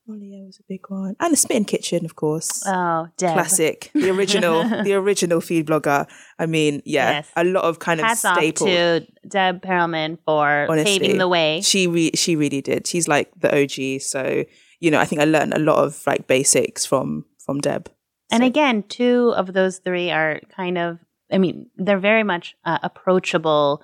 Molly 0.06 0.42
was 0.46 0.58
a 0.58 0.62
big 0.68 0.80
one. 0.88 1.16
And 1.18 1.32
the 1.32 1.36
Smitten 1.36 1.64
Kitchen, 1.64 2.04
of 2.04 2.14
course. 2.14 2.62
Oh, 2.66 3.08
Deb. 3.16 3.32
Classic. 3.32 3.90
The 3.94 4.10
original, 4.10 4.62
the 4.84 4.92
original 5.02 5.40
feed 5.40 5.66
blogger. 5.66 6.06
I 6.38 6.46
mean, 6.46 6.82
yeah, 6.84 7.10
Yes. 7.12 7.30
a 7.36 7.44
lot 7.44 7.64
of 7.64 7.78
kind 7.78 8.00
of 8.00 8.06
Hats 8.06 8.24
off 8.24 8.36
staple. 8.36 8.66
to 8.66 9.06
Deb 9.26 9.62
Perelman 9.62 10.18
for 10.26 10.66
Honestly, 10.68 10.98
paving 10.98 11.18
the 11.18 11.28
way. 11.28 11.60
She 11.62 11.86
re- 11.86 12.10
she 12.14 12.36
really 12.36 12.60
did. 12.60 12.86
She's 12.86 13.08
like 13.08 13.30
the 13.40 13.50
OG. 13.62 14.02
So, 14.02 14.44
you 14.80 14.90
know, 14.90 15.00
I 15.00 15.06
think 15.06 15.22
I 15.22 15.24
learned 15.24 15.54
a 15.54 15.58
lot 15.58 15.78
of 15.82 16.02
like 16.06 16.26
basics 16.26 16.84
from 16.84 17.24
from 17.44 17.60
Deb. 17.60 17.90
And 18.30 18.42
So- 18.42 18.46
again, 18.46 18.82
two 18.82 19.32
of 19.36 19.52
those 19.54 19.78
three 19.78 20.10
are 20.10 20.40
kind 20.54 20.76
of, 20.76 20.98
I 21.32 21.38
mean, 21.38 21.70
they're 21.76 21.98
very 21.98 22.24
much 22.24 22.56
uh, 22.64 22.78
approachable 22.82 23.82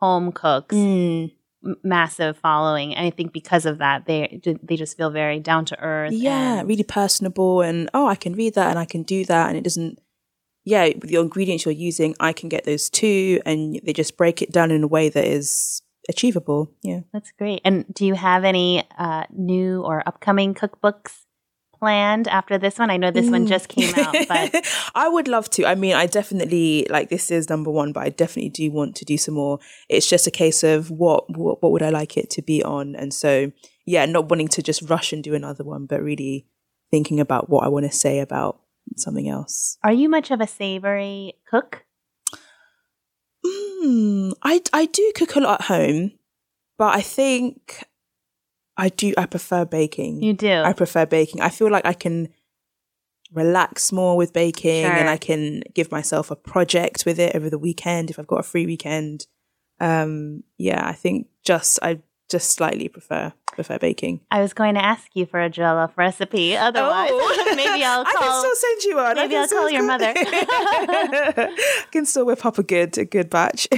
home 0.00 0.32
cooks, 0.32 0.74
Mm, 0.74 1.32
massive 1.82 2.36
following. 2.36 2.94
And 2.94 3.06
I 3.06 3.10
think 3.10 3.32
because 3.32 3.66
of 3.66 3.78
that, 3.78 4.06
they 4.06 4.40
they 4.62 4.76
just 4.76 4.96
feel 4.96 5.10
very 5.10 5.40
down 5.40 5.64
to 5.66 5.80
earth. 5.80 6.12
yeah, 6.12 6.60
and- 6.60 6.68
really 6.68 6.84
personable 6.84 7.60
and 7.60 7.90
oh, 7.94 8.06
I 8.06 8.14
can 8.14 8.34
read 8.34 8.54
that 8.54 8.70
and 8.70 8.78
I 8.78 8.84
can 8.84 9.02
do 9.02 9.24
that 9.24 9.48
and 9.48 9.56
it 9.56 9.64
doesn't 9.64 9.98
yeah, 10.64 10.86
with 10.86 11.10
the 11.10 11.16
ingredients 11.16 11.66
you're 11.66 11.72
using, 11.72 12.14
I 12.20 12.32
can 12.32 12.48
get 12.48 12.64
those 12.64 12.88
too 12.88 13.40
and 13.44 13.78
they 13.84 13.92
just 13.92 14.16
break 14.16 14.40
it 14.40 14.50
down 14.50 14.70
in 14.70 14.82
a 14.82 14.86
way 14.86 15.10
that 15.10 15.26
is 15.26 15.82
achievable. 16.08 16.70
Yeah. 16.82 17.00
That's 17.12 17.32
great. 17.32 17.60
And 17.64 17.84
do 17.92 18.06
you 18.06 18.14
have 18.14 18.44
any 18.44 18.82
uh, 18.98 19.24
new 19.30 19.82
or 19.82 20.02
upcoming 20.06 20.54
cookbooks 20.54 21.23
planned 21.84 22.28
after 22.28 22.56
this 22.58 22.78
one? 22.78 22.90
I 22.90 22.96
know 22.96 23.10
this 23.10 23.30
one 23.30 23.44
Mm. 23.44 23.48
just 23.54 23.68
came 23.68 23.94
out, 24.04 24.14
but 24.28 24.48
I 24.94 25.06
would 25.14 25.28
love 25.28 25.46
to. 25.50 25.66
I 25.66 25.74
mean, 25.74 25.94
I 25.94 26.06
definitely 26.06 26.86
like 26.96 27.08
this 27.10 27.30
is 27.30 27.50
number 27.50 27.70
one, 27.70 27.92
but 27.92 28.02
I 28.04 28.10
definitely 28.22 28.50
do 28.50 28.70
want 28.72 28.96
to 28.96 29.04
do 29.04 29.16
some 29.18 29.34
more. 29.34 29.58
It's 29.88 30.08
just 30.08 30.26
a 30.26 30.30
case 30.42 30.64
of 30.64 30.90
what 30.90 31.20
what, 31.36 31.62
what 31.62 31.72
would 31.72 31.82
I 31.82 31.90
like 31.90 32.16
it 32.16 32.30
to 32.36 32.42
be 32.42 32.62
on, 32.62 32.96
and 32.96 33.12
so 33.12 33.52
yeah, 33.86 34.06
not 34.06 34.28
wanting 34.30 34.48
to 34.56 34.62
just 34.62 34.88
rush 34.88 35.12
and 35.12 35.22
do 35.22 35.34
another 35.34 35.64
one, 35.64 35.86
but 35.86 36.02
really 36.02 36.46
thinking 36.90 37.20
about 37.20 37.50
what 37.50 37.64
I 37.64 37.68
want 37.68 37.84
to 37.90 37.92
say 37.92 38.20
about 38.20 38.60
something 38.96 39.28
else. 39.28 39.76
are 39.82 39.92
you 39.92 40.08
much 40.08 40.30
of 40.30 40.40
a 40.40 40.46
savory 40.46 41.34
cook? 41.50 41.84
Mm, 43.44 44.32
I 44.42 44.62
I 44.72 44.86
do 44.86 45.12
cook 45.14 45.34
a 45.36 45.40
lot 45.40 45.60
at 45.60 45.66
home, 45.66 46.12
but 46.78 46.96
I 46.96 47.02
think 47.02 47.84
I 48.76 48.88
do. 48.88 49.14
I 49.16 49.26
prefer 49.26 49.64
baking. 49.64 50.22
You 50.22 50.32
do. 50.32 50.52
I 50.62 50.72
prefer 50.72 51.06
baking. 51.06 51.40
I 51.40 51.48
feel 51.48 51.70
like 51.70 51.86
I 51.86 51.92
can 51.92 52.28
relax 53.32 53.90
more 53.92 54.16
with 54.16 54.32
baking 54.32 54.84
Sure. 54.84 54.92
and 54.92 55.08
I 55.08 55.16
can 55.16 55.62
give 55.74 55.90
myself 55.90 56.30
a 56.30 56.36
project 56.36 57.04
with 57.04 57.18
it 57.18 57.34
over 57.34 57.50
the 57.50 57.58
weekend 57.58 58.10
if 58.10 58.18
I've 58.18 58.26
got 58.26 58.40
a 58.40 58.44
free 58.44 58.66
weekend. 58.66 59.26
Um 59.80 60.44
yeah, 60.58 60.86
I 60.86 60.92
think 60.92 61.26
just 61.44 61.78
I 61.82 62.00
just 62.30 62.52
slightly 62.52 62.88
prefer 62.88 63.32
prefer 63.46 63.78
baking. 63.78 64.20
I 64.30 64.40
was 64.40 64.52
going 64.52 64.74
to 64.74 64.84
ask 64.84 65.06
you 65.14 65.26
for 65.26 65.40
a 65.40 65.48
jollof 65.50 65.92
recipe. 65.96 66.56
Otherwise, 66.56 67.10
maybe 67.56 67.84
I'll 67.84 68.00
Oh. 68.00 68.04
I 68.06 68.12
can 68.12 68.22
call. 68.22 68.40
still 68.40 68.56
send 68.56 68.82
you 68.82 68.96
one. 68.96 69.16
Maybe 69.16 69.36
I'll 69.36 69.48
call 69.48 69.70
your 69.70 69.84
mother. 69.84 70.12
I 70.16 71.84
can 71.92 72.06
still 72.06 72.26
whip 72.26 72.44
up 72.44 72.58
a 72.58 72.62
good 72.62 72.96
a 72.98 73.04
good 73.04 73.30
batch. 73.30 73.68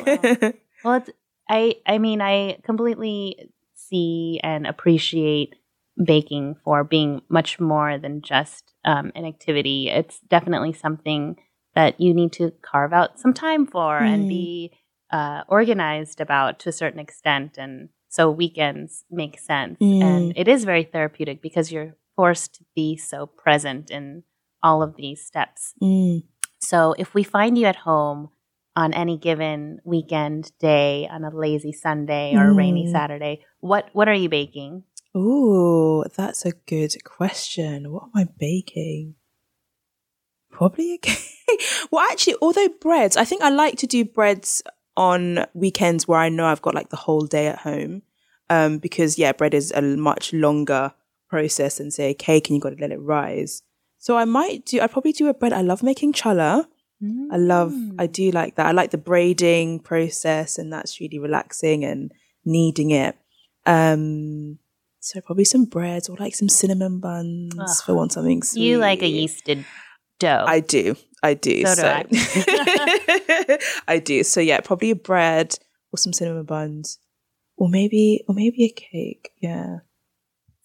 well, 0.84 0.94
it's, 0.96 1.10
I 1.48 1.76
I 1.86 1.98
mean, 1.98 2.20
I 2.20 2.58
completely 2.62 3.50
see 3.88 4.40
and 4.42 4.66
appreciate 4.66 5.54
baking 6.02 6.56
for 6.64 6.84
being 6.84 7.22
much 7.28 7.58
more 7.58 7.98
than 7.98 8.20
just 8.22 8.74
um, 8.84 9.12
an 9.14 9.24
activity. 9.24 9.88
It's 9.88 10.20
definitely 10.28 10.72
something 10.72 11.36
that 11.74 12.00
you 12.00 12.12
need 12.14 12.32
to 12.32 12.52
carve 12.62 12.92
out 12.92 13.18
some 13.18 13.32
time 13.34 13.66
for 13.66 13.98
and 13.98 14.24
Mm. 14.24 14.28
be 14.28 14.72
uh, 15.12 15.42
organized 15.48 16.20
about 16.20 16.58
to 16.60 16.68
a 16.68 16.72
certain 16.72 16.98
extent. 17.00 17.56
And 17.58 17.90
so 18.08 18.30
weekends 18.30 19.04
make 19.10 19.38
sense. 19.38 19.78
Mm. 19.80 20.02
And 20.02 20.32
it 20.36 20.48
is 20.48 20.64
very 20.64 20.84
therapeutic 20.84 21.40
because 21.40 21.70
you're 21.70 21.94
forced 22.16 22.54
to 22.56 22.64
be 22.74 22.96
so 22.96 23.26
present 23.26 23.90
in 23.90 24.24
all 24.62 24.82
of 24.82 24.96
these 24.96 25.24
steps. 25.24 25.74
Mm. 25.82 26.24
So 26.60 26.94
if 26.98 27.14
we 27.14 27.22
find 27.22 27.56
you 27.56 27.66
at 27.66 27.76
home 27.76 28.30
on 28.76 28.92
any 28.92 29.16
given 29.16 29.80
weekend 29.84 30.52
day, 30.60 31.08
on 31.10 31.24
a 31.24 31.34
lazy 31.34 31.72
Sunday 31.72 32.36
or 32.36 32.48
a 32.50 32.52
rainy 32.52 32.84
Mm. 32.86 32.92
Saturday, 32.92 33.40
what 33.60 33.88
what 33.94 34.06
are 34.06 34.14
you 34.14 34.28
baking? 34.28 34.84
Ooh, 35.16 36.04
that's 36.14 36.44
a 36.44 36.52
good 36.66 36.94
question. 37.04 37.90
What 37.90 38.04
am 38.04 38.10
I 38.14 38.28
baking? 38.38 39.14
Probably 40.50 40.94
a 40.94 40.98
cake. 41.02 41.62
well, 41.90 42.06
actually, 42.10 42.36
although 42.42 42.68
breads, 42.80 43.16
I 43.16 43.24
think 43.24 43.42
I 43.42 43.48
like 43.48 43.76
to 43.78 43.86
do 43.86 44.04
breads 44.04 44.62
on 44.96 45.46
weekends 45.54 46.06
where 46.06 46.18
I 46.20 46.28
know 46.28 46.46
I've 46.46 46.62
got 46.62 46.74
like 46.74 46.90
the 46.90 46.96
whole 46.96 47.26
day 47.26 47.46
at 47.46 47.58
home. 47.60 48.02
Um, 48.48 48.78
because 48.78 49.18
yeah, 49.18 49.32
bread 49.32 49.54
is 49.54 49.72
a 49.72 49.82
much 49.82 50.32
longer 50.32 50.92
process 51.28 51.78
than 51.78 51.90
say 51.90 52.10
a 52.10 52.14
cake, 52.14 52.48
and 52.48 52.54
you've 52.56 52.62
got 52.62 52.70
to 52.70 52.80
let 52.80 52.92
it 52.92 53.00
rise. 53.00 53.62
So 53.98 54.16
I 54.16 54.24
might 54.24 54.66
do. 54.66 54.80
I 54.80 54.86
probably 54.86 55.12
do 55.12 55.28
a 55.28 55.34
bread. 55.34 55.52
I 55.52 55.62
love 55.62 55.82
making 55.82 56.12
challah. 56.12 56.66
I 57.02 57.36
love. 57.36 57.74
I 57.98 58.06
do 58.06 58.30
like 58.30 58.56
that. 58.56 58.66
I 58.66 58.72
like 58.72 58.90
the 58.90 58.98
braiding 58.98 59.80
process, 59.80 60.58
and 60.58 60.72
that's 60.72 61.00
really 61.00 61.18
relaxing 61.18 61.84
and 61.84 62.12
kneading 62.44 62.90
it. 62.90 63.16
Um, 63.66 64.58
so 65.00 65.20
probably 65.20 65.44
some 65.44 65.66
breads 65.66 66.08
or 66.08 66.16
like 66.16 66.34
some 66.34 66.48
cinnamon 66.48 67.00
buns 67.00 67.54
Ugh. 67.58 67.84
for 67.84 67.94
want 67.94 68.12
something 68.12 68.42
sweet. 68.42 68.62
You 68.62 68.78
like 68.78 69.02
a 69.02 69.12
yeasted 69.12 69.64
dough. 70.18 70.44
I 70.46 70.60
do. 70.60 70.96
I 71.22 71.34
do. 71.34 71.64
So 71.66 71.82
do 71.82 71.86
I. 71.86 73.58
I 73.88 73.98
do. 73.98 74.22
So 74.24 74.40
yeah, 74.40 74.60
probably 74.60 74.90
a 74.90 74.96
bread 74.96 75.58
or 75.92 75.98
some 75.98 76.12
cinnamon 76.12 76.44
buns, 76.44 76.98
or 77.56 77.68
maybe 77.68 78.24
or 78.26 78.34
maybe 78.34 78.64
a 78.64 78.70
cake. 78.70 79.30
Yeah. 79.40 79.78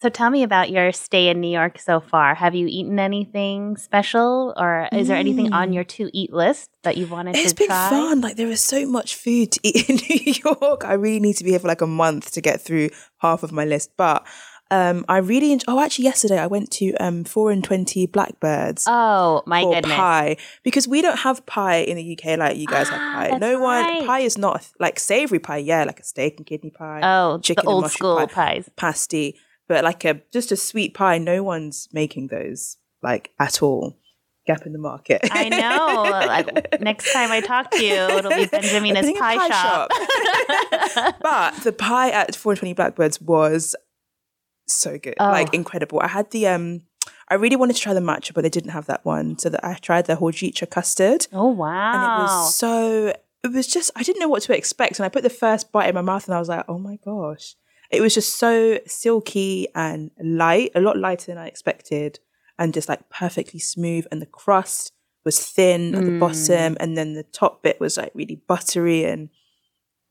So 0.01 0.09
tell 0.09 0.29
me 0.29 0.43
about 0.43 0.69
your 0.71 0.91
stay 0.91 1.27
in 1.29 1.39
New 1.41 1.49
York 1.51 1.77
so 1.79 1.99
far. 1.99 2.33
Have 2.35 2.55
you 2.55 2.67
eaten 2.67 2.97
anything 2.99 3.77
special, 3.77 4.53
or 4.57 4.89
is 4.91 5.07
there 5.07 5.17
anything 5.17 5.53
on 5.53 5.69
Mm. 5.69 5.73
your 5.75 5.83
to 5.83 6.09
eat 6.13 6.33
list 6.33 6.69
that 6.83 6.97
you 6.97 7.05
wanted 7.07 7.35
It's 7.35 7.51
to 7.53 7.55
been 7.57 7.67
try? 7.67 7.89
fun. 7.89 8.21
Like 8.21 8.35
there 8.35 8.47
is 8.49 8.61
so 8.61 8.85
much 8.87 9.15
food 9.15 9.51
to 9.53 9.59
eat 9.63 9.89
in 9.89 9.95
New 10.09 10.33
York. 10.43 10.83
I 10.85 10.93
really 10.93 11.19
need 11.19 11.37
to 11.37 11.43
be 11.43 11.51
here 11.51 11.59
for 11.59 11.67
like 11.67 11.81
a 11.81 11.87
month 11.87 12.31
to 12.31 12.41
get 12.41 12.61
through 12.61 12.89
half 13.19 13.43
of 13.43 13.51
my 13.51 13.65
list. 13.65 13.91
But 13.97 14.25
Um, 14.73 15.03
I 15.09 15.17
really 15.17 15.51
enjoy. 15.51 15.65
Oh, 15.67 15.81
actually, 15.81 16.05
yesterday 16.05 16.39
I 16.39 16.47
went 16.47 16.71
to 16.79 16.93
um 17.05 17.25
four 17.25 17.51
and 17.51 17.61
twenty 17.61 18.05
Blackbirds. 18.07 18.85
Oh 18.87 19.43
my 19.45 19.61
for 19.63 19.73
goodness. 19.75 19.93
pie 19.97 20.37
because 20.63 20.87
we 20.87 21.01
don't 21.01 21.19
have 21.19 21.45
pie 21.45 21.79
in 21.79 21.97
the 21.97 22.05
UK 22.13 22.37
like 22.37 22.55
you 22.55 22.67
guys 22.67 22.87
Ah, 22.89 22.93
have 22.95 23.13
pie. 23.13 23.27
that's 23.31 23.41
No 23.41 23.59
one 23.59 23.83
right. 23.83 24.07
pie 24.07 24.21
is 24.21 24.37
not 24.37 24.65
like 24.79 24.97
savory 24.97 25.39
pie. 25.39 25.57
Yeah, 25.57 25.83
like 25.83 25.99
a 25.99 26.05
steak 26.05 26.37
and 26.37 26.45
kidney 26.47 26.69
pie, 26.71 27.01
Oh, 27.03 27.39
chicken 27.39 27.65
the 27.65 27.69
and 27.69 27.75
old 27.75 27.83
mushroom 27.83 28.11
school 28.15 28.27
pie. 28.27 28.33
pies. 28.55 28.69
pasty, 28.77 29.35
but 29.71 29.83
like 29.83 30.03
a 30.05 30.21
just 30.33 30.51
a 30.51 30.55
sweet 30.55 30.93
pie. 30.93 31.17
No 31.17 31.43
one's 31.43 31.87
making 31.93 32.27
those 32.27 32.77
like 33.01 33.31
at 33.39 33.61
all. 33.63 33.97
Gap 34.47 34.65
in 34.65 34.73
the 34.73 34.79
market. 34.79 35.21
I 35.31 35.49
know. 35.49 36.01
Like, 36.27 36.81
next 36.81 37.13
time 37.13 37.31
I 37.31 37.41
talk 37.41 37.69
to 37.71 37.85
you, 37.85 37.93
it'll 37.93 38.31
be 38.31 38.45
Benjamina's 38.51 39.07
a 39.07 39.13
pie, 39.13 39.37
pie 39.37 39.49
shop. 39.49 39.89
but 41.21 41.55
the 41.63 41.71
pie 41.71 42.09
at 42.09 42.35
420 42.35 42.73
Blackbirds 42.73 43.21
was 43.21 43.75
so 44.67 44.97
good, 44.97 45.13
Oh. 45.19 45.29
like 45.29 45.53
incredible. 45.53 45.99
I 45.99 46.07
had 46.07 46.31
the 46.31 46.47
um, 46.47 46.81
I 47.29 47.35
really 47.35 47.55
wanted 47.55 47.75
to 47.75 47.81
try 47.81 47.93
the 47.93 47.99
matcha, 47.99 48.33
but 48.33 48.41
they 48.41 48.49
didn't 48.49 48.71
have 48.71 48.87
that 48.87 49.05
one, 49.05 49.37
so 49.37 49.49
that 49.49 49.63
I 49.63 49.75
tried 49.75 50.05
the 50.07 50.15
hojicha 50.15 50.69
custard, 50.69 51.27
oh 51.31 51.47
wow! 51.49 51.91
and 51.93 52.03
it 52.03 52.23
was 52.23 52.55
so. 52.55 53.13
It 53.43 53.51
was 53.53 53.67
just 53.67 53.89
I 53.95 54.03
didn't 54.03 54.19
know 54.19 54.27
what 54.29 54.43
to 54.43 54.55
expect, 54.55 54.97
and 54.99 55.05
I 55.05 55.09
put 55.09 55.23
the 55.23 55.29
first 55.29 55.71
bite 55.71 55.89
in 55.89 55.95
my 55.95 56.01
mouth, 56.01 56.27
and 56.27 56.35
I 56.35 56.39
was 56.39 56.49
like, 56.49 56.65
oh 56.67 56.77
my 56.77 56.97
gosh, 57.05 57.55
it 57.91 58.01
was 58.01 58.13
just 58.13 58.37
so 58.37 58.79
silky 58.85 59.67
and 59.75 60.11
light, 60.21 60.71
a 60.75 60.81
lot 60.81 60.97
lighter 60.97 61.27
than 61.27 61.37
I 61.37 61.47
expected, 61.47 62.19
and 62.57 62.73
just 62.73 62.89
like 62.89 63.09
perfectly 63.09 63.59
smooth, 63.59 64.05
and 64.11 64.21
the 64.21 64.25
crust 64.25 64.91
was 65.23 65.39
thin 65.39 65.93
at 65.95 66.05
the 66.05 66.11
Mm. 66.11 66.19
bottom, 66.19 66.77
and 66.79 66.97
then 66.97 67.13
the 67.13 67.23
top 67.23 67.61
bit 67.61 67.79
was 67.79 67.97
like 67.97 68.11
really 68.15 68.41
buttery 68.47 69.03
and 69.05 69.29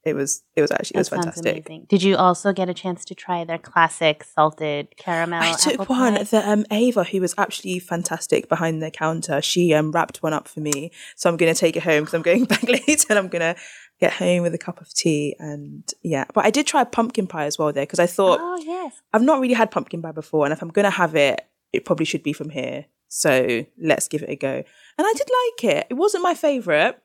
it 0.02 0.14
was 0.14 0.42
it 0.56 0.62
was 0.62 0.70
actually 0.70 0.96
it 0.96 1.00
was 1.00 1.08
fantastic. 1.10 1.66
amazing. 1.68 1.86
Did 1.88 2.02
you 2.02 2.16
also 2.16 2.52
get 2.52 2.70
a 2.70 2.74
chance 2.74 3.04
to 3.06 3.14
try 3.14 3.44
their 3.44 3.58
classic 3.58 4.24
salted 4.24 4.96
caramel? 4.96 5.42
I 5.42 5.52
took 5.56 5.78
one 5.90 6.14
pie? 6.14 6.22
that 6.22 6.48
um 6.48 6.64
Ava, 6.70 7.04
who 7.04 7.20
was 7.20 7.34
actually 7.36 7.78
fantastic 7.80 8.48
behind 8.48 8.82
the 8.82 8.90
counter. 8.90 9.42
She 9.42 9.74
um 9.74 9.92
wrapped 9.92 10.22
one 10.22 10.32
up 10.32 10.48
for 10.48 10.60
me, 10.60 10.90
so 11.16 11.28
I'm 11.28 11.36
gonna 11.36 11.54
take 11.54 11.76
it 11.76 11.82
home 11.82 12.04
because 12.04 12.14
I'm 12.14 12.22
going 12.22 12.44
back 12.54 12.62
later, 12.68 13.06
and 13.10 13.18
I'm 13.18 13.28
gonna 13.28 13.56
get 14.00 14.12
home 14.14 14.42
with 14.42 14.54
a 14.54 14.58
cup 14.58 14.80
of 14.80 14.92
tea. 14.92 15.36
And 15.38 15.84
yeah, 16.02 16.24
but 16.34 16.44
I 16.44 16.50
did 16.50 16.66
try 16.66 16.82
pumpkin 16.84 17.26
pie 17.26 17.44
as 17.46 17.58
well 17.58 17.72
there 17.72 17.84
because 17.84 17.98
I 17.98 18.06
thought 18.06 18.38
Oh 18.40 18.56
yes. 18.64 19.00
I've 19.12 19.22
not 19.22 19.40
really 19.40 19.54
had 19.54 19.70
pumpkin 19.70 20.02
pie 20.02 20.12
before, 20.12 20.44
and 20.46 20.52
if 20.52 20.62
I'm 20.62 20.70
gonna 20.70 20.90
have 20.90 21.14
it, 21.14 21.46
it 21.72 21.84
probably 21.84 22.06
should 22.06 22.22
be 22.22 22.32
from 22.32 22.50
here. 22.50 22.86
So 23.08 23.64
let's 23.80 24.08
give 24.08 24.22
it 24.22 24.30
a 24.30 24.36
go. 24.36 24.54
And 24.98 25.06
I 25.06 25.12
did 25.16 25.28
like 25.64 25.74
it. 25.76 25.86
It 25.90 25.94
wasn't 25.94 26.22
my 26.22 26.34
favorite. 26.34 27.00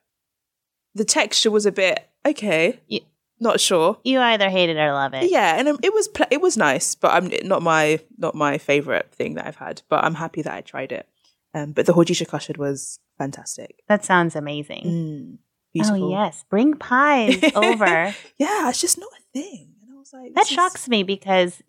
The 0.93 1.05
texture 1.05 1.51
was 1.51 1.65
a 1.65 1.71
bit 1.71 2.07
okay. 2.25 2.79
You- 2.87 3.01
Not 3.39 3.59
sure. 3.59 3.97
You 4.05 4.19
either 4.21 4.49
hate 4.49 4.69
it 4.69 4.77
or 4.77 4.93
love 4.93 5.13
it. 5.13 5.29
Yeah, 5.29 5.57
and 5.59 5.67
um, 5.67 5.79
it 5.83 5.93
was 5.93 6.07
pl- 6.07 6.27
it 6.31 6.39
was 6.41 6.55
nice, 6.57 6.95
but 6.95 7.11
I'm 7.11 7.29
not 7.47 7.61
my 7.61 7.99
not 8.17 8.33
my 8.33 8.57
favorite 8.57 9.11
thing 9.11 9.33
that 9.35 9.45
I've 9.45 9.57
had. 9.57 9.81
But 9.89 10.05
I'm 10.05 10.15
happy 10.15 10.41
that 10.43 10.53
I 10.53 10.61
tried 10.61 10.91
it. 10.93 11.05
Um, 11.53 11.71
but 11.73 11.85
the 11.85 11.93
hojicha 11.93 12.27
custard 12.27 12.57
was 12.57 12.99
fantastic. 13.17 13.81
That 13.87 14.05
sounds 14.05 14.35
amazing. 14.35 14.83
Mm, 14.85 15.37
beautiful. 15.75 16.07
Oh 16.07 16.09
yes, 16.23 16.43
bring 16.49 16.73
pies 16.75 17.43
over. 17.55 18.13
Yeah, 18.37 18.69
it's 18.69 18.81
just 18.81 18.97
not 18.97 19.09
a 19.11 19.21
thing. 19.39 19.73
And 19.83 19.93
I 19.95 19.99
was 19.99 20.11
like, 20.13 20.33
That 20.33 20.41
this 20.41 20.49
is- 20.49 20.55
shocks 20.55 20.87
me 20.89 21.03
because 21.03 21.61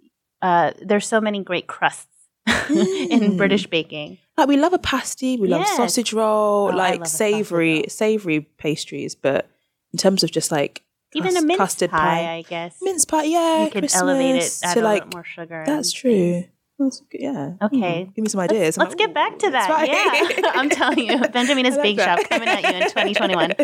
uh, 0.42 0.72
there's 0.80 1.06
so 1.06 1.20
many 1.20 1.42
great 1.42 1.66
crusts 1.66 2.06
in. 2.70 3.36
British 3.36 3.66
baking. 3.66 4.18
Like 4.38 4.48
we 4.48 4.56
love 4.56 4.72
a 4.72 4.78
pasty, 4.78 5.36
we 5.36 5.48
love 5.48 5.60
Yes. 5.62 5.76
sausage 5.76 6.12
roll, 6.12 6.70
Oh, 6.72 6.76
like 6.76 7.06
savory 7.06 7.74
roll. 7.80 7.84
savory 7.88 8.40
pastries. 8.40 9.14
But 9.14 9.48
in 9.92 9.98
terms 9.98 10.22
of 10.22 10.30
just 10.30 10.50
like 10.52 10.82
Even 11.14 11.36
a 11.36 11.42
mince 11.42 11.58
custard 11.58 11.90
pie, 11.90 12.34
I 12.36 12.42
guess. 12.42 12.76
mince 12.82 13.04
pie, 13.04 13.24
yeah, 13.24 13.64
you 13.64 13.70
could 13.70 13.82
Christmas, 13.82 14.00
elevate 14.02 14.36
it, 14.36 14.60
add 14.62 14.74
to 14.74 14.80
a 14.80 14.84
like 14.84 15.12
more 15.14 15.24
sugar. 15.24 15.64
that's 15.66 15.92
true. 15.92 16.10
things. 16.42 16.46
That's 16.78 17.02
yeah. 17.12 17.52
Okay. 17.62 18.04
Mm, 18.06 18.14
give 18.14 18.22
me 18.22 18.28
some 18.28 18.38
Let's- 18.40 18.52
ideas. 18.52 18.76
Let's, 18.76 18.90
like, 18.90 18.98
get 18.98 19.14
back 19.14 19.38
to 19.38 19.50
that. 19.50 19.70
right." 19.70 19.88
Yeah, 19.88 20.50
I'm 20.54 20.68
telling 20.68 20.98
you, 21.06 21.18
Benjamina's 21.28 21.78
Bake 21.78 21.96
that. 21.96 22.18
Shop 22.20 22.28
coming 22.28 22.48
at 22.48 22.62
you 22.62 22.68
in 22.68 22.82
2021. 22.90 23.54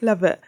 Love 0.00 0.22
it. 0.22 0.40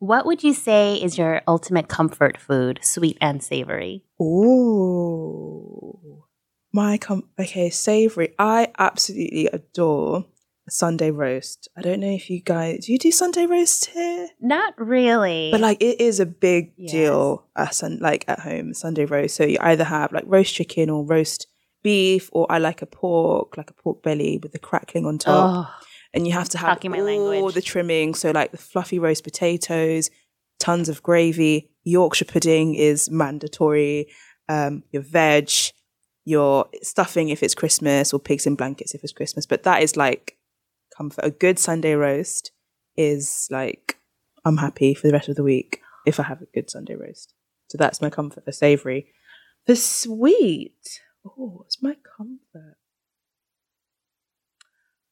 what 0.00 0.26
would 0.26 0.42
you 0.42 0.52
say 0.54 0.96
is 0.96 1.16
your 1.18 1.42
ultimate 1.46 1.86
comfort 1.88 2.36
food, 2.38 2.80
sweet 2.82 3.16
and 3.20 3.40
savory? 3.42 4.02
Ooh. 4.20 6.24
My 6.72 6.98
com 6.98 7.24
okay, 7.38 7.68
savory. 7.70 8.34
I 8.38 8.68
absolutely 8.78 9.46
adore 9.52 10.24
Sunday 10.72 11.10
roast. 11.10 11.68
I 11.76 11.82
don't 11.82 12.00
know 12.00 12.10
if 12.14 12.30
you 12.30 12.40
guys 12.40 12.86
do 12.86 12.92
you 12.92 12.98
do 12.98 13.10
Sunday 13.12 13.46
roast 13.46 13.86
here? 13.86 14.28
Not 14.40 14.74
really. 14.78 15.50
But 15.50 15.60
like 15.60 15.82
it 15.82 16.00
is 16.00 16.20
a 16.20 16.26
big 16.26 16.72
Yes. 16.76 16.92
deal 16.92 17.46
at 17.56 17.74
sun 17.74 17.98
like 18.00 18.24
at 18.28 18.40
home, 18.40 18.74
Sunday 18.74 19.04
roast. 19.04 19.36
So 19.36 19.44
you 19.44 19.58
either 19.60 19.84
have 19.84 20.12
like 20.12 20.24
roast 20.26 20.54
chicken 20.54 20.90
or 20.90 21.04
roast 21.04 21.46
beef, 21.82 22.28
or 22.32 22.46
I 22.52 22.58
like 22.58 22.82
a 22.82 22.86
pork, 22.86 23.56
like 23.56 23.70
a 23.70 23.74
pork 23.74 24.02
belly 24.02 24.38
with 24.42 24.52
the 24.52 24.58
crackling 24.58 25.06
on 25.06 25.18
top. 25.18 25.50
oh, 25.68 25.74
and 26.12 26.26
you 26.26 26.32
have 26.34 26.48
to 26.50 26.58
have 26.58 26.78
all 26.84 26.90
language. 27.04 27.54
the 27.54 27.62
trimming. 27.62 28.14
So 28.14 28.30
like 28.32 28.50
the 28.52 28.58
fluffy 28.58 28.98
roast 28.98 29.24
potatoes, 29.24 30.10
tons 30.58 30.88
of 30.88 31.02
gravy. 31.02 31.70
Yorkshire 31.84 32.26
pudding 32.26 32.74
is 32.74 33.10
mandatory. 33.10 34.08
Um, 34.48 34.82
your 34.92 35.02
veg, 35.02 35.50
your 36.24 36.66
stuffing 36.82 37.30
if 37.30 37.42
it's 37.42 37.54
Christmas, 37.54 38.12
or 38.12 38.20
pigs 38.20 38.46
in 38.46 38.54
blankets 38.56 38.94
if 38.94 39.02
it's 39.02 39.12
Christmas. 39.12 39.46
But 39.46 39.62
that 39.62 39.82
is 39.82 39.96
like 39.96 40.36
comfort. 40.96 41.24
A 41.24 41.30
good 41.30 41.58
Sunday 41.58 41.94
roast 41.94 42.52
is 42.96 43.48
like 43.50 43.98
I'm 44.44 44.58
happy 44.58 44.94
for 44.94 45.06
the 45.06 45.12
rest 45.12 45.28
of 45.28 45.36
the 45.36 45.42
week 45.42 45.80
if 46.06 46.18
I 46.18 46.24
have 46.24 46.42
a 46.42 46.46
good 46.46 46.70
Sunday 46.70 46.94
roast. 46.94 47.34
So 47.68 47.78
that's 47.78 48.00
my 48.00 48.10
comfort 48.10 48.44
for 48.44 48.52
savoury. 48.52 49.06
For 49.66 49.74
sweet, 49.74 51.00
oh, 51.24 51.56
what's 51.58 51.82
my 51.82 51.96
comfort? 52.16 52.76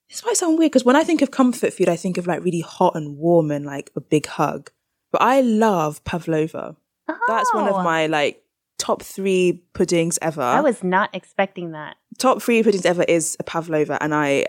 This 0.08 0.24
might 0.24 0.36
sound 0.36 0.58
weird 0.58 0.72
because 0.72 0.84
when 0.84 0.96
I 0.96 1.04
think 1.04 1.20
of 1.20 1.30
comfort 1.30 1.72
food, 1.72 1.88
I 1.88 1.96
think 1.96 2.16
of 2.16 2.26
like 2.26 2.42
really 2.42 2.62
hot 2.62 2.96
and 2.96 3.18
warm 3.18 3.50
and 3.50 3.66
like 3.66 3.90
a 3.94 4.00
big 4.00 4.26
hug. 4.26 4.70
But 5.12 5.22
I 5.22 5.42
love 5.42 6.02
pavlova. 6.04 6.76
That's 7.28 7.52
one 7.54 7.68
of 7.68 7.74
oh. 7.74 7.82
my 7.82 8.06
like 8.06 8.42
top 8.78 9.02
three 9.02 9.62
puddings 9.74 10.18
ever. 10.22 10.42
I 10.42 10.60
was 10.60 10.82
not 10.82 11.10
expecting 11.14 11.72
that. 11.72 11.96
top 12.18 12.42
three 12.42 12.62
puddings 12.62 12.86
ever 12.86 13.02
is 13.02 13.36
a 13.38 13.42
pavlova, 13.44 14.02
and 14.02 14.14
I 14.14 14.46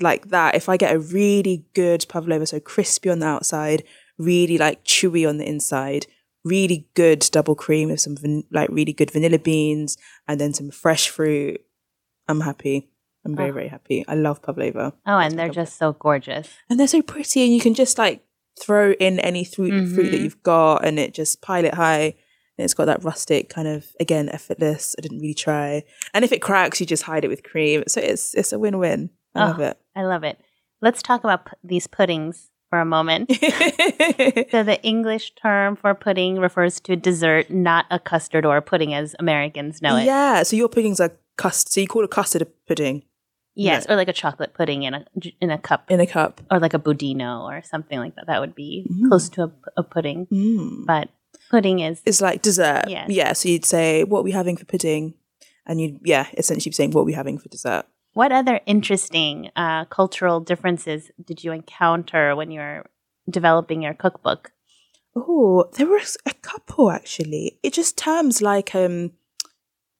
like 0.00 0.28
that. 0.28 0.54
If 0.54 0.68
I 0.68 0.76
get 0.76 0.94
a 0.94 0.98
really 0.98 1.64
good 1.74 2.06
pavlova, 2.08 2.46
so 2.46 2.60
crispy 2.60 3.10
on 3.10 3.18
the 3.20 3.26
outside, 3.26 3.84
really 4.18 4.58
like 4.58 4.84
chewy 4.84 5.28
on 5.28 5.38
the 5.38 5.48
inside, 5.48 6.06
really 6.44 6.88
good 6.94 7.20
double 7.32 7.54
cream 7.54 7.90
with 7.90 8.00
some 8.00 8.16
van- 8.16 8.44
like 8.50 8.68
really 8.70 8.92
good 8.92 9.10
vanilla 9.10 9.38
beans, 9.38 9.96
and 10.28 10.40
then 10.40 10.52
some 10.52 10.70
fresh 10.70 11.08
fruit, 11.08 11.60
I'm 12.28 12.40
happy. 12.40 12.88
I'm 13.24 13.36
very 13.36 13.50
Oh. 13.50 13.54
very 13.54 13.68
happy. 13.68 14.04
I 14.08 14.14
love 14.16 14.42
pavlova, 14.42 14.94
Oh, 15.06 15.18
and 15.18 15.38
they're 15.38 15.48
just 15.48 15.78
so 15.78 15.92
gorgeous. 15.92 16.48
and 16.68 16.78
they're 16.80 16.88
so 16.88 17.02
pretty, 17.02 17.42
and 17.44 17.52
you 17.54 17.60
can 17.60 17.74
just 17.74 17.96
like 17.98 18.24
throw 18.60 18.92
in 18.94 19.18
any 19.20 19.44
fruit 19.44 19.88
fruit 19.94 20.10
that 20.10 20.20
Mhm. 20.20 20.24
you've 20.24 20.42
got, 20.42 20.84
and 20.84 20.98
it 20.98 21.14
just 21.14 21.40
pile 21.40 21.64
it 21.64 21.74
high. 21.74 22.14
And 22.58 22.66
it's 22.66 22.74
got 22.74 22.84
that 22.84 23.02
rustic 23.02 23.48
kind 23.48 23.66
of 23.66 23.86
again 23.98 24.28
effortless. 24.28 24.94
I 24.98 25.00
didn't 25.02 25.20
really 25.20 25.32
try, 25.34 25.84
and 26.12 26.22
if 26.24 26.32
it 26.32 26.42
cracks, 26.42 26.80
you 26.80 26.86
just 26.86 27.04
hide 27.04 27.24
it 27.24 27.28
with 27.28 27.42
cream. 27.44 27.84
So 27.88 28.00
it's 28.00 28.34
it's 28.34 28.52
a 28.52 28.58
win 28.58 28.78
win. 28.78 29.10
I 29.34 29.42
Oh. 29.44 29.46
love 29.48 29.60
it. 29.60 29.78
I 29.96 30.04
love 30.04 30.24
it. 30.24 30.38
Let's 30.80 31.02
talk 31.02 31.24
about 31.24 31.46
p- 31.46 31.52
these 31.64 31.86
puddings 31.86 32.50
for 32.70 32.80
a 32.80 32.84
moment. 32.84 33.30
so 34.50 34.62
the 34.62 34.78
English 34.82 35.34
term 35.34 35.76
for 35.76 35.94
pudding 35.94 36.38
refers 36.38 36.80
to 36.80 36.92
a 36.92 36.96
dessert, 36.96 37.50
not 37.50 37.86
a 37.90 37.98
custard 37.98 38.44
or 38.46 38.56
a 38.56 38.62
pudding 38.62 38.94
as 38.94 39.14
Americans 39.18 39.82
know 39.82 39.96
it. 39.96 40.04
Yeah, 40.04 40.42
so 40.42 40.56
your 40.56 40.68
puddings 40.68 41.00
are 41.00 41.12
custard. 41.36 41.72
So 41.72 41.80
you 41.80 41.86
call 41.88 42.04
a 42.04 42.08
custard 42.08 42.42
a 42.42 42.46
pudding 42.46 43.04
Yes, 43.54 43.86
No. 43.86 43.92
or 43.94 43.96
like 43.98 44.08
a 44.08 44.14
chocolate 44.14 44.54
pudding 44.54 44.82
in 44.84 44.94
a 44.94 45.04
in 45.40 45.50
a 45.50 45.58
cup, 45.58 45.90
in 45.90 46.00
a 46.00 46.06
cup. 46.06 46.40
or 46.50 46.58
like 46.58 46.72
a 46.72 46.78
budino 46.78 47.42
or 47.44 47.62
something 47.62 47.98
like 47.98 48.14
that. 48.16 48.26
That 48.26 48.40
would 48.40 48.54
be 48.54 48.86
Mm. 48.90 49.08
close 49.08 49.28
to 49.30 49.42
a, 49.44 49.52
a 49.76 49.82
pudding, 49.82 50.26
Mm. 50.32 50.86
but 50.86 51.10
pudding 51.50 51.80
is 51.80 52.00
It's 52.06 52.22
like 52.22 52.40
dessert. 52.40 52.84
Yes. 52.88 53.10
Yeah, 53.10 53.34
so 53.34 53.50
you'd 53.50 53.66
say, 53.66 54.04
what 54.04 54.20
are 54.20 54.22
we 54.22 54.32
having 54.32 54.56
for 54.56 54.64
pudding? 54.64 55.14
And 55.66 55.80
you'd, 55.80 56.00
yeah, 56.02 56.26
essentially 56.38 56.70
be 56.70 56.74
saying, 56.74 56.92
what 56.92 57.02
are 57.02 57.04
we 57.04 57.12
having 57.12 57.36
for 57.38 57.48
dessert? 57.50 57.84
What 58.14 58.32
other 58.32 58.60
interesting 58.66 59.50
uh, 59.56 59.86
cultural 59.86 60.40
differences 60.40 61.10
did 61.24 61.42
you 61.42 61.52
encounter 61.52 62.36
when 62.36 62.50
you 62.50 62.60
were 62.60 62.86
developing 63.28 63.82
your 63.82 63.94
cookbook? 63.94 64.52
Oh, 65.16 65.68
there 65.74 65.86
were 65.86 66.00
a 66.26 66.34
couple 66.34 66.90
actually. 66.90 67.58
It 67.62 67.72
just 67.72 67.96
terms 67.96 68.42
like, 68.42 68.74
um, 68.74 69.12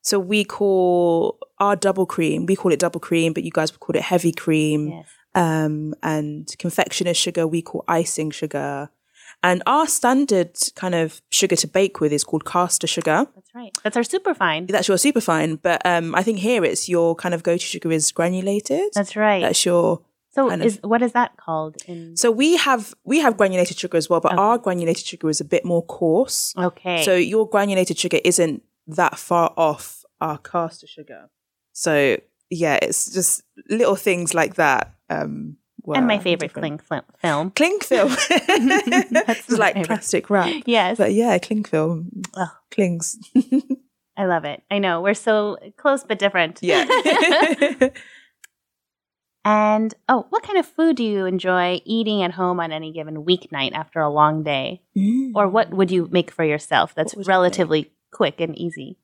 so 0.03 0.19
we 0.19 0.45
call 0.45 1.39
our 1.59 1.77
double 1.77 2.07
cream, 2.07 2.47
we 2.47 2.57
call 2.57 2.73
it 2.73 2.81
double 2.81 3.01
cream, 3.01 3.33
but 3.33 3.45
you 3.45 3.51
guys 3.51 3.73
would 3.73 3.81
call 3.81 3.97
it 3.97 4.03
heavy 4.03 4.33
cream. 4.33 4.89
Yes. 4.89 5.07
um, 5.35 5.95
and 6.03 6.55
confectioner's 6.59 7.17
sugar 7.17 7.47
we 7.47 7.63
call 7.63 7.85
icing 7.89 8.31
sugar. 8.31 8.91
And 9.43 9.63
our 9.67 9.87
standard 9.89 10.57
kind 10.77 10.95
of 10.95 11.21
sugar 11.31 11.57
to 11.57 11.67
bake 11.67 12.01
with 12.01 12.13
is 12.13 12.23
called 12.25 12.45
caster 12.45 12.87
sugar. 12.87 13.27
That's 13.35 13.55
right. 13.55 13.77
That's 13.83 13.97
our 13.97 14.05
superfine. 14.05 14.67
That's 14.67 14.87
your 14.89 14.99
superfine, 14.99 15.57
but 15.57 15.83
um, 15.85 16.15
I 16.15 16.23
think 16.23 16.39
here 16.39 16.65
it's 16.65 16.89
your 16.89 17.15
kind 17.17 17.35
of 17.35 17.43
go-to 17.43 17.59
sugar 17.67 17.91
is 17.91 18.13
granulated. 18.13 18.91
That's 18.95 19.17
right. 19.17 19.41
That's 19.43 19.65
your. 19.65 20.03
so 20.31 20.49
kind 20.49 20.63
of- 20.63 20.67
is 20.67 20.79
what 20.83 21.03
is 21.03 21.13
that 21.13 21.37
called 21.37 21.77
in 21.87 22.17
So 22.17 22.31
we 22.31 22.57
have 22.57 22.95
we 23.05 23.19
have 23.19 23.37
granulated 23.37 23.77
sugar 23.79 23.99
as 23.99 24.09
well, 24.09 24.21
but 24.21 24.33
Okay. 24.33 24.41
our 24.43 24.59
granulated 24.59 25.05
sugar 25.07 25.29
is 25.29 25.41
a 25.41 25.45
bit 25.45 25.65
more 25.65 25.83
coarse. 25.85 26.55
Okay. 26.57 27.03
So 27.05 27.15
your 27.17 27.49
granulated 27.49 27.99
sugar 27.99 28.21
isn't 28.25 28.63
that 28.87 29.19
far 29.19 29.53
off 29.57 30.05
our 30.21 30.39
caster 30.39 30.87
sugar. 30.87 31.31
So 31.73 32.17
yeah, 32.49 32.79
it's 32.81 33.11
just 33.13 33.43
little 33.69 33.97
things 33.97 34.35
like 34.35 34.55
that. 34.55 34.95
Um, 35.11 35.57
and 35.87 36.07
my 36.07 36.19
favorite 36.19 36.53
cling 36.53 36.79
film. 36.79 37.51
Cling 37.51 37.79
film. 37.81 38.13
it's 38.31 39.51
like 39.51 39.75
favorite. 39.75 39.87
plastic 39.87 40.31
wrap. 40.31 40.63
Yes. 40.67 40.99
But 40.99 41.13
yeah, 41.13 41.39
cling 41.39 41.65
film. 41.65 42.23
Oh. 42.37 42.51
Clings. 42.71 43.19
I 44.17 44.27
love 44.27 44.45
it. 44.45 44.63
I 44.71 44.79
know. 44.79 45.01
We're 45.01 45.15
so 45.15 45.57
close 45.77 46.05
but 46.05 46.19
different. 46.19 46.59
Yeah. 46.63 46.85
and 49.45 49.95
oh, 50.09 50.27
what 50.31 50.43
kind 50.43 50.59
of 50.59 50.67
food 50.67 50.97
do 50.97 51.05
you 51.05 51.27
enjoy 51.27 51.81
eating 51.85 52.23
at 52.23 52.33
home 52.33 52.61
on 52.61 52.73
any 52.73 52.93
given 52.93 53.25
weeknight 53.25 53.73
after 53.73 54.01
a 54.01 54.11
long 54.11 54.43
day? 54.43 54.83
Mm. 54.97 55.33
Or 55.35 55.49
what 55.49 55.71
would 55.71 55.91
you 55.91 56.09
make 56.11 56.31
for 56.31 56.45
yourself 56.45 56.95
that's 56.95 57.15
What 57.15 57.27
would 57.27 57.29
I 57.29 57.37
relatively 57.37 57.93
quick 58.13 58.41
and 58.41 58.57
easy? 58.59 58.99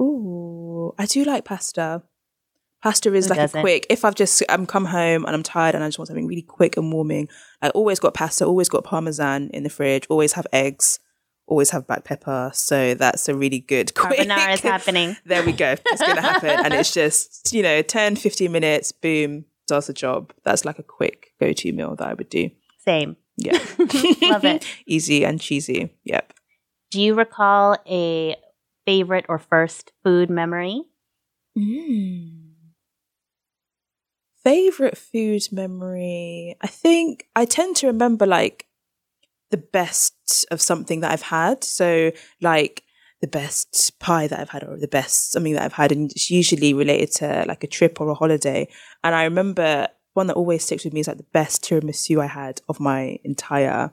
Ooh, 0.00 0.94
I 0.98 1.06
do 1.06 1.24
like 1.24 1.44
pasta. 1.44 2.02
Pasta 2.82 3.12
is 3.14 3.26
Who 3.26 3.30
like 3.30 3.38
doesn't? 3.40 3.58
a 3.58 3.62
quick. 3.62 3.86
If 3.90 4.04
I've 4.04 4.14
just 4.14 4.42
I'm 4.48 4.66
come 4.66 4.86
home 4.86 5.24
and 5.26 5.34
I'm 5.34 5.42
tired 5.42 5.74
and 5.74 5.84
I 5.84 5.88
just 5.88 5.98
want 5.98 6.08
something 6.08 6.26
really 6.26 6.42
quick 6.42 6.76
and 6.76 6.92
warming, 6.92 7.28
I 7.60 7.68
always 7.70 7.98
got 8.00 8.14
pasta, 8.14 8.44
always 8.46 8.68
got 8.68 8.84
parmesan 8.84 9.50
in 9.52 9.62
the 9.64 9.70
fridge, 9.70 10.06
always 10.08 10.32
have 10.32 10.46
eggs, 10.52 10.98
always 11.46 11.70
have 11.70 11.86
black 11.86 12.04
pepper. 12.04 12.50
So 12.54 12.94
that's 12.94 13.28
a 13.28 13.34
really 13.34 13.58
good 13.60 13.94
quick. 13.94 14.18
Carbonara 14.28 14.54
is 14.54 14.60
happening. 14.74 15.16
there 15.26 15.44
we 15.44 15.52
go. 15.52 15.74
It's 15.86 16.00
going 16.00 16.16
to 16.16 16.22
happen, 16.22 16.50
and 16.64 16.72
it's 16.72 16.92
just 16.94 17.52
you 17.52 17.62
know 17.62 17.82
10, 17.82 18.16
15 18.16 18.50
minutes, 18.50 18.92
boom, 18.92 19.44
does 19.66 19.88
the 19.88 19.92
job. 19.92 20.32
That's 20.44 20.64
like 20.64 20.78
a 20.78 20.82
quick 20.82 21.32
go-to 21.38 21.72
meal 21.72 21.96
that 21.96 22.08
I 22.08 22.14
would 22.14 22.30
do. 22.30 22.50
Same. 22.78 23.16
Yeah, 23.36 23.58
Love 24.22 24.44
it. 24.44 24.66
Easy 24.86 25.24
and 25.24 25.40
cheesy. 25.40 25.90
Yep. 26.04 26.32
Do 26.90 27.00
you 27.00 27.14
recall 27.14 27.76
a 27.86 28.36
favorite 28.86 29.24
or 29.28 29.38
first 29.38 29.92
food 30.02 30.28
memory? 30.28 30.82
Mm. 31.58 32.39
Favorite 34.42 34.96
food 34.96 35.42
memory? 35.52 36.56
I 36.60 36.66
think 36.66 37.28
I 37.36 37.44
tend 37.44 37.76
to 37.76 37.86
remember 37.86 38.26
like 38.26 38.66
the 39.50 39.56
best 39.56 40.46
of 40.50 40.62
something 40.62 41.00
that 41.00 41.12
I've 41.12 41.22
had. 41.22 41.64
So 41.64 42.12
like 42.40 42.84
the 43.20 43.26
best 43.26 43.98
pie 43.98 44.26
that 44.26 44.38
I've 44.38 44.50
had 44.50 44.64
or 44.64 44.78
the 44.78 44.88
best 44.88 45.32
something 45.32 45.52
that 45.52 45.62
I've 45.62 45.74
had 45.74 45.92
and 45.92 46.10
it's 46.10 46.30
usually 46.30 46.72
related 46.72 47.12
to 47.16 47.44
like 47.46 47.62
a 47.62 47.66
trip 47.66 48.00
or 48.00 48.08
a 48.08 48.14
holiday. 48.14 48.68
And 49.04 49.14
I 49.14 49.24
remember 49.24 49.88
one 50.14 50.26
that 50.28 50.36
always 50.36 50.64
sticks 50.64 50.84
with 50.84 50.92
me 50.92 51.00
is 51.00 51.08
like 51.08 51.18
the 51.18 51.22
best 51.24 51.62
tiramisu 51.62 52.22
I 52.22 52.26
had 52.26 52.60
of 52.68 52.80
my 52.80 53.18
entire 53.24 53.92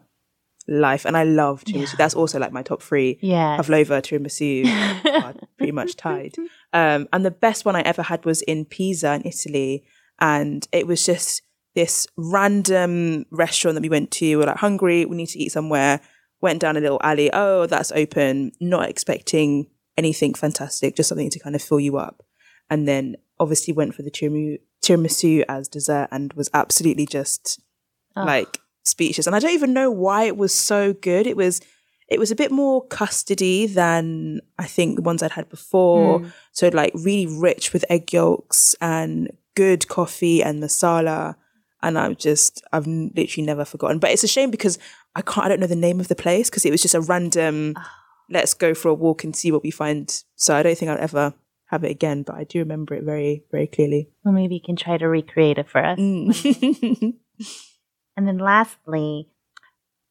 life. 0.67 1.05
And 1.05 1.17
I 1.17 1.23
love 1.23 1.63
tiramisu. 1.65 1.91
Yeah. 1.91 1.97
That's 1.97 2.15
also 2.15 2.39
like 2.39 2.51
my 2.51 2.61
top 2.63 2.81
three. 2.81 3.19
Yeah. 3.21 3.57
Pavlova, 3.57 4.01
tiramisu, 4.01 4.65
are 5.23 5.35
pretty 5.57 5.71
much 5.71 5.95
tied. 5.95 6.35
Um, 6.73 7.07
and 7.11 7.25
the 7.25 7.31
best 7.31 7.65
one 7.65 7.75
I 7.75 7.81
ever 7.81 8.01
had 8.01 8.25
was 8.25 8.41
in 8.43 8.65
Pisa 8.65 9.13
in 9.13 9.23
Italy. 9.25 9.83
And 10.19 10.67
it 10.71 10.87
was 10.87 11.05
just 11.05 11.41
this 11.75 12.07
random 12.17 13.25
restaurant 13.31 13.75
that 13.75 13.81
we 13.81 13.89
went 13.89 14.11
to. 14.11 14.25
We 14.25 14.35
were 14.35 14.45
like 14.45 14.57
hungry, 14.57 15.05
we 15.05 15.15
need 15.15 15.27
to 15.29 15.39
eat 15.39 15.51
somewhere. 15.51 16.01
Went 16.41 16.59
down 16.59 16.77
a 16.77 16.79
little 16.79 16.99
alley. 17.03 17.29
Oh, 17.33 17.65
that's 17.65 17.91
open. 17.91 18.51
Not 18.59 18.89
expecting 18.89 19.67
anything 19.97 20.33
fantastic, 20.33 20.95
just 20.95 21.09
something 21.09 21.29
to 21.31 21.39
kind 21.39 21.55
of 21.55 21.61
fill 21.61 21.79
you 21.79 21.97
up. 21.97 22.23
And 22.69 22.87
then 22.87 23.15
obviously 23.39 23.73
went 23.73 23.95
for 23.95 24.01
the 24.03 24.11
tiramisu, 24.11 24.59
tiramisu 24.83 25.43
as 25.47 25.67
dessert 25.67 26.07
and 26.11 26.33
was 26.33 26.49
absolutely 26.53 27.05
just 27.05 27.59
Oh. 28.15 28.23
like 28.23 28.59
speechless. 28.83 29.27
And 29.27 29.35
I 29.35 29.39
don't 29.39 29.51
even 29.53 29.73
know 29.73 29.91
why 29.91 30.23
it 30.23 30.37
was 30.37 30.53
so 30.53 30.93
good. 30.93 31.27
It 31.27 31.37
was 31.37 31.61
it 32.07 32.19
was 32.19 32.31
a 32.31 32.35
bit 32.35 32.51
more 32.51 32.87
custardy 32.87 33.71
than 33.71 34.39
I 34.57 34.65
think 34.65 34.95
the 34.95 35.01
ones 35.01 35.21
I'd 35.21 35.33
had 35.33 35.49
before. 35.49 36.21
Mm. 36.21 36.33
So 36.53 36.69
like 36.69 36.93
really 36.95 37.27
rich 37.27 37.73
with 37.73 37.83
egg 37.89 38.13
yolks 38.13 38.75
and 38.79 39.29
good 39.57 39.87
coffee 39.87 40.43
and 40.43 40.59
marsala. 40.59 41.35
And 41.81 41.97
I'm 41.97 42.15
just 42.15 42.63
I've 42.71 42.87
literally 42.87 43.45
never 43.45 43.65
forgotten. 43.65 43.99
But 43.99 44.11
it's 44.11 44.23
a 44.23 44.27
shame 44.27 44.51
because 44.51 44.77
I 45.15 45.21
can't 45.21 45.45
I 45.45 45.49
don't 45.49 45.59
know 45.59 45.67
the 45.67 45.75
name 45.87 45.99
of 45.99 46.07
the 46.07 46.15
place 46.15 46.49
because 46.49 46.65
it 46.65 46.71
was 46.71 46.81
just 46.81 46.95
a 46.95 47.01
random 47.01 47.75
let's 48.29 48.53
go 48.53 48.73
for 48.73 48.89
a 48.89 48.93
walk 48.93 49.23
and 49.23 49.35
see 49.35 49.51
what 49.51 49.63
we 49.63 49.71
find. 49.71 50.23
So 50.35 50.55
I 50.55 50.63
don't 50.63 50.77
think 50.77 50.91
I'll 50.91 50.97
ever 51.09 51.33
have 51.67 51.83
it 51.83 51.91
again, 51.91 52.23
but 52.23 52.35
I 52.35 52.43
do 52.43 52.59
remember 52.59 52.93
it 52.95 53.03
very, 53.03 53.43
very 53.51 53.67
clearly. 53.67 54.09
Well, 54.23 54.33
maybe 54.33 54.55
you 54.55 54.61
can 54.61 54.75
try 54.75 54.97
to 54.97 55.07
recreate 55.07 55.57
it 55.57 55.69
for 55.69 55.83
us. 55.83 55.99
Mm. 55.99 57.13
And 58.17 58.27
then 58.27 58.39
lastly, 58.39 59.29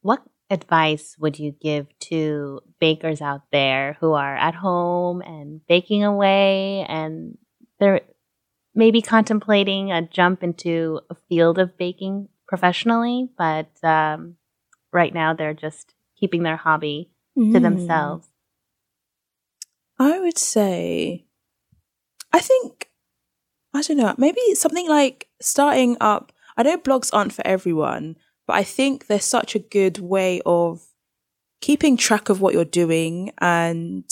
what 0.01 0.23
advice 0.49 1.17
would 1.19 1.37
you 1.37 1.51
give 1.51 1.87
to 1.99 2.61
bakers 2.79 3.21
out 3.21 3.41
there 3.51 3.97
who 3.99 4.13
are 4.13 4.35
at 4.37 4.55
home 4.55 5.21
and 5.21 5.59
baking 5.67 6.05
away 6.05 6.85
and 6.87 7.37
they're 7.79 7.99
maybe 8.77 9.01
contemplating 9.01 9.91
a 9.91 10.03
jump 10.03 10.43
into 10.43 11.01
a 11.09 11.15
field 11.27 11.57
of 11.57 11.75
baking 11.77 12.29
professionally, 12.47 13.27
but 13.37 13.71
um, 13.83 14.35
right 14.93 15.13
now 15.13 15.33
they're 15.33 15.55
just 15.55 15.95
keeping 16.17 16.43
their 16.43 16.57
hobby 16.57 17.09
to 17.35 17.41
Mm. 17.59 17.61
themselves? 17.61 18.27
I 19.99 20.19
would 20.19 20.37
say, 20.37 21.25
I 22.31 22.39
think, 22.39 22.89
I 23.73 23.81
don't 23.81 23.97
know, 23.97 24.13
maybe 24.17 24.41
something 24.53 24.87
like 24.87 25.27
starting 25.41 25.97
up. 25.99 26.31
I 26.55 26.63
know 26.63 26.77
blogs 26.77 27.09
aren't 27.11 27.33
for 27.33 27.45
everyone, 27.45 28.15
but 28.45 28.55
I 28.55 28.63
think 28.63 29.07
they're 29.07 29.19
such 29.19 29.55
a 29.55 29.59
good 29.59 29.97
way 29.99 30.41
of 30.45 30.85
keeping 31.61 31.97
track 31.97 32.29
of 32.29 32.41
what 32.41 32.53
you're 32.53 32.65
doing 32.65 33.31
and 33.39 34.05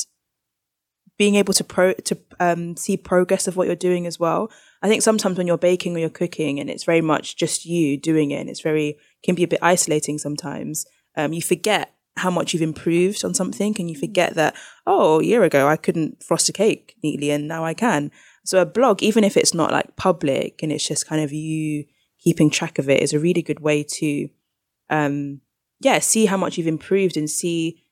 being 1.18 1.36
able 1.36 1.54
to 1.54 1.64
pro 1.64 1.94
to 1.94 2.18
um, 2.40 2.76
see 2.76 2.98
progress 2.98 3.48
of 3.48 3.56
what 3.56 3.68
you're 3.68 3.76
doing 3.76 4.06
as 4.06 4.20
well. 4.20 4.52
I 4.82 4.88
think 4.88 5.02
sometimes 5.02 5.38
when 5.38 5.48
you're 5.48 5.58
baking 5.58 5.96
or 5.96 6.00
you're 6.00 6.10
cooking 6.10 6.60
and 6.60 6.70
it's 6.70 6.84
very 6.84 7.02
much 7.02 7.38
just 7.38 7.66
you 7.66 7.98
doing 7.98 8.32
it, 8.32 8.40
and 8.42 8.50
it's 8.50 8.62
very 8.62 8.98
can 9.24 9.36
be 9.36 9.44
a 9.44 9.48
bit 9.48 9.60
isolating 9.62 10.18
sometimes. 10.18 10.86
Um, 11.16 11.34
you 11.34 11.42
forget 11.42 11.94
how 12.18 12.32
much 12.32 12.54
you've 12.54 12.62
improved 12.62 13.26
on 13.26 13.34
something, 13.34 13.76
and 13.80 13.90
you 13.90 13.98
forget 13.98 14.36
that 14.36 14.56
oh, 14.86 15.20
a 15.20 15.24
year 15.24 15.44
ago 15.44 15.68
I 15.68 15.78
couldn't 15.78 16.24
frost 16.24 16.50
a 16.50 16.54
cake 16.54 16.96
neatly, 17.04 17.32
and 17.32 17.48
now 17.48 17.66
I 17.66 17.74
can. 17.74 18.12
So 18.44 18.62
a 18.62 18.66
blog, 18.66 19.02
even 19.02 19.24
if 19.24 19.36
it's 19.36 19.54
not 19.54 19.72
like 19.72 19.96
public 19.96 20.62
and 20.62 20.72
it's 20.72 20.88
just 20.88 21.08
kind 21.08 21.22
of 21.24 21.34
you 21.34 21.86
keeping 22.20 22.50
track 22.50 22.78
of 22.78 22.90
it, 22.90 23.02
is 23.02 23.12
a 23.12 23.20
really 23.20 23.42
good 23.42 23.60
way 23.60 23.82
to, 23.84 24.30
um, 24.90 25.42
yeah, 25.80 25.98
see 25.98 26.28
how 26.28 26.38
much 26.38 26.58
you've 26.58 26.68
improved 26.68 27.18
and 27.18 27.30
see 27.30 27.84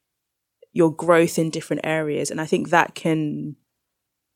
your 0.74 0.92
growth 0.92 1.40
in 1.40 1.50
different 1.50 1.82
areas. 1.86 2.30
And 2.30 2.42
I 2.42 2.46
think 2.46 2.70
that 2.70 2.96
can 2.96 3.56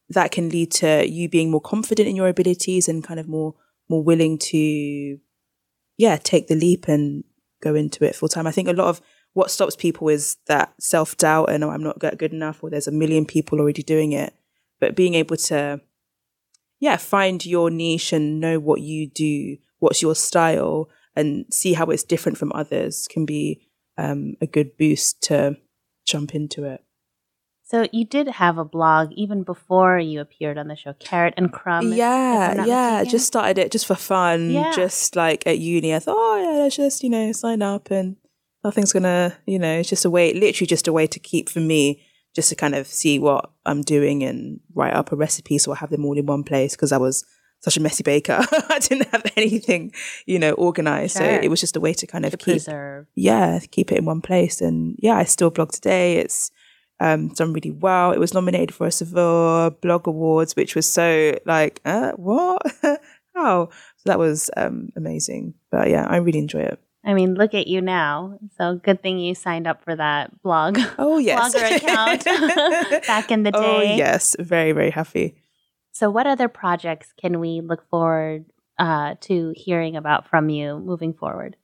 that 0.09 0.31
can 0.31 0.49
lead 0.49 0.71
to 0.71 1.05
you 1.05 1.27
being 1.27 1.51
more 1.51 1.59
confident 1.59 2.07
in 2.07 2.15
your 2.15 2.29
abilities 2.29 2.87
and 2.87 3.03
kind 3.03 3.19
of 3.19 3.27
more 3.27 3.55
more 3.89 4.03
willing 4.03 4.37
to, 4.37 5.17
yeah, 5.97 6.17
take 6.17 6.47
the 6.47 6.55
leap 6.55 6.87
and 6.87 7.23
go 7.61 7.73
into 7.75 8.05
it 8.05 8.15
full 8.15 8.29
time. 8.29 8.47
I 8.47 8.51
think 8.51 8.67
a 8.67 8.73
lot 8.73 8.87
of 8.87 9.01
what 9.33 9.51
stops 9.51 9.75
people 9.75 10.09
is 10.09 10.37
that 10.47 10.73
self 10.79 11.17
doubt 11.17 11.49
and 11.49 11.63
oh, 11.63 11.69
I'm 11.69 11.83
not 11.83 11.99
good 11.99 12.33
enough, 12.33 12.63
or 12.63 12.69
there's 12.69 12.87
a 12.87 12.91
million 12.91 13.25
people 13.25 13.59
already 13.59 13.83
doing 13.83 14.11
it. 14.11 14.33
But 14.79 14.95
being 14.95 15.15
able 15.15 15.37
to, 15.37 15.81
yeah, 16.79 16.97
find 16.97 17.45
your 17.45 17.69
niche 17.69 18.13
and 18.13 18.39
know 18.39 18.59
what 18.59 18.81
you 18.81 19.09
do, 19.09 19.57
what's 19.79 20.01
your 20.01 20.15
style, 20.15 20.89
and 21.15 21.45
see 21.51 21.73
how 21.73 21.85
it's 21.87 22.03
different 22.03 22.37
from 22.37 22.51
others 22.53 23.07
can 23.09 23.25
be 23.25 23.67
um, 23.97 24.35
a 24.39 24.47
good 24.47 24.77
boost 24.77 25.21
to 25.23 25.57
jump 26.07 26.33
into 26.33 26.63
it. 26.63 26.83
So 27.63 27.85
you 27.91 28.05
did 28.05 28.27
have 28.29 28.57
a 28.57 28.63
blog 28.63 29.11
even 29.11 29.43
before 29.43 29.99
you 29.99 30.21
appeared 30.21 30.57
on 30.57 30.69
the 30.69 30.77
show, 30.77 30.93
Carrot 30.93 31.33
and 31.35 31.51
Crumb. 31.51 31.91
yeah, 31.91 32.65
yeah. 32.65 32.99
mistaken? 32.99 33.11
Just 33.11 33.27
started 33.27 33.57
it 33.57 33.71
just 33.73 33.85
for 33.85 33.95
fun. 33.95 34.51
Yeah. 34.51 34.71
Just 34.73 35.17
like 35.17 35.45
at 35.45 35.59
uni, 35.59 35.93
I 35.93 35.99
thought, 35.99 36.15
oh 36.17 36.41
yeah, 36.41 36.63
let's 36.63 36.77
just 36.77 37.03
you 37.03 37.09
know 37.09 37.33
sign 37.33 37.61
up 37.61 37.91
and 37.91 38.15
nothing's 38.63 38.93
gonna, 38.93 39.37
you 39.45 39.59
know, 39.59 39.79
it's 39.79 39.89
just 39.89 40.05
a 40.05 40.09
way, 40.09 40.33
literally 40.33 40.67
just 40.67 40.87
a 40.87 40.93
way 40.93 41.07
to 41.07 41.19
keep 41.19 41.49
for 41.49 41.59
me, 41.59 42.01
just 42.33 42.47
to 42.49 42.55
kind 42.55 42.73
of 42.73 42.87
see 42.87 43.19
what 43.19 43.51
I'm 43.65 43.81
doing 43.81 44.23
and 44.23 44.61
write 44.73 44.93
up 44.93 45.11
a 45.11 45.17
recipe 45.17 45.57
so 45.57 45.73
I 45.73 45.75
have 45.75 45.89
them 45.89 46.05
all 46.05 46.17
in 46.17 46.25
one 46.25 46.43
place 46.43 46.73
because 46.73 46.93
I 46.93 46.97
was 46.97 47.25
such 47.59 47.77
a 47.77 47.81
messy 47.81 48.03
baker. 48.03 48.39
I 48.69 48.79
didn't 48.79 49.07
have 49.09 49.23
anything, 49.35 49.91
you 50.25 50.39
know, 50.39 50.51
organized. 50.53 51.17
So 51.17 51.23
it 51.23 51.49
was 51.49 51.59
just 51.59 51.75
a 51.75 51.79
way 51.79 51.93
to 51.93 52.07
kind 52.07 52.25
of 52.25 52.31
to 52.31 52.37
keep 52.37 52.63
preserve. 52.63 53.07
yeah, 53.15 53.59
keep 53.71 53.91
it 53.91 53.97
in 53.97 54.05
one 54.05 54.21
place. 54.21 54.61
And 54.61 54.95
yeah, 54.99 55.17
I 55.17 55.23
still 55.23 55.49
blog 55.49 55.71
today. 55.71 56.17
It's 56.17 56.51
um, 56.99 57.29
done 57.29 57.53
really 57.53 57.71
well. 57.71 58.11
It 58.11 58.19
was 58.19 58.33
nominated 58.33 58.73
for 58.73 58.87
a 58.87 58.91
Saveur 58.91 59.71
Blog 59.81 60.07
Awards, 60.07 60.55
which 60.55 60.75
was 60.75 60.91
so 60.91 61.37
like, 61.45 61.81
uh, 61.85 62.11
what? 62.13 62.61
How? 63.35 63.69
So 63.97 64.03
that 64.05 64.19
was 64.19 64.49
um, 64.57 64.89
amazing. 64.95 65.53
But 65.71 65.89
yeah, 65.89 66.07
I 66.07 66.17
really 66.17 66.39
enjoy 66.39 66.61
it. 66.61 66.79
I 67.03 67.13
mean, 67.13 67.35
look 67.35 67.53
at 67.53 67.67
you 67.67 67.79
now. 67.81 68.37
So 68.57 68.75
good 68.83 69.01
thing 69.01 69.17
you 69.17 69.33
signed 69.33 69.65
up 69.65 69.83
for 69.83 69.95
that 69.95 70.41
blog. 70.41 70.77
Oh, 70.97 71.17
yes. 71.17 71.55
Blogger 71.55 71.77
account 71.77 72.25
back 73.07 73.31
in 73.31 73.43
the 73.43 73.51
day. 73.51 73.59
Oh, 73.59 73.81
yes. 73.81 74.35
Very, 74.39 74.73
very 74.73 74.89
happy. 74.89 75.35
So, 75.97 76.11
what 76.11 76.27
other 76.27 76.47
projects 76.47 77.11
can 77.19 77.39
we 77.39 77.59
look 77.59 77.89
forward 77.89 78.45
uh, 78.77 79.15
to 79.21 79.51
hearing 79.55 79.95
about 79.95 80.29
from 80.29 80.47
you 80.47 80.77
moving 80.77 81.11
forward? 81.11 81.55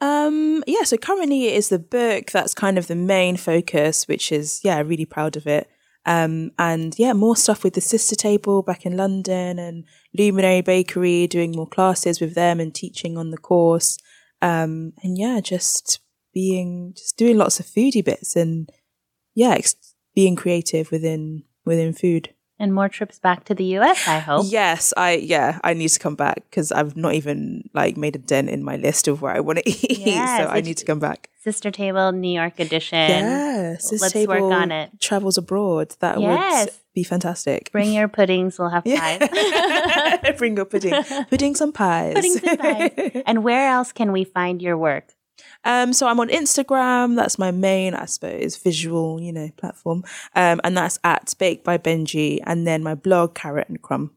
Um, 0.00 0.62
yeah, 0.64 0.84
so 0.84 0.96
currently 0.96 1.48
it 1.48 1.54
is 1.54 1.70
the 1.70 1.80
book 1.80 2.30
that's 2.30 2.54
kind 2.54 2.78
of 2.78 2.86
the 2.86 2.94
main 2.94 3.36
focus, 3.36 4.06
which 4.06 4.30
is, 4.30 4.60
yeah, 4.62 4.78
really 4.80 5.06
proud 5.06 5.36
of 5.36 5.48
it. 5.48 5.68
Um, 6.06 6.52
and 6.56 6.96
yeah, 7.00 7.14
more 7.14 7.34
stuff 7.34 7.64
with 7.64 7.74
the 7.74 7.80
sister 7.80 8.14
table 8.14 8.62
back 8.62 8.86
in 8.86 8.96
London 8.96 9.58
and 9.58 9.82
Luminary 10.16 10.60
Bakery, 10.60 11.26
doing 11.26 11.50
more 11.50 11.66
classes 11.66 12.20
with 12.20 12.36
them 12.36 12.60
and 12.60 12.72
teaching 12.72 13.18
on 13.18 13.32
the 13.32 13.38
course. 13.38 13.98
Um, 14.40 14.92
and 15.02 15.18
yeah, 15.18 15.40
just 15.40 15.98
being, 16.32 16.94
just 16.96 17.16
doing 17.16 17.36
lots 17.36 17.58
of 17.58 17.66
foodie 17.66 18.04
bits 18.04 18.36
and 18.36 18.70
yeah, 19.34 19.54
ex- 19.54 19.96
being 20.14 20.36
creative 20.36 20.92
within, 20.92 21.42
within 21.64 21.92
food 21.92 22.34
and 22.60 22.72
more 22.74 22.88
trips 22.88 23.18
back 23.18 23.44
to 23.46 23.54
the 23.54 23.64
US, 23.78 24.06
I 24.06 24.18
hope. 24.18 24.46
yes, 24.48 24.92
I 24.96 25.12
yeah, 25.16 25.58
I 25.64 25.74
need 25.74 25.88
to 25.88 25.98
come 25.98 26.14
back 26.14 26.44
because 26.50 26.70
I've 26.70 26.96
not 26.96 27.14
even 27.14 27.68
like 27.74 27.96
made 27.96 28.14
a 28.14 28.18
dent 28.20 28.50
in 28.50 28.62
my 28.62 28.76
list 28.76 29.08
of 29.08 29.22
where 29.22 29.34
I 29.34 29.40
want 29.40 29.58
to 29.58 29.68
eat. 29.70 29.98
Yes, 29.98 30.42
so 30.42 30.48
I 30.48 30.60
need 30.60 30.76
to 30.76 30.84
come 30.84 31.00
back. 31.00 31.30
Sister 31.42 31.70
Table 31.70 32.12
New 32.12 32.32
York 32.38 32.60
edition. 32.60 33.78
Sister 33.80 33.96
Let's 34.02 34.12
Table 34.12 34.34
work 34.34 34.52
on 34.52 34.70
it. 34.70 35.00
Travels 35.00 35.38
abroad. 35.38 35.96
That 36.00 36.20
yes. 36.20 36.66
would 36.66 36.74
be 36.94 37.02
fantastic. 37.02 37.72
Bring 37.72 37.94
your 37.94 38.08
puddings. 38.08 38.58
We'll 38.58 38.68
have 38.68 38.84
pies. 38.84 39.28
Bring 40.38 40.56
your 40.56 40.66
pudding. 40.66 40.92
Puddings 41.30 41.60
and 41.62 41.72
pies. 41.74 42.14
Puddings 42.14 42.42
and 42.44 42.58
pies. 42.58 43.22
and 43.26 43.42
where 43.42 43.70
else 43.70 43.90
can 43.92 44.12
we 44.12 44.24
find 44.24 44.60
your 44.60 44.76
work? 44.76 45.14
Um, 45.64 45.92
so 45.92 46.06
I'm 46.06 46.20
on 46.20 46.28
Instagram. 46.28 47.16
That's 47.16 47.38
my 47.38 47.50
main, 47.50 47.94
I 47.94 48.06
suppose, 48.06 48.56
visual, 48.56 49.20
you 49.20 49.32
know, 49.32 49.50
platform. 49.56 50.04
Um, 50.34 50.60
and 50.64 50.76
that's 50.76 50.98
at 51.04 51.34
Baked 51.38 51.64
by 51.64 51.78
Benji. 51.78 52.40
And 52.44 52.66
then 52.66 52.82
my 52.82 52.94
blog, 52.94 53.34
Carrot 53.34 53.68
and 53.68 53.80
Crumb. 53.80 54.12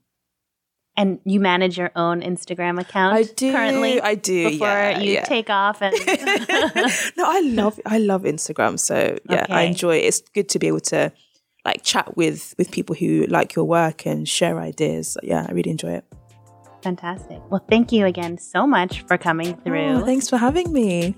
And 0.95 1.19
you 1.25 1.39
manage 1.39 1.77
your 1.77 1.91
own 1.95 2.21
Instagram 2.21 2.79
account 2.79 3.15
I 3.15 3.23
do, 3.23 3.51
currently. 3.51 3.99
I 3.99 4.13
do. 4.13 4.51
Before 4.51 4.67
yeah, 4.67 4.99
you 4.99 5.13
yeah. 5.13 5.23
take 5.23 5.49
off 5.49 5.81
and 5.81 5.93
No, 7.17 7.25
I 7.25 7.41
love 7.43 7.79
I 7.83 7.97
love 7.97 8.23
Instagram. 8.23 8.79
So 8.79 9.17
yeah, 9.27 9.43
okay. 9.43 9.53
I 9.53 9.61
enjoy 9.63 9.97
it. 9.97 10.01
It's 10.05 10.21
good 10.21 10.49
to 10.49 10.59
be 10.59 10.67
able 10.67 10.81
to 10.81 11.11
like 11.65 11.81
chat 11.81 12.15
with 12.15 12.53
with 12.59 12.69
people 12.69 12.95
who 12.95 13.25
like 13.25 13.55
your 13.55 13.65
work 13.65 14.05
and 14.05 14.29
share 14.29 14.59
ideas. 14.59 15.17
Yeah, 15.23 15.47
I 15.49 15.53
really 15.53 15.71
enjoy 15.71 15.93
it. 15.93 16.05
Fantastic. 16.83 17.41
Well, 17.49 17.65
thank 17.69 17.91
you 17.91 18.05
again 18.05 18.37
so 18.37 18.67
much 18.67 19.01
for 19.07 19.17
coming 19.17 19.55
through. 19.61 20.01
Oh, 20.01 20.05
thanks 20.05 20.29
for 20.29 20.37
having 20.37 20.71
me. 20.71 21.15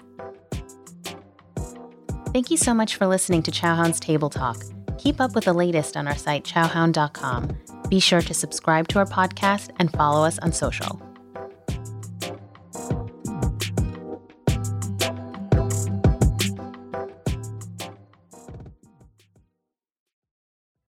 Thank 2.36 2.52
you 2.52 2.58
so 2.58 2.74
much 2.74 2.98
for 2.98 3.08
listening 3.08 3.44
to 3.44 3.52
Chowhound's 3.52 3.98
Table 3.98 4.30
Talk. 4.30 4.62
Keep 4.98 5.22
up 5.22 5.36
with 5.36 5.46
the 5.46 5.54
latest 5.54 5.96
on 5.96 6.06
our 6.06 6.18
site, 6.18 6.44
chowhound.com. 6.44 7.58
Be 7.90 8.02
sure 8.02 8.22
to 8.22 8.34
subscribe 8.34 8.90
to 8.90 9.00
our 9.00 9.06
podcast 9.06 9.70
and 9.80 9.90
follow 9.90 10.26
us 10.26 10.38
on 10.40 10.52
social. 10.52 11.02